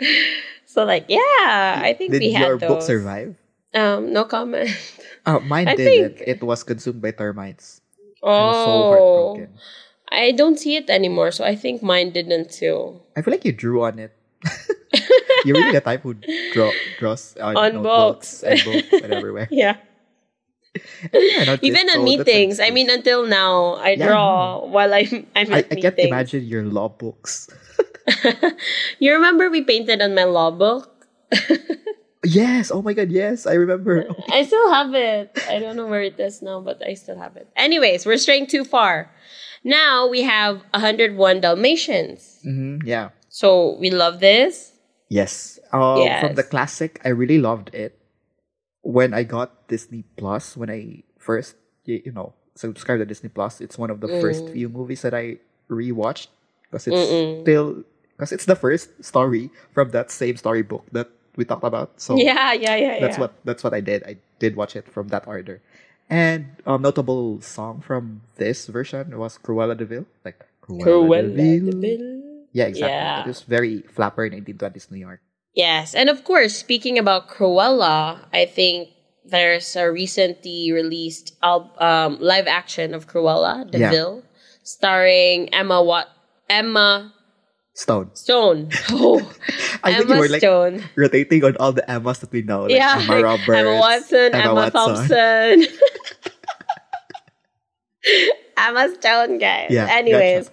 So 0.66 0.84
like, 0.84 1.06
yeah, 1.08 1.80
I 1.80 1.94
think 1.96 2.12
Did 2.12 2.20
we 2.20 2.32
had 2.36 2.36
those. 2.36 2.36
Did 2.36 2.48
your 2.50 2.58
those. 2.58 2.68
book 2.68 2.82
survive? 2.84 3.30
Um, 3.72 4.12
no 4.12 4.24
comment. 4.28 4.68
Uh, 5.24 5.40
mine 5.40 5.68
I 5.72 5.76
didn't. 5.76 6.18
think- 6.20 6.28
It 6.28 6.42
was 6.44 6.62
consumed 6.68 7.00
by 7.00 7.12
termites. 7.16 7.80
So 8.20 8.28
Oh. 8.30 9.46
I 10.10 10.30
don't 10.32 10.58
see 10.58 10.76
it 10.76 10.88
anymore, 10.88 11.30
so 11.32 11.44
I 11.44 11.56
think 11.56 11.82
mine 11.82 12.10
didn't 12.10 12.50
too. 12.50 13.00
I 13.16 13.22
feel 13.22 13.32
like 13.32 13.44
you 13.44 13.52
drew 13.52 13.82
on 13.84 13.98
it. 13.98 14.12
You're 15.44 15.56
really 15.58 15.72
the 15.72 15.80
type 15.80 16.02
who 16.02 16.14
draw 16.52 16.70
draws 16.96 17.36
on, 17.38 17.82
books. 17.82 18.42
and 18.42 18.62
books 18.64 18.86
and 18.92 19.12
everywhere. 19.12 19.48
Yeah, 19.52 19.76
Yeah, 21.12 21.56
even 21.62 21.88
so 21.88 21.98
on 22.00 22.04
that's 22.04 22.26
meetings. 22.26 22.60
I 22.60 22.70
mean, 22.70 22.90
until 22.90 23.26
now, 23.26 23.74
I 23.80 23.96
Yeah, 23.96 24.06
draw 24.06 24.64
while 24.66 24.92
I'm 24.94 25.26
I'm 25.34 25.52
I, 25.52 25.64
I 25.70 25.74
can't 25.76 25.98
imagine 25.98 26.44
your 26.44 26.64
law 26.64 26.88
books. 26.88 27.48
You 29.02 29.14
remember 29.14 29.50
we 29.50 29.62
painted 29.62 30.00
on 30.00 30.14
my 30.14 30.24
law 30.24 30.50
book? 30.50 30.92
Yes. 32.24 32.70
Oh 32.70 32.82
my 32.82 32.92
god. 32.92 33.10
Yes, 33.10 33.46
I 33.46 33.54
remember. 33.54 34.06
I 34.32 34.42
still 34.44 34.70
have 34.72 34.94
it. 34.94 35.30
I 35.48 35.58
don't 35.58 35.76
know 35.76 35.86
where 35.86 36.02
it 36.02 36.18
is 36.18 36.42
now, 36.42 36.60
but 36.60 36.82
I 36.84 36.94
still 36.94 37.18
have 37.18 37.36
it. 37.36 37.48
Anyways, 37.56 38.06
we're 38.06 38.18
straying 38.18 38.46
too 38.48 38.64
far. 38.64 39.10
Now 39.64 40.06
we 40.08 40.22
have 40.22 40.62
101 40.74 41.40
Dalmatians. 41.40 42.40
hmm 42.42 42.78
yeah. 42.84 43.10
So 43.28 43.76
we 43.78 43.90
love 43.90 44.20
this. 44.20 44.72
Yes. 45.08 45.58
Uh, 45.72 46.18
From 46.20 46.34
the 46.34 46.42
classic, 46.42 47.00
I 47.04 47.10
really 47.10 47.38
loved 47.38 47.74
it. 47.74 47.98
When 48.82 49.14
I 49.14 49.22
got 49.24 49.68
Disney 49.68 50.04
Plus, 50.16 50.56
when 50.56 50.70
I 50.70 51.02
first, 51.18 51.56
you 51.84 52.12
know, 52.12 52.34
subscribed 52.54 53.00
to 53.00 53.06
Disney 53.06 53.28
Plus, 53.28 53.60
it's 53.60 53.78
one 53.78 53.90
of 53.90 54.00
the 54.00 54.08
first 54.08 54.46
Mm. 54.46 54.52
few 54.52 54.68
movies 54.68 55.02
that 55.02 55.14
I 55.14 55.38
rewatched 55.70 56.28
because 56.70 56.86
it's 56.86 56.96
Mm-mm. 56.96 57.40
still 57.42 57.84
because 58.16 58.32
it's 58.32 58.46
the 58.46 58.56
first 58.56 58.90
story 59.04 59.50
from 59.74 59.90
that 59.90 60.10
same 60.10 60.36
storybook 60.38 60.86
that 60.92 61.10
we 61.36 61.44
talked 61.44 61.64
about. 61.64 62.00
So 62.00 62.16
yeah, 62.16 62.52
yeah, 62.52 62.76
yeah, 62.76 63.00
that's 63.00 63.16
yeah. 63.16 63.20
what 63.20 63.32
that's 63.44 63.62
what 63.62 63.74
I 63.74 63.80
did. 63.80 64.02
I 64.04 64.16
did 64.38 64.56
watch 64.56 64.74
it 64.76 64.88
from 64.88 65.08
that 65.08 65.26
order. 65.26 65.62
And 66.08 66.56
um, 66.66 66.82
notable 66.82 67.40
song 67.42 67.80
from 67.80 68.22
this 68.36 68.66
version 68.66 69.18
was 69.18 69.38
Cruella 69.38 69.76
de 69.76 69.84
Vil. 69.84 70.06
Like 70.24 70.44
Cruella, 70.62 70.84
Cruella 70.84 71.36
de 71.36 71.60
de 71.60 71.76
Vil. 71.76 71.80
Vil. 71.80 72.22
Yeah, 72.52 72.66
exactly. 72.66 72.90
Yeah. 72.90 73.20
It 73.22 73.26
was 73.26 73.42
very 73.42 73.82
flapper 73.82 74.24
in 74.24 74.32
1920s 74.32 74.90
New 74.90 74.98
York. 74.98 75.20
Yes, 75.54 75.94
and 75.94 76.08
of 76.08 76.24
course, 76.24 76.54
speaking 76.56 76.98
about 76.98 77.28
Cruella, 77.28 78.20
I 78.32 78.44
think 78.44 78.90
there's 79.24 79.74
a 79.74 79.90
recently 79.90 80.70
released 80.72 81.34
um, 81.42 82.18
live 82.20 82.46
action 82.46 82.94
of 82.94 83.08
Cruella 83.08 83.68
de 83.70 83.78
Yeah. 83.78 83.90
Vil, 83.90 84.22
starring 84.62 85.48
Emma 85.52 85.82
Wat 85.82 86.08
Emma 86.48 87.12
Stone. 87.76 88.10
Stone. 88.14 88.70
Oh, 88.90 89.20
I 89.84 89.92
think 89.92 90.06
Emma 90.06 90.14
you 90.14 90.20
were 90.20 90.28
like 90.28 90.40
Stone. 90.40 90.82
rotating 90.96 91.44
on 91.44 91.56
all 91.58 91.72
the 91.72 91.88
Emmas 91.88 92.18
that 92.20 92.32
we 92.32 92.42
know. 92.42 92.62
Like 92.62 92.72
yeah, 92.72 92.98
Emma 93.02 93.22
Roberts, 93.22 93.48
Emma 93.48 93.76
Watson, 93.76 94.34
Emma, 94.34 94.54
Watson. 94.54 94.72
Thompson, 94.72 95.66
Emma 98.56 98.94
Stone, 98.98 99.38
guys. 99.38 99.68
Yeah, 99.70 99.88
Anyways, 99.90 100.50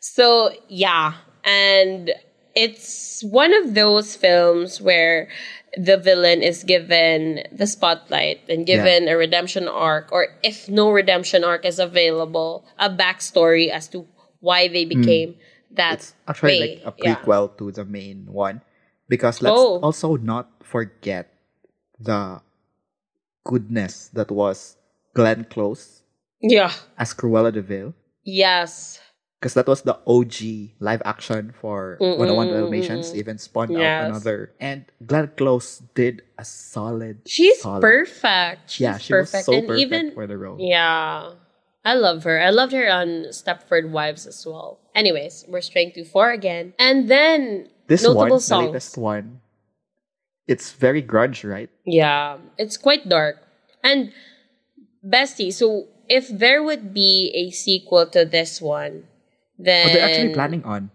so 0.00 0.52
yeah, 0.68 1.14
and 1.42 2.12
it's 2.54 3.24
one 3.24 3.54
of 3.54 3.72
those 3.74 4.14
films 4.14 4.78
where 4.80 5.28
the 5.78 5.96
villain 5.96 6.42
is 6.42 6.64
given 6.64 7.44
the 7.50 7.66
spotlight 7.66 8.40
and 8.50 8.66
given 8.66 9.08
a 9.08 9.16
redemption 9.16 9.68
arc, 9.68 10.12
or 10.12 10.28
if 10.42 10.68
no 10.68 10.90
redemption 10.90 11.44
arc 11.44 11.64
is 11.64 11.78
available, 11.78 12.66
a 12.78 12.90
backstory 12.90 13.70
as 13.70 13.88
to 13.88 14.06
why 14.40 14.68
they 14.68 14.84
hmm. 14.84 15.00
became 15.00 15.34
that. 15.76 15.94
It's 16.00 16.14
actually 16.28 16.60
way. 16.60 16.82
like 16.84 16.94
a 16.94 16.94
Yeah. 16.98 17.16
prequel 17.16 17.56
to 17.58 17.70
the 17.72 17.84
main 17.84 18.26
one. 18.30 18.62
Because 19.08 19.42
let's 19.42 19.58
Oh. 19.58 19.80
also 19.80 20.16
not 20.16 20.48
forget 20.64 21.32
the 22.00 22.40
goodness 23.44 24.08
that 24.14 24.30
was 24.30 24.76
Glenn 25.14 25.44
Close 25.44 26.02
Yeah. 26.40 26.72
as 26.98 27.12
Cruella 27.14 27.52
de 27.52 27.62
Vil. 27.62 27.94
Yes. 28.24 29.00
Because 29.40 29.54
that 29.54 29.66
was 29.66 29.82
the 29.82 29.98
OG 30.06 30.76
live 30.78 31.02
action 31.04 31.50
for 31.50 31.98
Mm-mm, 32.00 32.16
101 32.16 32.46
mm-mm, 32.48 32.62
Dalmatians, 32.62 33.10
mm-mm. 33.10 33.16
even 33.18 33.38
spawned 33.38 33.72
Yes. 33.74 33.82
out 33.82 34.10
another. 34.10 34.54
And 34.60 34.84
Glenn 35.04 35.32
Close 35.36 35.82
did 35.98 36.22
a 36.38 36.44
solid. 36.44 37.26
She's 37.26 37.60
solid. 37.60 37.82
perfect. 37.82 38.70
She's 38.70 38.80
yeah, 38.86 38.98
she 38.98 39.12
perfect. 39.12 39.34
was 39.34 39.44
so 39.44 39.52
and 39.58 39.66
perfect 39.66 39.82
even 39.82 40.12
for 40.14 40.26
the 40.28 40.38
role. 40.38 40.58
Yeah. 40.62 41.34
I 41.84 41.94
love 41.94 42.24
her. 42.24 42.40
I 42.40 42.50
loved 42.50 42.72
her 42.72 42.88
on 42.90 43.26
Stepford 43.30 43.90
Wives 43.90 44.26
as 44.26 44.44
well. 44.46 44.78
Anyways, 44.94 45.44
we're 45.48 45.60
straying 45.60 45.92
too 45.92 46.04
far 46.04 46.30
again. 46.30 46.74
And 46.78 47.08
then 47.10 47.68
This 47.88 48.02
notable 48.04 48.38
one, 48.38 48.40
songs. 48.40 48.66
the 48.66 48.72
latest 48.72 48.98
one, 48.98 49.40
it's 50.46 50.72
very 50.72 51.02
grunge, 51.02 51.48
right? 51.48 51.70
Yeah, 51.84 52.38
it's 52.58 52.76
quite 52.76 53.08
dark. 53.08 53.36
And 53.82 54.12
Bestie, 55.04 55.52
so 55.52 55.88
if 56.08 56.28
there 56.28 56.62
would 56.62 56.94
be 56.94 57.32
a 57.34 57.50
sequel 57.50 58.06
to 58.14 58.24
this 58.24 58.60
one, 58.60 59.04
then 59.58 59.90
Oh, 59.90 59.92
they're 59.92 60.04
actually 60.08 60.34
planning 60.34 60.64
on. 60.64 60.90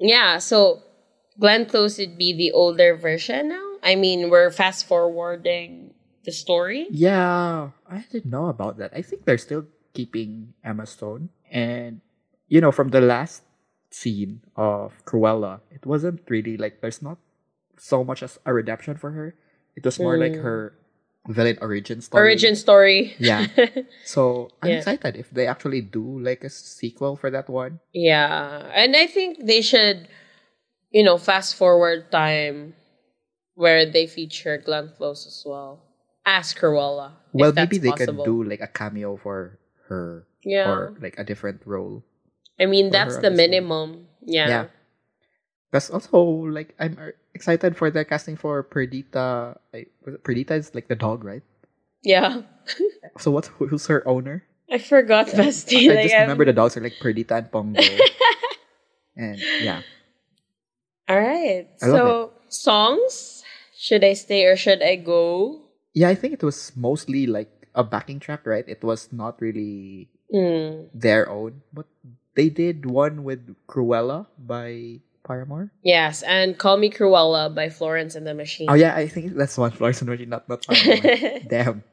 Yeah, 0.00 0.38
so 0.38 0.82
Glenn 1.38 1.66
Close 1.66 1.98
would 1.98 2.16
be 2.16 2.32
the 2.32 2.52
older 2.52 2.96
version 2.96 3.48
now. 3.48 3.76
I 3.82 3.94
mean, 3.96 4.30
we're 4.30 4.50
fast 4.50 4.86
forwarding 4.86 5.92
the 6.24 6.32
story. 6.32 6.86
Yeah, 6.90 7.70
I 7.88 8.04
didn't 8.10 8.30
know 8.30 8.46
about 8.46 8.78
that. 8.78 8.92
I 8.94 9.02
think 9.02 9.24
they're 9.26 9.36
still 9.38 9.66
keeping 9.94 10.54
Emma 10.64 10.86
Stone. 10.86 11.30
And, 11.50 12.00
you 12.48 12.60
know, 12.60 12.72
from 12.72 12.90
the 12.90 13.00
last 13.00 13.42
scene 13.90 14.42
of 14.56 14.92
Cruella, 15.06 15.60
it 15.70 15.86
wasn't 15.86 16.20
really 16.28 16.56
like, 16.56 16.80
there's 16.82 17.00
not 17.02 17.18
so 17.78 18.04
much 18.04 18.22
as 18.22 18.38
a 18.44 18.52
redemption 18.52 18.96
for 18.96 19.12
her. 19.12 19.34
It 19.76 19.84
was 19.84 19.98
more 19.98 20.18
like 20.18 20.34
Mm. 20.34 20.42
her 20.42 20.74
villain 21.28 21.58
origin 21.62 22.00
story. 22.02 22.20
Origin 22.22 22.54
story. 22.54 23.14
Yeah. 23.18 23.46
So 24.04 24.50
I'm 24.62 24.70
Yeah. 24.70 24.78
excited 24.84 25.16
if 25.16 25.30
they 25.30 25.46
actually 25.46 25.80
do 25.80 26.20
like 26.20 26.44
a 26.44 26.50
sequel 26.50 27.16
for 27.16 27.30
that 27.30 27.48
one. 27.48 27.80
Yeah, 27.94 28.68
and 28.74 28.94
I 28.94 29.06
think 29.06 29.42
they 29.46 29.62
should, 29.62 30.06
you 30.90 31.02
know, 31.02 31.16
fast 31.18 31.56
forward 31.56 32.10
time 32.12 32.74
where 33.54 33.86
they 33.86 34.06
feature 34.06 34.58
Glenn 34.58 34.90
Close 34.96 35.26
as 35.26 35.42
well 35.46 35.80
Ask 36.26 36.58
Cruella. 36.58 37.12
Well, 37.32 37.52
maybe 37.52 37.78
they 37.78 37.90
possible. 37.92 38.24
can 38.24 38.32
do 38.32 38.44
like 38.44 38.60
a 38.60 38.66
cameo 38.68 39.16
for 39.16 39.58
her 39.88 40.26
Yeah, 40.44 40.70
or 40.70 40.94
like 41.00 41.18
a 41.18 41.24
different 41.24 41.62
role. 41.64 42.04
I 42.60 42.66
mean 42.66 42.90
that's 42.90 43.18
the 43.18 43.30
minimum. 43.30 44.06
Yeah. 44.22 44.48
Yeah. 44.48 44.64
Because 45.70 45.90
also, 45.90 46.22
like, 46.54 46.70
I'm 46.78 46.94
uh, 47.02 47.10
excited 47.34 47.76
for 47.76 47.90
the 47.90 48.04
casting 48.04 48.36
for 48.38 48.62
Perdita. 48.62 49.58
It- 49.74 49.90
Perdita 50.22 50.54
is 50.54 50.70
like 50.72 50.86
the 50.86 50.94
dog, 50.94 51.24
right? 51.24 51.42
Yeah. 52.02 52.42
So 53.18 53.30
what's 53.30 53.48
who's 53.58 53.86
her 53.92 54.06
owner? 54.08 54.42
I 54.70 54.78
forgot 54.78 55.28
bestie. 55.28 55.90
I 55.90 55.94
like, 55.94 56.02
just 56.08 56.14
I'm- 56.14 56.22
remember 56.30 56.46
the 56.46 56.54
dogs 56.56 56.76
are 56.76 56.80
like 56.80 56.96
Perdita 57.02 57.36
and 57.36 57.50
Pongo. 57.52 57.82
and 59.16 59.38
yeah, 59.60 59.82
All 61.08 61.18
right. 61.20 61.68
I 61.82 61.86
so 61.86 62.32
songs. 62.48 63.42
Should 63.76 64.02
I 64.04 64.14
stay 64.14 64.46
or 64.46 64.56
should 64.56 64.82
I 64.82 64.96
go? 64.96 65.60
yeah, 65.92 66.08
I 66.08 66.14
think 66.14 66.32
it 66.34 66.42
was 66.42 66.72
mostly 66.74 67.26
like 67.26 67.63
a 67.74 67.84
backing 67.84 68.20
track, 68.20 68.46
right? 68.46 68.64
It 68.68 68.82
was 68.84 69.12
not 69.12 69.40
really 69.40 70.08
Hmm. 70.32 70.88
their 70.94 71.28
own, 71.28 71.62
but 71.72 71.86
they 72.34 72.48
did 72.48 72.86
one 72.86 73.22
with 73.24 73.54
Cruella 73.68 74.26
by 74.38 75.00
Paramore. 75.22 75.70
Yes, 75.82 76.22
and 76.22 76.58
Call 76.58 76.76
Me 76.76 76.90
Cruella 76.90 77.54
by 77.54 77.68
Florence 77.68 78.14
and 78.14 78.26
the 78.26 78.34
Machine. 78.34 78.68
Oh 78.70 78.74
yeah, 78.74 78.94
I 78.96 79.06
think 79.06 79.34
that's 79.34 79.56
one 79.58 79.70
Florence 79.70 80.00
and 80.00 80.08
the 80.08 80.12
Machine, 80.12 80.28
not 80.30 80.48
not 80.48 80.66
Paramore. 80.66 81.40
Damn. 81.48 81.84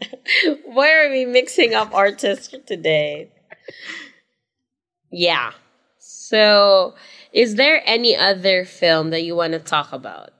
Why 0.66 0.92
are 0.92 1.10
we 1.10 1.24
mixing 1.24 1.74
up 1.74 1.94
artists 1.94 2.54
today? 2.66 3.30
Yeah. 5.10 5.52
So, 5.98 6.94
is 7.32 7.54
there 7.54 7.82
any 7.86 8.16
other 8.16 8.64
film 8.64 9.10
that 9.10 9.22
you 9.22 9.36
want 9.36 9.52
to 9.52 9.58
talk 9.58 9.92
about? 9.92 10.30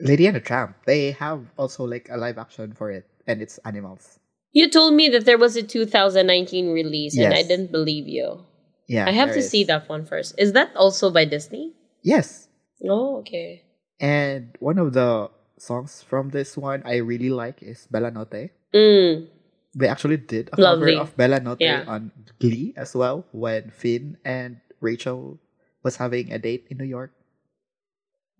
Lady 0.00 0.26
and 0.26 0.36
the 0.36 0.40
Tramp. 0.40 0.76
They 0.84 1.12
have 1.12 1.46
also 1.56 1.84
like 1.84 2.08
a 2.10 2.16
live 2.16 2.36
action 2.38 2.72
for 2.74 2.90
it, 2.90 3.06
and 3.26 3.42
it's 3.42 3.58
animals. 3.64 4.18
You 4.52 4.70
told 4.70 4.94
me 4.94 5.08
that 5.10 5.24
there 5.26 5.38
was 5.38 5.56
a 5.56 5.62
2019 5.62 6.72
release, 6.72 7.16
and 7.18 7.34
I 7.34 7.42
didn't 7.42 7.72
believe 7.72 8.08
you. 8.08 8.44
Yeah, 8.88 9.06
I 9.06 9.10
have 9.12 9.32
to 9.34 9.42
see 9.42 9.64
that 9.64 9.88
one 9.88 10.06
first. 10.06 10.34
Is 10.38 10.52
that 10.52 10.74
also 10.76 11.10
by 11.10 11.24
Disney? 11.26 11.74
Yes, 12.02 12.48
Oh, 12.86 13.18
okay. 13.24 13.62
and 14.00 14.54
one 14.60 14.78
of 14.78 14.92
the 14.92 15.28
songs 15.58 16.02
from 16.02 16.30
this 16.30 16.56
one 16.56 16.82
I 16.84 16.96
really 17.02 17.30
like 17.30 17.62
is 17.62 17.86
Bella 17.90 18.10
Notte. 18.10 18.50
Mm. 18.72 19.28
They 19.74 19.88
actually 19.88 20.16
did 20.18 20.48
a 20.52 20.60
Lovely. 20.60 20.94
cover 20.94 21.02
of 21.10 21.16
Bella 21.16 21.40
Notte 21.40 21.60
Yeah. 21.60 21.84
on 21.88 22.12
Glee 22.40 22.72
as 22.76 22.94
well 22.94 23.24
when 23.32 23.70
Finn 23.70 24.16
and 24.24 24.60
Rachel 24.80 25.40
was 25.82 25.96
having 25.96 26.32
a 26.32 26.38
date 26.38 26.66
in 26.70 26.78
New 26.78 26.88
York. 26.88 27.12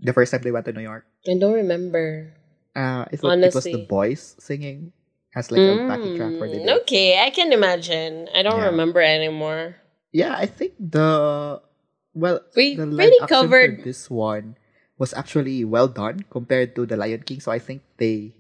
The 0.01 0.13
first 0.13 0.31
time 0.33 0.43
they 0.43 0.53
went 0.53 0.65
to 0.67 0.73
New 0.73 0.85
York. 0.85 1.05
I 1.29 1.37
don't 1.39 1.55
remember. 1.55 2.33
Uh, 2.77 3.09
I 3.09 3.17
thought 3.17 3.41
it 3.41 3.55
was 3.57 3.65
the 3.65 3.87
boys 3.89 4.37
singing 4.39 4.93
as 5.35 5.49
like 5.51 5.65
a 5.65 5.89
backing 5.89 6.17
track 6.17 6.37
for 6.37 6.45
the 6.49 6.61
Mm, 6.61 6.67
date. 6.69 6.77
Okay, 6.85 7.09
I 7.19 7.31
can 7.33 7.53
imagine. 7.53 8.29
I 8.37 8.45
don't 8.45 8.61
Yeah. 8.61 8.69
remember 8.69 9.01
anymore. 9.01 9.81
Yeah, 10.13 10.37
I 10.37 10.45
think 10.45 10.77
the 10.79 11.61
well 12.13 12.41
We 12.55 12.77
the 12.77 12.87
really 12.87 13.17
covered- 13.27 13.81
this 13.85 14.09
one 14.13 14.57
was 15.01 15.13
actually 15.17 15.65
well 15.65 15.89
done 15.89 16.25
compared 16.29 16.77
to 16.77 16.85
the 16.85 16.97
Lion 17.01 17.25
King. 17.25 17.41
So 17.41 17.49
I 17.53 17.59
think 17.61 17.81
they 17.97 18.37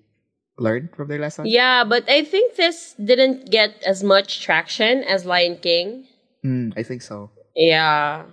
learned 0.60 0.92
from 0.96 1.08
their 1.08 1.20
lesson. 1.20 1.44
Yeah, 1.48 1.84
but 1.84 2.08
I 2.08 2.24
think 2.24 2.56
this 2.56 2.92
didn't 3.00 3.48
get 3.52 3.76
as 3.84 4.04
much 4.04 4.40
traction 4.44 5.04
as 5.04 5.24
Lion 5.28 5.56
King. 5.60 6.08
Mm, 6.44 6.72
I 6.76 6.82
think 6.84 7.00
so. 7.00 7.28
Yeah. 7.56 8.24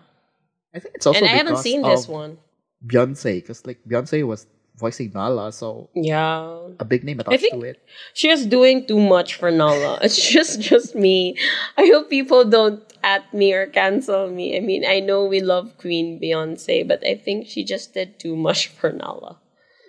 I 0.75 0.79
think 0.79 0.95
it's 0.95 1.07
also 1.07 1.19
and 1.19 1.27
I 1.27 1.35
haven't 1.35 1.59
seen 1.63 1.81
this 1.83 2.07
one. 2.07 2.39
Beyonce, 2.83 3.39
because 3.43 3.63
like 3.67 3.79
Beyonce 3.87 4.23
was 4.27 4.47
voicing 4.75 5.11
Nala, 5.13 5.51
so 5.51 5.89
Yeah. 5.93 6.69
a 6.79 6.85
big 6.85 7.03
name 7.03 7.19
attached 7.19 7.41
think- 7.41 7.53
to 7.53 7.61
it. 7.61 7.77
She 8.13 8.27
was 8.29 8.45
doing 8.45 8.85
too 8.85 8.99
much 8.99 9.35
for 9.35 9.51
Nala. 9.51 9.99
It's 10.05 10.17
just 10.17 10.59
just 10.61 10.95
me. 10.95 11.37
I 11.77 11.85
hope 11.87 12.09
people 12.09 12.43
don't 12.45 12.81
at 13.03 13.33
me 13.33 13.53
or 13.53 13.67
cancel 13.67 14.29
me. 14.31 14.55
I 14.57 14.61
mean, 14.61 14.83
I 14.87 14.99
know 14.99 15.25
we 15.25 15.41
love 15.41 15.77
Queen 15.77 16.19
Beyonce, 16.21 16.87
but 16.87 17.05
I 17.05 17.15
think 17.15 17.47
she 17.47 17.63
just 17.63 17.93
did 17.93 18.17
too 18.19 18.35
much 18.35 18.67
for 18.67 18.91
Nala. 18.91 19.39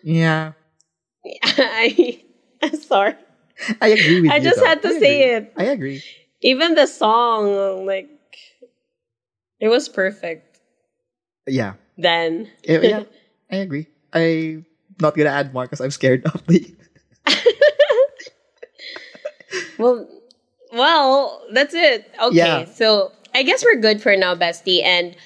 Yeah, 0.05 0.53
I 1.45 2.21
I'm 2.63 2.77
sorry. 2.77 3.15
I 3.81 3.89
agree 3.95 4.21
with 4.23 4.31
I 4.31 4.37
you. 4.37 4.43
just 4.45 4.59
though. 4.61 4.67
had 4.67 4.83
to 4.83 4.89
I 4.89 4.99
say 5.01 5.15
agree. 5.33 5.37
it. 5.49 5.53
I 5.57 5.65
agree. 5.73 6.03
Even 6.43 6.75
the 6.75 6.87
song, 6.87 7.87
like 7.87 8.11
it 9.61 9.69
was 9.69 9.89
perfect 9.89 10.59
Yeah, 11.47 11.75
then. 11.97 12.51
yeah, 12.65 13.05
I 13.51 13.57
agree. 13.65 13.87
I'm 14.13 14.67
not 15.01 15.17
gonna 15.17 15.31
add 15.31 15.53
more 15.55 15.65
because 15.65 15.81
I'm 15.81 15.91
scared 15.91 16.25
of 16.27 16.47
the. 16.47 16.75
Well, 19.79 20.09
well, 20.73 21.43
that's 21.53 21.75
it. 21.75 22.11
Okay, 22.23 22.37
Yeah. 22.37 22.65
so 22.65 23.13
I 23.35 23.43
guess 23.43 23.65
we're 23.65 23.81
good 23.81 24.01
for 24.03 24.17
now, 24.17 24.35
bestie. 24.35 24.83
And 24.83 25.17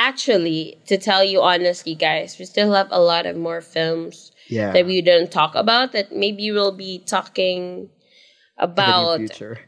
Actually, 0.00 0.78
to 0.86 0.96
tell 0.96 1.24
you 1.24 1.42
honestly, 1.42 1.92
guys, 1.96 2.38
we 2.38 2.44
still 2.44 2.72
have 2.72 2.86
a 2.92 3.00
lot 3.00 3.26
of 3.26 3.36
more 3.36 3.60
films 3.60 4.30
Yeah. 4.46 4.70
that 4.72 4.86
we 4.86 5.02
didn't 5.02 5.32
talk 5.32 5.56
about 5.56 5.90
that 5.90 6.14
maybe 6.14 6.52
we'll 6.52 6.70
be 6.76 7.00
talking 7.04 7.90
about 8.58 8.70
in 8.70 9.18
the 9.18 9.18
about 9.18 9.18
near 9.18 9.28
future. 9.28 9.58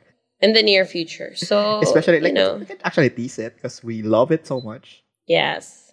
in 0.40 0.52
the 0.52 0.62
near 0.62 0.84
future. 0.86 1.34
So 1.34 1.80
Especially 1.82 2.20
like 2.20 2.28
you 2.28 2.34
know, 2.34 2.54
we 2.58 2.66
can 2.66 2.78
actually 2.84 3.10
tease 3.10 3.40
it 3.40 3.56
because 3.56 3.82
we 3.82 4.02
love 4.02 4.30
it 4.30 4.46
so 4.46 4.60
much. 4.60 5.02
yes, 5.26 5.89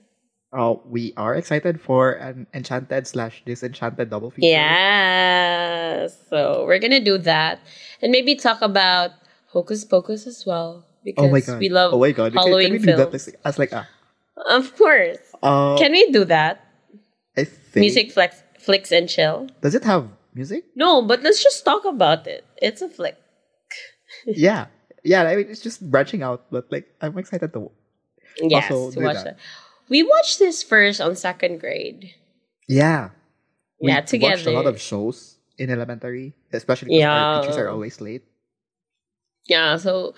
Uh, 0.53 0.75
we 0.87 1.11
are 1.17 1.35
excited 1.35 1.79
for 1.81 2.13
an 2.13 2.47
enchanted 2.53 3.05
slash 3.05 3.43
disenchanted 3.45 4.09
double 4.09 4.31
feature. 4.31 4.47
yeah. 4.47 6.07
So 6.29 6.63
we're 6.65 6.79
gonna 6.79 7.03
do 7.03 7.17
that, 7.19 7.59
and 8.01 8.11
maybe 8.11 8.35
talk 8.35 8.61
about 8.61 9.11
Hocus 9.51 9.83
Pocus 9.83 10.25
as 10.25 10.45
well 10.47 10.85
because 11.03 11.25
Oh 11.25 11.31
my 11.31 11.41
god. 11.41 11.59
we 11.59 11.67
love 11.69 11.93
oh 11.93 11.99
my 11.99 12.11
god. 12.11 12.33
Halloween 12.33 12.79
can, 12.79 12.79
we 12.79 12.79
do 12.79 12.95
that 12.95 13.11
films. 13.11 13.27
like- 13.27 13.39
as 13.43 13.59
like 13.59 13.71
a 13.73 13.87
Of 14.49 14.71
course, 14.77 15.19
uh, 15.43 15.75
can 15.77 15.91
we 15.91 16.11
do 16.11 16.23
that? 16.25 16.63
I 17.35 17.43
think 17.43 17.83
Music 17.83 18.11
flex, 18.11 18.41
flicks 18.57 18.91
and 18.91 19.09
chill. 19.09 19.49
does 19.61 19.75
it 19.75 19.83
have 19.83 20.07
music? 20.33 20.63
No, 20.75 21.01
but 21.03 21.23
let's 21.23 21.43
just 21.43 21.65
talk 21.65 21.83
about 21.85 22.25
it. 22.25 22.45
It's 22.61 22.81
a 22.81 22.87
flick. 22.89 23.17
yeah. 24.25 24.67
Yeah, 25.03 25.23
I 25.27 25.35
mean 25.35 25.47
it's 25.51 25.61
just 25.61 25.83
branching 25.91 26.23
out, 26.23 26.47
but 26.51 26.71
like 26.71 26.87
I'm 27.01 27.17
excited 27.19 27.51
to 27.53 27.69
Yes, 28.39 28.71
Also 28.71 28.91
to 28.95 29.03
watch 29.05 29.15
that. 29.25 29.35
that. 29.35 29.37
We 29.89 30.03
watched 30.03 30.39
this 30.39 30.63
first 30.63 30.99
on 30.99 31.15
second 31.15 31.59
grade. 31.59 32.11
Yeah. 32.67 33.11
We 33.81 33.91
Yeah, 33.91 34.01
watched 34.21 34.45
a 34.45 34.51
lot 34.51 34.65
of 34.65 34.81
shows 34.81 35.38
in 35.57 35.69
elementary, 35.69 36.33
especially 36.51 36.89
because 36.97 37.03
our 37.05 37.35
Yeah. 37.35 37.41
teachers 37.41 37.57
are 37.57 37.69
always 37.69 38.01
late. 38.01 38.23
Yeah, 39.47 39.77
so 39.77 40.13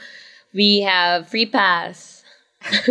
we 0.53 0.81
have 0.81 1.27
free 1.27 1.45
pass. 1.45 2.23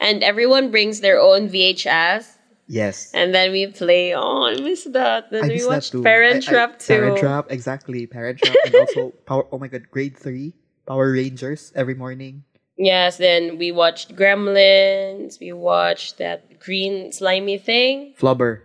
and 0.00 0.22
everyone 0.22 0.70
brings 0.70 1.00
their 1.00 1.18
own 1.18 1.48
VHS. 1.48 2.36
Yes. 2.68 3.10
And 3.14 3.34
then 3.34 3.50
we 3.52 3.66
play. 3.68 4.14
Oh, 4.14 4.44
I 4.44 4.60
miss 4.60 4.84
that. 4.92 5.30
Then 5.30 5.44
I 5.44 5.48
we 5.48 5.54
miss 5.54 5.62
that 5.64 5.68
watched 5.72 5.92
too. 5.92 6.02
Parent 6.02 6.44
I- 6.44 6.50
I- 6.50 6.52
Trap 6.52 6.78
too. 6.78 6.92
Parent 6.92 7.18
Trap, 7.18 7.46
exactly. 7.50 8.06
Parent 8.06 8.38
Trap 8.44 8.56
and 8.66 8.74
also 8.74 9.10
Power 9.26 9.46
oh 9.50 9.58
my 9.58 9.68
god, 9.68 9.90
grade 9.90 10.16
three. 10.16 10.52
Power 10.86 11.12
Rangers 11.12 11.72
every 11.74 11.94
morning. 11.94 12.44
Yes, 12.78 13.16
then 13.18 13.58
we 13.58 13.72
watched 13.72 14.14
Gremlins. 14.14 15.40
We 15.40 15.52
watched 15.52 16.18
that 16.18 16.60
green 16.60 17.10
slimy 17.12 17.58
thing. 17.58 18.14
Flubber. 18.18 18.60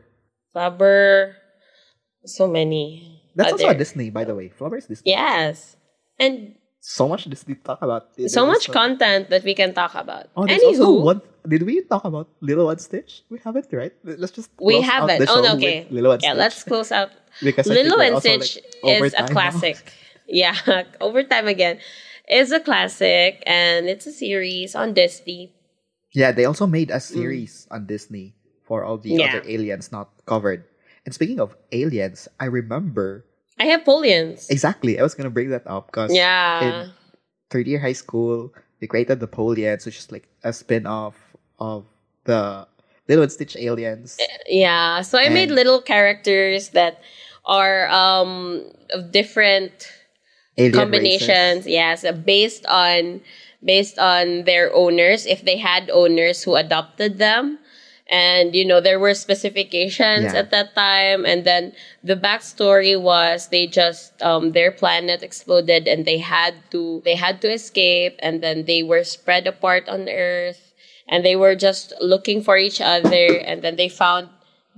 Flubber. 0.55 1.33
So 2.25 2.47
many. 2.47 3.21
That's 3.35 3.51
also 3.53 3.69
a. 3.69 3.73
Disney, 3.75 4.09
by 4.11 4.23
the 4.23 4.35
way. 4.35 4.53
Flubber 4.53 4.77
is 4.77 4.85
Disney. 4.85 5.11
Yes. 5.11 5.75
And 6.19 6.55
So 6.79 7.07
much 7.07 7.23
Disney 7.25 7.55
to 7.55 7.63
talk 7.63 7.81
about. 7.81 8.11
so 8.27 8.45
much 8.45 8.67
con- 8.69 8.99
content 8.99 9.29
that 9.31 9.43
we 9.43 9.55
can 9.55 9.73
talk 9.73 9.95
about. 9.95 10.27
Oh, 10.37 10.45
there's 10.45 10.61
Anywho, 10.61 10.79
also 10.85 11.01
one. 11.01 11.21
Did 11.47 11.63
we 11.63 11.81
talk 11.83 12.05
about 12.05 12.27
Lilo 12.39 12.69
and 12.69 12.79
Stitch? 12.79 13.23
We 13.31 13.39
haven't, 13.43 13.67
right? 13.73 13.91
Let's 14.03 14.31
just. 14.31 14.51
we 14.61 14.79
haven't. 14.81 15.25
Oh, 15.27 15.41
no, 15.41 15.55
okay. 15.55 15.87
Lilo 15.89 16.11
and 16.11 16.21
yeah, 16.21 16.31
Stitch. 16.35 16.39
let's 16.39 16.63
close 16.63 16.91
out. 16.91 17.09
Because 17.41 17.65
Lilo 17.67 17.97
and 17.99 18.19
Stitch 18.19 18.59
like, 18.83 19.01
is 19.01 19.13
a 19.15 19.21
now. 19.25 19.27
classic. 19.27 19.79
Yeah, 20.27 20.55
over 21.01 21.21
time 21.23 21.47
again. 21.51 21.79
It's 22.27 22.51
a 22.51 22.59
classic 22.59 23.43
and 23.45 23.87
it's 23.87 24.05
a 24.07 24.11
series 24.11 24.75
on 24.75 24.93
Disney. 24.93 25.53
Yeah, 26.13 26.31
they 26.31 26.45
also 26.45 26.67
made 26.67 26.91
a 26.91 26.99
series 26.99 27.67
on 27.71 27.85
Disney 27.85 28.35
for 28.63 28.83
all 28.85 28.97
the 28.97 29.11
Mm. 29.11 29.19
Yeah. 29.19 29.25
other 29.27 29.43
aliens 29.45 29.91
not 29.91 30.09
covered. 30.25 30.63
And 31.05 31.13
speaking 31.13 31.39
of 31.39 31.55
aliens, 31.71 32.27
I 32.39 32.45
remember 32.45 33.25
I 33.59 33.65
have 33.67 33.83
Polians. 33.85 34.49
exactly. 34.49 34.97
I 34.99 35.03
was 35.03 35.13
gonna 35.15 35.29
bring 35.33 35.49
that 35.49 35.67
up 35.67 35.87
because 35.91 36.13
Yeah. 36.15 36.63
in 36.63 36.91
third 37.49 37.67
year 37.67 37.79
high 37.79 37.93
school, 37.97 38.53
they 38.79 38.87
created 38.87 39.19
the 39.19 39.27
Polians, 39.27 39.85
which 39.85 39.97
is 39.99 40.11
like 40.11 40.27
a 40.43 40.53
spin 40.53 40.85
off 40.87 41.15
of 41.59 41.85
the 42.23 42.67
Lilo 43.09 43.23
and 43.23 43.31
Stitch 43.31 43.55
aliens. 43.59 44.17
Yeah. 44.47 45.01
So 45.01 45.19
I 45.19 45.27
made 45.29 45.51
little 45.51 45.81
characters 45.81 46.69
that 46.69 47.01
are 47.45 47.89
um 47.91 48.63
of 48.95 49.11
different 49.11 49.91
Alien 50.57 50.73
combinations. 50.73 51.65
races. 51.65 51.67
Yes, 51.67 52.05
based 52.25 52.65
on 52.67 53.21
based 53.63 53.97
on 53.99 54.43
their 54.43 54.73
owners. 54.73 55.25
If 55.25 55.43
they 55.45 55.57
had 55.57 55.89
owners 55.89 56.43
who 56.43 56.55
adopted 56.55 57.17
them, 57.17 57.59
and 58.07 58.53
you 58.55 58.65
know 58.65 58.81
there 58.81 58.99
were 58.99 59.13
specifications 59.13 60.33
Yeah. 60.33 60.39
at 60.39 60.51
that 60.51 60.75
time, 60.75 61.25
and 61.25 61.43
then 61.45 61.73
the 62.03 62.15
backstory 62.15 62.99
was 62.99 63.47
they 63.49 63.67
just 63.67 64.21
um, 64.21 64.51
their 64.51 64.71
planet 64.71 65.23
exploded 65.23 65.87
and 65.87 66.05
they 66.05 66.17
had 66.19 66.53
to 66.71 67.01
they 67.05 67.15
had 67.15 67.41
to 67.41 67.51
escape, 67.51 68.15
and 68.19 68.41
then 68.43 68.65
they 68.65 68.83
were 68.83 69.03
spread 69.03 69.47
apart 69.47 69.87
on 69.89 70.09
Earth, 70.09 70.73
and 71.07 71.25
they 71.25 71.35
were 71.35 71.55
just 71.55 71.93
looking 72.01 72.41
for 72.43 72.57
each 72.57 72.81
other, 72.81 73.37
and 73.45 73.61
then 73.61 73.75
they 73.75 73.89
found 73.89 74.29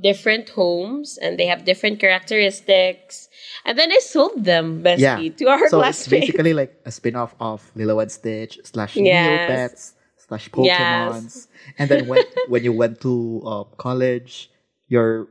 different 0.01 0.49
homes 0.49 1.17
and 1.21 1.39
they 1.39 1.45
have 1.45 1.63
different 1.65 1.99
characteristics 1.99 3.29
and 3.65 3.77
then 3.79 3.91
I 3.91 3.99
sold 3.99 4.43
them 4.43 4.83
basically, 4.83 5.27
Yeah. 5.29 5.35
to 5.37 5.45
our 5.49 5.69
so 5.69 5.81
it's 5.81 6.07
basically 6.07 6.53
like 6.53 6.75
a 6.85 6.91
spin-off 6.91 7.33
of 7.39 7.63
Lilo 7.75 7.99
and 7.99 8.11
Stitch 8.11 8.59
slash 8.63 8.95
Yes. 8.95 9.49
Neopets 9.49 9.93
slash 10.27 10.49
Pokemons. 10.51 11.47
And 11.77 11.89
then 11.89 12.07
when 12.07 12.23
when 12.49 12.63
you 12.63 12.73
went 12.73 13.01
to 13.01 13.41
uh, 13.45 13.63
college, 13.77 14.49
your 14.87 15.27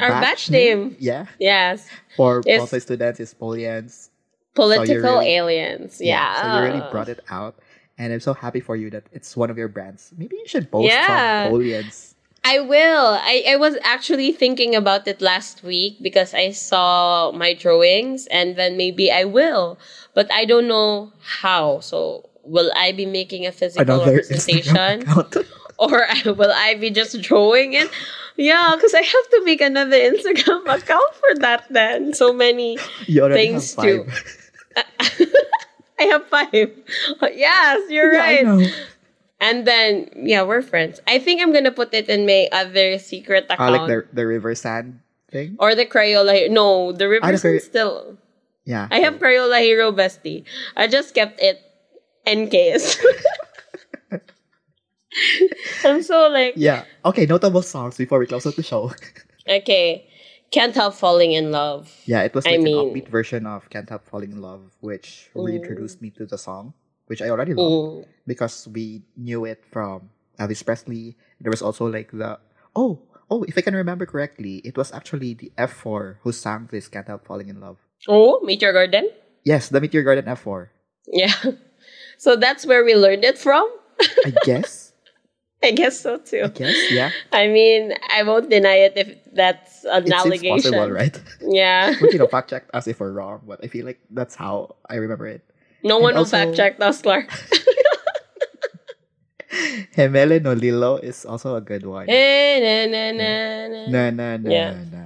Our 0.00 0.10
batch 0.20 0.50
name. 0.50 0.96
yeah, 0.98 1.26
yes. 1.38 1.86
for 2.16 2.40
It's- 2.40 2.58
multi 2.58 2.80
students 2.80 3.20
is 3.20 3.32
Polians. 3.34 4.10
Political 4.54 4.96
really- 5.22 5.34
aliens. 5.38 6.00
Yeah. 6.00 6.34
so 6.42 6.44
you 6.46 6.58
really 6.68 6.84
brought 6.92 7.08
it 7.08 7.20
out, 7.30 7.56
and 7.96 8.12
I'm 8.12 8.20
so 8.20 8.34
happy 8.34 8.60
for 8.60 8.76
you 8.76 8.90
that 8.90 9.04
it's 9.12 9.34
one 9.36 9.48
of 9.50 9.56
your 9.56 9.68
brands. 9.68 10.12
Maybe 10.18 10.36
you 10.36 10.46
should 10.46 10.70
post 10.70 10.88
Yeah. 10.92 11.44
some 11.46 11.52
Polians. 11.56 12.14
I 12.44 12.58
will. 12.60 13.18
I, 13.22 13.44
I 13.50 13.56
was 13.56 13.76
actually 13.84 14.32
thinking 14.32 14.74
about 14.74 15.06
it 15.06 15.20
last 15.20 15.62
week 15.62 15.98
because 16.02 16.34
I 16.34 16.50
saw 16.50 17.30
my 17.32 17.54
drawings 17.54 18.26
and 18.26 18.56
then 18.56 18.76
maybe 18.76 19.12
I 19.12 19.24
will. 19.24 19.78
But 20.14 20.30
I 20.32 20.44
don't 20.44 20.66
know 20.66 21.12
how. 21.22 21.80
So 21.80 22.28
will 22.44 22.70
I 22.76 22.92
be 22.92 23.06
making 23.06 23.46
a 23.46 23.52
physical 23.52 24.04
representation? 24.04 25.04
Or 25.78 26.06
will 26.26 26.52
I 26.54 26.74
be 26.74 26.90
just 26.90 27.20
drawing 27.22 27.72
it? 27.72 27.90
Yeah, 28.36 28.72
because 28.76 28.94
I 28.94 29.02
have 29.02 29.30
to 29.30 29.42
make 29.44 29.60
another 29.60 29.96
Instagram 30.12 30.62
account 30.72 31.14
for 31.14 31.34
that 31.40 31.64
then. 31.70 32.14
So 32.14 32.32
many 32.32 32.78
Things 33.34 33.74
to- 33.74 34.06
I 35.98 36.04
have 36.04 36.26
five. 36.26 36.70
Yes, 37.34 37.90
you're 37.90 38.12
Yeah, 38.12 38.18
right. 38.20 38.72
And 39.42 39.66
then, 39.66 40.06
yeah, 40.14 40.46
we're 40.46 40.62
friends. 40.62 41.00
I 41.10 41.18
think 41.18 41.42
I'm 41.42 41.52
gonna 41.52 41.74
put 41.74 41.92
it 41.92 42.06
in 42.08 42.24
my 42.30 42.46
other 42.54 42.96
secret 43.02 43.46
Ah, 43.50 43.54
account. 43.58 43.72
like 43.74 43.86
the 43.90 43.98
the 44.14 44.24
river 44.26 44.54
sand 44.54 45.02
thing. 45.34 45.56
or 45.58 45.74
the 45.74 45.82
Crayola. 45.84 46.46
No, 46.48 46.92
the 46.94 47.10
Ah, 47.18 47.26
the 47.26 47.34
River 47.34 47.38
Cray- 47.38 47.58
still. 47.58 48.16
Yeah, 48.64 48.86
I 48.94 49.02
have 49.02 49.18
Crayola 49.18 49.58
Hero 49.58 49.90
Bestie. 49.90 50.46
I 50.78 50.86
just 50.86 51.10
kept 51.18 51.42
it 51.42 51.58
in 52.24 52.46
case. 52.46 53.02
I'm 55.84 56.02
so 56.02 56.28
like, 56.28 56.54
Yeah. 56.56 56.84
Okay, 57.04 57.26
notable 57.26 57.62
songs 57.62 57.96
before 57.98 58.18
we 58.18 58.26
close 58.26 58.46
out 58.46 58.56
the 58.56 58.62
show. 58.62 58.92
okay, 59.48 60.06
can't 60.50 60.74
help 60.74 60.94
falling 60.94 61.32
in 61.32 61.50
love. 61.50 61.90
yeah, 62.06 62.22
it 62.22 62.34
was 62.34 62.46
I 62.46 62.52
like 62.56 62.60
mean- 62.62 62.78
an 62.78 62.94
upbeat 62.94 63.08
version 63.08 63.46
of 63.46 63.68
Can't 63.70 63.88
Help 63.88 64.06
Falling 64.06 64.32
in 64.32 64.40
Love, 64.40 64.70
which 64.80 65.28
reintroduced 65.34 66.00
me 66.00 66.10
to 66.16 66.24
the 66.26 66.38
song, 66.38 66.72
which 67.12 67.20
I 67.20 67.28
already 67.28 67.52
loved 67.52 68.08
Mm. 68.08 68.08
because 68.24 68.64
we 68.72 69.04
knew 69.20 69.44
it 69.44 69.60
from 69.68 70.08
Elvis 70.40 70.64
Presley. 70.64 71.20
There 71.44 71.52
was 71.52 71.60
also 71.60 71.84
like 71.84 72.08
the 72.08 72.40
oh 72.72 73.04
oh 73.28 73.44
if 73.44 73.60
I 73.60 73.60
can 73.60 73.76
remember 73.76 74.08
correctly, 74.08 74.64
it 74.64 74.80
was 74.80 74.88
actually 74.96 75.36
the 75.36 75.52
F4 75.60 76.16
who 76.24 76.32
sang 76.32 76.72
this 76.72 76.88
Can't 76.88 77.04
Help 77.06 77.28
Falling 77.28 77.52
in 77.52 77.60
Love. 77.60 77.76
Oh, 78.08 78.40
Meteor 78.40 78.72
Garden? 78.72 79.12
Yes, 79.44 79.68
the 79.68 79.80
Meteor 79.84 80.02
Garden 80.08 80.24
F4. 80.24 80.72
Yeah. 81.06 81.36
So 82.22 82.36
that's 82.38 82.62
where 82.64 82.86
we 82.86 82.94
learned 82.94 83.24
it 83.26 83.34
from? 83.36 83.66
I 84.24 84.30
guess. 84.46 84.94
I 85.62 85.74
guess 85.74 85.98
so 85.98 86.18
too. 86.22 86.46
I 86.46 86.54
guess. 86.54 86.74
Yeah. 86.94 87.10
I 87.34 87.50
mean, 87.50 87.94
I 88.14 88.22
won't 88.22 88.46
deny 88.50 88.86
it 88.86 88.94
if 88.94 89.10
that's 89.34 89.82
an 89.90 90.06
It 90.06 90.14
seems 90.14 90.22
allegation. 90.22 90.70
possible, 90.70 90.90
right? 90.94 91.14
Yeah. 91.42 91.94
but 91.98 92.12
you 92.14 92.18
know, 92.22 92.26
fact 92.30 92.50
check 92.50 92.70
us 92.74 92.86
if 92.86 93.02
we're 93.02 93.10
wrong. 93.10 93.42
But 93.42 93.58
I 93.62 93.66
feel 93.66 93.82
like 93.86 93.98
that's 94.10 94.38
how 94.38 94.76
I 94.86 95.02
remember 95.02 95.26
it. 95.26 95.42
No 95.82 95.98
one 95.98 96.14
will 96.14 96.20
also- 96.24 96.36
fact 96.36 96.54
check 96.56 96.80
us, 96.80 97.02
Clark. 97.06 97.26
He 99.94 100.08
Mele 100.08 100.40
no 100.40 100.54
Lilo 100.54 100.96
is 100.96 101.26
also 101.26 101.56
a 101.56 101.60
good 101.60 101.84
one. 101.84 102.08
Eh, 102.08 102.56
na, 102.56 102.86
na, 102.88 103.02
na, 103.12 103.30
na. 103.68 103.80
Na 103.90 104.02
na 104.10 104.26
na 104.40 104.48
Yeah. 104.50 104.72
na 104.88 105.04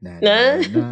na 0.00 0.12
Na? 0.24 0.36
na 0.72 0.84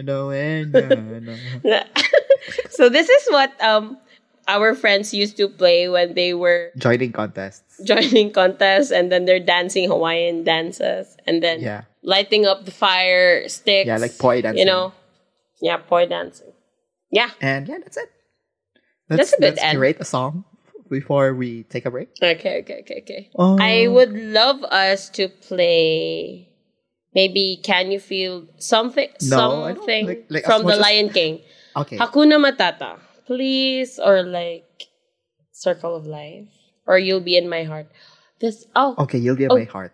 no 0.00 0.30
na 0.32 1.34
na. 1.64 1.84
so 2.76 2.88
this 2.88 3.08
is 3.12 3.24
what 3.28 3.52
um 3.60 3.98
our 4.48 4.72
friends 4.74 5.12
used 5.12 5.36
to 5.36 5.48
play 5.52 5.88
when 5.92 6.14
they 6.16 6.32
were 6.32 6.72
Joining 6.80 7.12
contests. 7.12 7.76
joining 7.84 8.32
contests 8.32 8.88
and 8.90 9.12
then 9.12 9.24
they're 9.28 9.38
dancing 9.44 9.84
Hawaiian 9.88 10.42
dances 10.44 11.16
and 11.28 11.42
then 11.44 11.60
Yeah. 11.60 11.84
lighting 12.02 12.46
up 12.48 12.64
the 12.64 12.72
fire 12.72 13.44
sticks. 13.52 13.84
Yeah, 13.86 14.00
like 14.00 14.16
poi 14.16 14.40
dancing. 14.40 14.58
You 14.60 14.64
know? 14.64 14.92
Yeah, 15.60 15.76
poi 15.76 16.06
dancing. 16.08 16.52
Yeah. 17.12 17.28
And 17.44 17.68
yeah, 17.68 17.84
that's 17.84 17.98
it. 18.00 18.08
That's 19.18 19.32
a 19.32 19.36
good 19.36 19.54
let's 19.58 19.62
end. 19.62 19.72
curate 19.76 19.96
a 20.00 20.04
song 20.04 20.44
before 20.88 21.34
we 21.34 21.64
take 21.64 21.86
a 21.86 21.90
break? 21.90 22.08
Okay, 22.22 22.60
okay, 22.62 22.80
okay, 22.86 22.98
okay. 23.02 23.22
Oh. 23.36 23.58
I 23.60 23.86
would 23.88 24.12
love 24.12 24.62
us 24.64 25.08
to 25.18 25.28
play. 25.28 26.46
Maybe 27.14 27.58
can 27.62 27.90
you 27.90 27.98
feel 27.98 28.46
something? 28.58 29.08
No, 29.26 29.74
something 29.74 30.06
like- 30.06 30.26
like, 30.30 30.44
from 30.44 30.62
the 30.66 30.74
as- 30.74 30.80
Lion 30.80 31.08
King. 31.10 31.42
Okay. 31.76 31.98
Hakuna 31.98 32.38
Matata, 32.38 32.98
please, 33.26 33.98
or 33.98 34.22
like 34.22 34.86
Circle 35.52 35.94
of 35.96 36.06
Life, 36.06 36.46
or 36.86 36.98
You'll 36.98 37.20
Be 37.22 37.36
in 37.36 37.48
My 37.48 37.62
Heart. 37.64 37.86
This 38.40 38.66
oh 38.74 38.94
Okay, 38.98 39.18
you'll 39.18 39.36
be 39.36 39.44
in 39.44 39.52
Oh. 39.52 39.58
my 39.58 39.64
heart. 39.68 39.92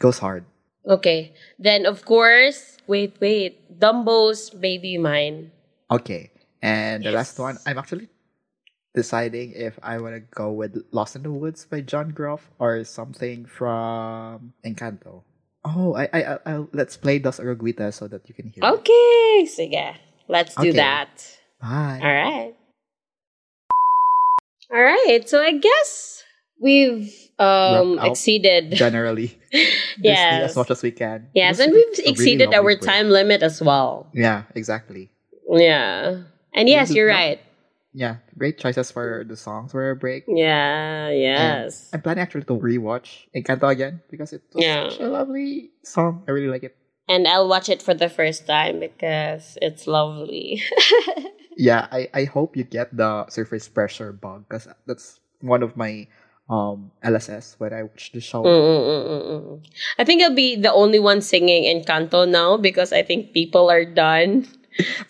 Goes 0.00 0.18
hard. 0.18 0.44
okay. 0.86 1.30
Then 1.58 1.86
of 1.86 2.04
course, 2.06 2.78
wait, 2.86 3.14
wait, 3.20 3.58
Dumbo's 3.78 4.50
Baby 4.50 4.98
Mine. 4.98 5.50
Okay. 5.90 6.30
And 6.62 7.02
the 7.04 7.10
last 7.12 7.38
one, 7.38 7.58
I'm 7.66 7.78
actually 7.78 8.08
deciding 8.94 9.52
if 9.56 9.78
I 9.82 9.98
want 9.98 10.14
to 10.14 10.20
go 10.20 10.52
with 10.52 10.76
Lost 10.92 11.16
in 11.16 11.22
the 11.22 11.32
Woods 11.32 11.64
by 11.64 11.80
John 11.80 12.10
Groff 12.10 12.50
or 12.58 12.84
something 12.84 13.46
from 13.46 14.52
Encanto. 14.64 15.22
Oh, 15.64 15.94
I, 15.94 16.08
I, 16.12 16.20
I, 16.34 16.38
I'll, 16.46 16.68
let's 16.72 16.96
play 16.96 17.18
Dos 17.18 17.38
Oruguitas 17.38 17.94
so 17.94 18.08
that 18.08 18.28
you 18.28 18.34
can 18.34 18.48
hear. 18.48 18.64
it. 18.64 18.66
Okay, 18.82 19.46
sige, 19.46 19.94
let's 20.28 20.54
do 20.56 20.68
Okay. 20.68 20.76
that. 20.76 21.08
Bye. 21.60 22.00
All 22.02 22.12
right. 22.12 22.54
All 24.72 24.82
right. 24.82 25.28
So 25.28 25.40
I 25.42 25.52
guess 25.58 26.22
we've 26.60 27.12
um 27.38 27.98
exceeded. 28.00 28.72
Generally, 28.80 29.38
Yes. 29.98 30.50
as 30.50 30.56
much 30.56 30.70
as 30.70 30.82
we 30.82 30.90
can. 30.90 31.28
Yes, 31.34 31.58
and 31.60 31.72
we've 31.72 31.84
a 31.84 31.90
really 32.02 32.10
exceeded 32.10 32.54
our 32.54 32.62
break. 32.62 32.80
time 32.80 33.08
limit 33.10 33.42
as 33.42 33.60
well. 33.62 34.08
Yeah, 34.14 34.44
exactly. 34.54 35.10
Yeah. 35.50 36.22
And 36.54 36.68
yes, 36.68 36.90
you're 36.94 37.06
right. 37.08 37.40
Yeah, 37.92 38.16
great 38.36 38.58
choices 38.58 38.90
for 38.90 39.24
the 39.26 39.36
songs 39.36 39.72
for 39.72 39.90
a 39.90 39.96
break. 39.96 40.24
Yeah, 40.26 41.10
yes. 41.10 41.90
I'm 41.92 42.00
planning 42.00 42.22
actually 42.22 42.44
to 42.48 42.56
rewatch 42.56 43.28
Encanto 43.36 43.68
again 43.68 44.00
because 44.10 44.32
it 44.32 44.42
was 44.54 44.64
Yeah. 44.64 44.88
such 44.88 45.00
a 45.00 45.08
lovely 45.08 45.72
song. 45.84 46.24
I 46.26 46.32
really 46.32 46.48
like 46.48 46.64
it. 46.64 46.76
And 47.08 47.28
I'll 47.28 47.48
watch 47.48 47.68
it 47.68 47.82
for 47.82 47.92
the 47.92 48.08
first 48.08 48.46
time 48.46 48.80
because 48.80 49.58
it's 49.60 49.86
lovely. 49.86 50.62
Yeah, 51.56 51.86
I, 51.92 52.08
I 52.14 52.24
hope 52.24 52.56
you 52.56 52.64
get 52.64 52.96
the 52.96 53.28
surface 53.28 53.68
pressure 53.68 54.10
bug 54.12 54.48
because 54.48 54.66
that's 54.86 55.20
one 55.44 55.62
of 55.62 55.76
my 55.76 56.08
um 56.48 56.90
LSS 57.04 57.56
when 57.60 57.72
I 57.76 57.84
watch 57.84 58.10
the 58.12 58.20
show. 58.24 58.42
Mm, 58.42 58.48
mm, 58.48 58.82
mm, 58.88 59.04
mm, 59.04 59.42
mm. 59.44 59.66
I 59.98 60.04
think 60.04 60.22
I'll 60.22 60.34
be 60.34 60.56
the 60.56 60.72
only 60.72 60.98
one 60.98 61.20
singing 61.20 61.68
Encanto 61.68 62.24
now 62.28 62.56
because 62.56 62.92
I 62.92 63.02
think 63.02 63.32
people 63.32 63.70
are 63.70 63.84
done 63.84 64.48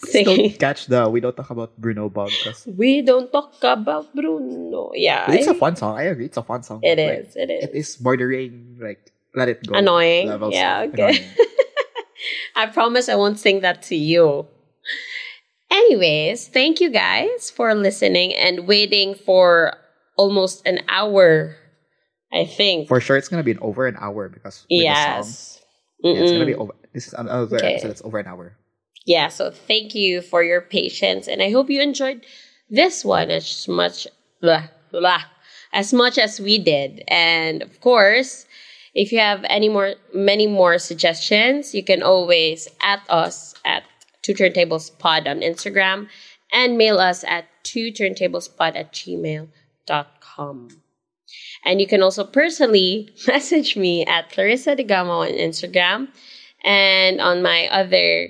Please 0.02 0.24
don't 0.26 0.58
catch 0.58 0.86
the 0.86 1.08
we 1.08 1.20
don't 1.20 1.36
talk 1.36 1.50
about 1.50 1.78
Bruno 1.80 2.08
bug 2.08 2.30
because 2.42 2.66
We 2.66 3.02
don't 3.02 3.30
talk 3.30 3.54
about 3.62 4.14
Bruno. 4.14 4.90
Yeah. 4.94 5.30
it's 5.30 5.48
I- 5.48 5.52
a 5.52 5.54
fun 5.54 5.76
song. 5.76 5.96
I 5.98 6.04
agree, 6.10 6.26
it's 6.26 6.36
a 6.36 6.42
fun 6.42 6.62
song. 6.62 6.80
It 6.82 6.98
like, 6.98 7.28
is. 7.28 7.36
It 7.36 7.50
is. 7.50 7.64
It 7.64 7.74
is 7.74 7.96
bordering 7.96 8.78
like 8.80 9.12
let 9.34 9.48
it 9.48 9.66
go. 9.66 9.74
Annoying. 9.74 10.28
levels 10.28 10.54
Yeah, 10.54 10.86
okay. 10.92 11.26
I 12.56 12.66
promise 12.66 13.08
I 13.08 13.14
won't 13.14 13.38
sing 13.38 13.60
that 13.60 13.82
to 13.90 13.96
you. 13.96 14.46
Anyways, 15.70 16.48
thank 16.48 16.80
you 16.80 16.90
guys 16.90 17.50
for 17.50 17.74
listening 17.74 18.34
and 18.34 18.66
waiting 18.68 19.14
for 19.14 19.72
almost 20.16 20.66
an 20.66 20.80
hour, 20.88 21.56
I 22.32 22.44
think. 22.44 22.88
For 22.88 23.00
sure, 23.00 23.16
it's 23.16 23.28
gonna 23.28 23.42
be 23.42 23.52
an 23.52 23.58
over 23.62 23.86
an 23.86 23.96
hour 23.98 24.28
because 24.28 24.56
song, 24.56 24.66
yes. 24.68 25.60
yeah, 26.04 26.12
it's 26.12 26.32
gonna 26.32 26.44
be 26.44 26.54
over. 26.54 26.74
This 26.92 27.06
is 27.06 27.14
another 27.14 27.56
Okay. 27.56 27.74
episode 27.74 27.88
that's 27.88 28.02
over 28.02 28.18
an 28.18 28.26
hour. 28.26 28.56
Yeah, 29.04 29.28
so 29.28 29.50
thank 29.50 29.94
you 29.94 30.22
for 30.22 30.42
your 30.42 30.60
patience 30.60 31.26
and 31.26 31.42
I 31.42 31.50
hope 31.50 31.70
you 31.70 31.80
enjoyed 31.80 32.24
this 32.70 33.04
one 33.04 33.30
as 33.30 33.66
much 33.68 34.06
blah, 34.40 34.68
blah, 34.90 35.22
as 35.72 35.92
much 35.92 36.18
as 36.18 36.40
we 36.40 36.58
did. 36.58 37.02
And 37.08 37.62
of 37.62 37.80
course, 37.80 38.46
if 38.94 39.10
you 39.10 39.18
have 39.18 39.44
any 39.48 39.68
more 39.68 39.94
many 40.14 40.46
more 40.46 40.78
suggestions, 40.78 41.74
you 41.74 41.82
can 41.82 42.02
always 42.02 42.68
at 42.82 43.02
us 43.08 43.54
at 43.64 43.84
two 44.22 44.34
turntables 44.34 44.96
pod 44.98 45.26
on 45.26 45.40
Instagram 45.40 46.08
and 46.52 46.78
mail 46.78 46.98
us 46.98 47.24
at 47.24 47.46
two 47.62 47.90
turntablespod 47.90 48.76
at 48.76 48.92
gmail.com. 48.92 50.68
And 51.64 51.80
you 51.80 51.86
can 51.86 52.02
also 52.02 52.24
personally 52.24 53.10
message 53.26 53.76
me 53.76 54.04
at 54.04 54.30
Clarissa 54.30 54.76
Degamo 54.76 55.26
on 55.26 55.32
Instagram 55.32 56.08
and 56.64 57.20
on 57.20 57.42
my 57.42 57.68
other 57.68 58.28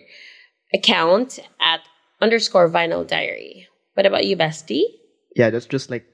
account 0.75 1.39
at 1.61 1.81
underscore 2.21 2.69
vinyl 2.71 3.07
diary. 3.07 3.69
What 3.95 4.07
about 4.07 4.25
you, 4.25 4.37
bestie? 4.37 4.85
Yeah, 5.37 5.51
that's 5.51 5.67
just 5.67 5.91
like 5.91 6.07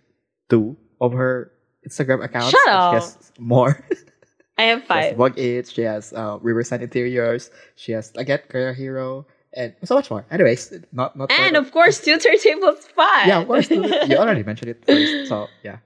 two 0.50 0.76
of 1.00 1.12
her 1.12 1.52
Instagram 1.88 2.24
accounts. 2.24 2.50
Shut 2.50 2.68
up. 2.68 2.92
She 2.92 2.94
has 2.96 3.32
more. 3.38 3.84
I 4.58 4.62
have 4.64 4.80
She 4.80 4.92
has 4.92 5.06
five. 5.10 5.16
Bug 5.16 5.38
It. 5.38 5.68
She 5.68 5.82
has 5.82 6.12
uh, 6.12 6.38
Riverside 6.40 6.82
Interiors. 6.82 7.50
She 7.76 7.92
has 7.92 8.10
again 8.16 8.40
Career 8.48 8.74
Hero 8.74 9.26
and 9.54 9.74
so 9.84 9.94
much 9.94 10.10
more. 10.10 10.26
Anyways, 10.30 10.72
not 10.92 11.16
not. 11.16 11.30
And 11.30 11.54
further- 11.54 11.66
of 11.66 11.72
course, 11.72 12.00
two 12.00 12.16
turntables 12.16 12.82
five. 12.94 13.26
yeah, 13.28 13.40
of 13.40 13.46
course. 13.46 13.70
you 13.70 14.16
already 14.16 14.42
mentioned 14.42 14.70
it 14.70 14.84
first, 14.84 15.28
so 15.28 15.46
yeah. 15.62 15.78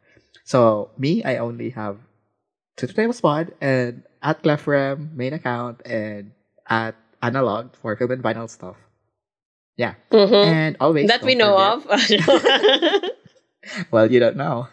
So 0.45 0.91
me, 0.99 1.23
I 1.23 1.37
only 1.37 1.71
have 1.71 1.99
two 2.77 2.87
turntables 2.87 3.21
pod 3.21 3.53
and 3.61 4.03
at 4.23 4.43
Cleffrem 4.43 5.13
main 5.15 5.33
account 5.35 5.83
and 5.85 6.33
at 6.69 6.97
Analog 7.23 7.75
for 7.81 7.95
film 7.97 8.11
and 8.11 8.23
vinyl 8.23 8.51
stuff. 8.51 8.77
Yeah, 9.77 9.95
Mhm. 10.11 10.45
and 10.47 10.77
always 10.81 11.09
That 11.09 11.23
we 11.23 11.35
know 11.35 11.57
forget- 11.81 12.29
of. 12.29 13.11
Well, 13.91 14.11
you 14.11 14.19
don't 14.19 14.37
know. 14.37 14.69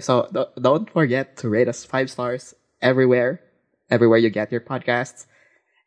So 0.00 0.28
do- 0.32 0.52
don't 0.60 0.88
forget 0.90 1.36
to 1.38 1.48
rate 1.48 1.66
us 1.68 1.84
five 1.84 2.10
stars 2.10 2.54
everywhere, 2.82 3.40
everywhere 3.90 4.18
you 4.18 4.28
get 4.30 4.52
your 4.52 4.60
podcasts, 4.60 5.24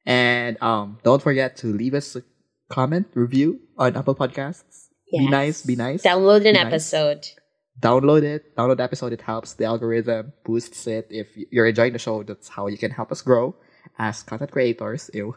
and 0.05 0.57
um, 0.61 0.97
don't 1.03 1.21
forget 1.21 1.55
to 1.57 1.67
leave 1.71 1.93
us 1.93 2.15
a 2.15 2.23
comment 2.69 3.07
review 3.13 3.59
on 3.77 3.95
Apple 3.95 4.15
Podcasts. 4.15 4.87
Be 5.11 5.27
nice, 5.29 5.61
be 5.63 5.75
nice. 5.75 6.01
Download 6.03 6.45
an 6.45 6.53
nice. 6.55 6.65
episode. 6.65 7.27
download 7.79 8.23
it. 8.23 8.55
Download 8.55 8.77
the 8.77 8.83
episode. 8.83 9.13
It 9.13 9.21
helps 9.21 9.53
the 9.53 9.65
algorithm, 9.65 10.33
boosts 10.45 10.85
it. 10.87 11.07
If 11.09 11.27
you're 11.51 11.65
enjoying 11.67 11.93
the 11.93 11.99
show, 11.99 12.21
that's 12.23 12.47
how 12.49 12.67
you 12.67 12.77
can 12.77 12.91
help 12.91 13.11
us 13.11 13.21
grow 13.21 13.55
as 13.97 14.21
content 14.23 14.51
creators. 14.51 15.09
Ew. 15.13 15.35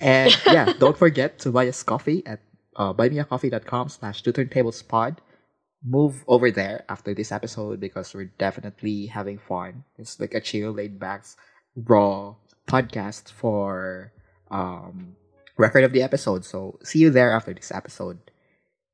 And 0.00 0.32
yeah, 0.46 0.72
don't 0.78 0.96
forget 0.96 1.38
to 1.40 1.50
buy 1.50 1.68
us 1.68 1.82
coffee 1.82 2.24
at 2.26 2.40
uh, 2.76 2.92
buymeacoffee.com 2.92 3.88
slash 3.88 4.22
two 4.22 4.32
turntables 4.32 4.86
pod. 4.86 5.20
Move 5.84 6.24
over 6.28 6.50
there 6.50 6.84
after 6.88 7.12
this 7.12 7.32
episode 7.32 7.80
because 7.80 8.14
we're 8.14 8.30
definitely 8.38 9.06
having 9.06 9.38
fun. 9.38 9.84
It's 9.98 10.20
like 10.20 10.34
a 10.34 10.40
chill, 10.40 10.70
laid 10.72 10.98
back, 11.00 11.24
raw 11.74 12.36
podcast 12.68 13.32
for 13.32 14.12
um 14.50 15.16
record 15.56 15.84
of 15.84 15.92
the 15.92 16.02
episode. 16.02 16.44
So 16.44 16.78
see 16.82 17.00
you 17.00 17.10
there 17.10 17.32
after 17.32 17.52
this 17.52 17.72
episode. 17.72 18.18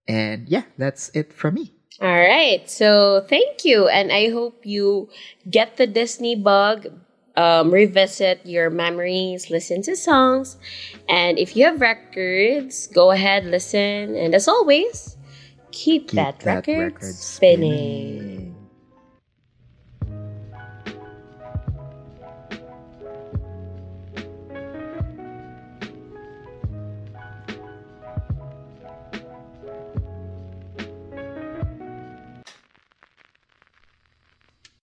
And 0.07 0.49
yeah, 0.49 0.65
that's 0.77 1.11
it 1.15 1.33
from 1.33 1.55
me. 1.55 1.75
All 2.01 2.09
right. 2.09 2.69
So 2.71 3.25
thank 3.29 3.65
you. 3.65 3.89
And 3.89 4.13
I 4.13 4.31
hope 4.31 4.65
you 4.65 5.11
get 5.49 5.77
the 5.77 5.87
Disney 5.87 6.37
bug, 6.37 6.87
um, 7.39 7.71
revisit 7.71 8.45
your 8.47 8.71
memories, 8.71 9.51
listen 9.51 9.83
to 9.83 9.97
songs. 9.97 10.59
And 11.09 11.39
if 11.39 11.57
you 11.57 11.65
have 11.67 11.81
records, 11.81 12.89
go 12.89 13.13
ahead, 13.13 13.47
listen. 13.47 14.17
And 14.17 14.35
as 14.35 14.49
always, 14.49 15.17
keep, 15.73 16.09
Keep 16.09 16.17
that, 16.17 16.41
that 16.41 16.67
record, 16.69 16.95
record 16.95 17.23
spinning. 17.23 17.67
spinning. 18.19 18.38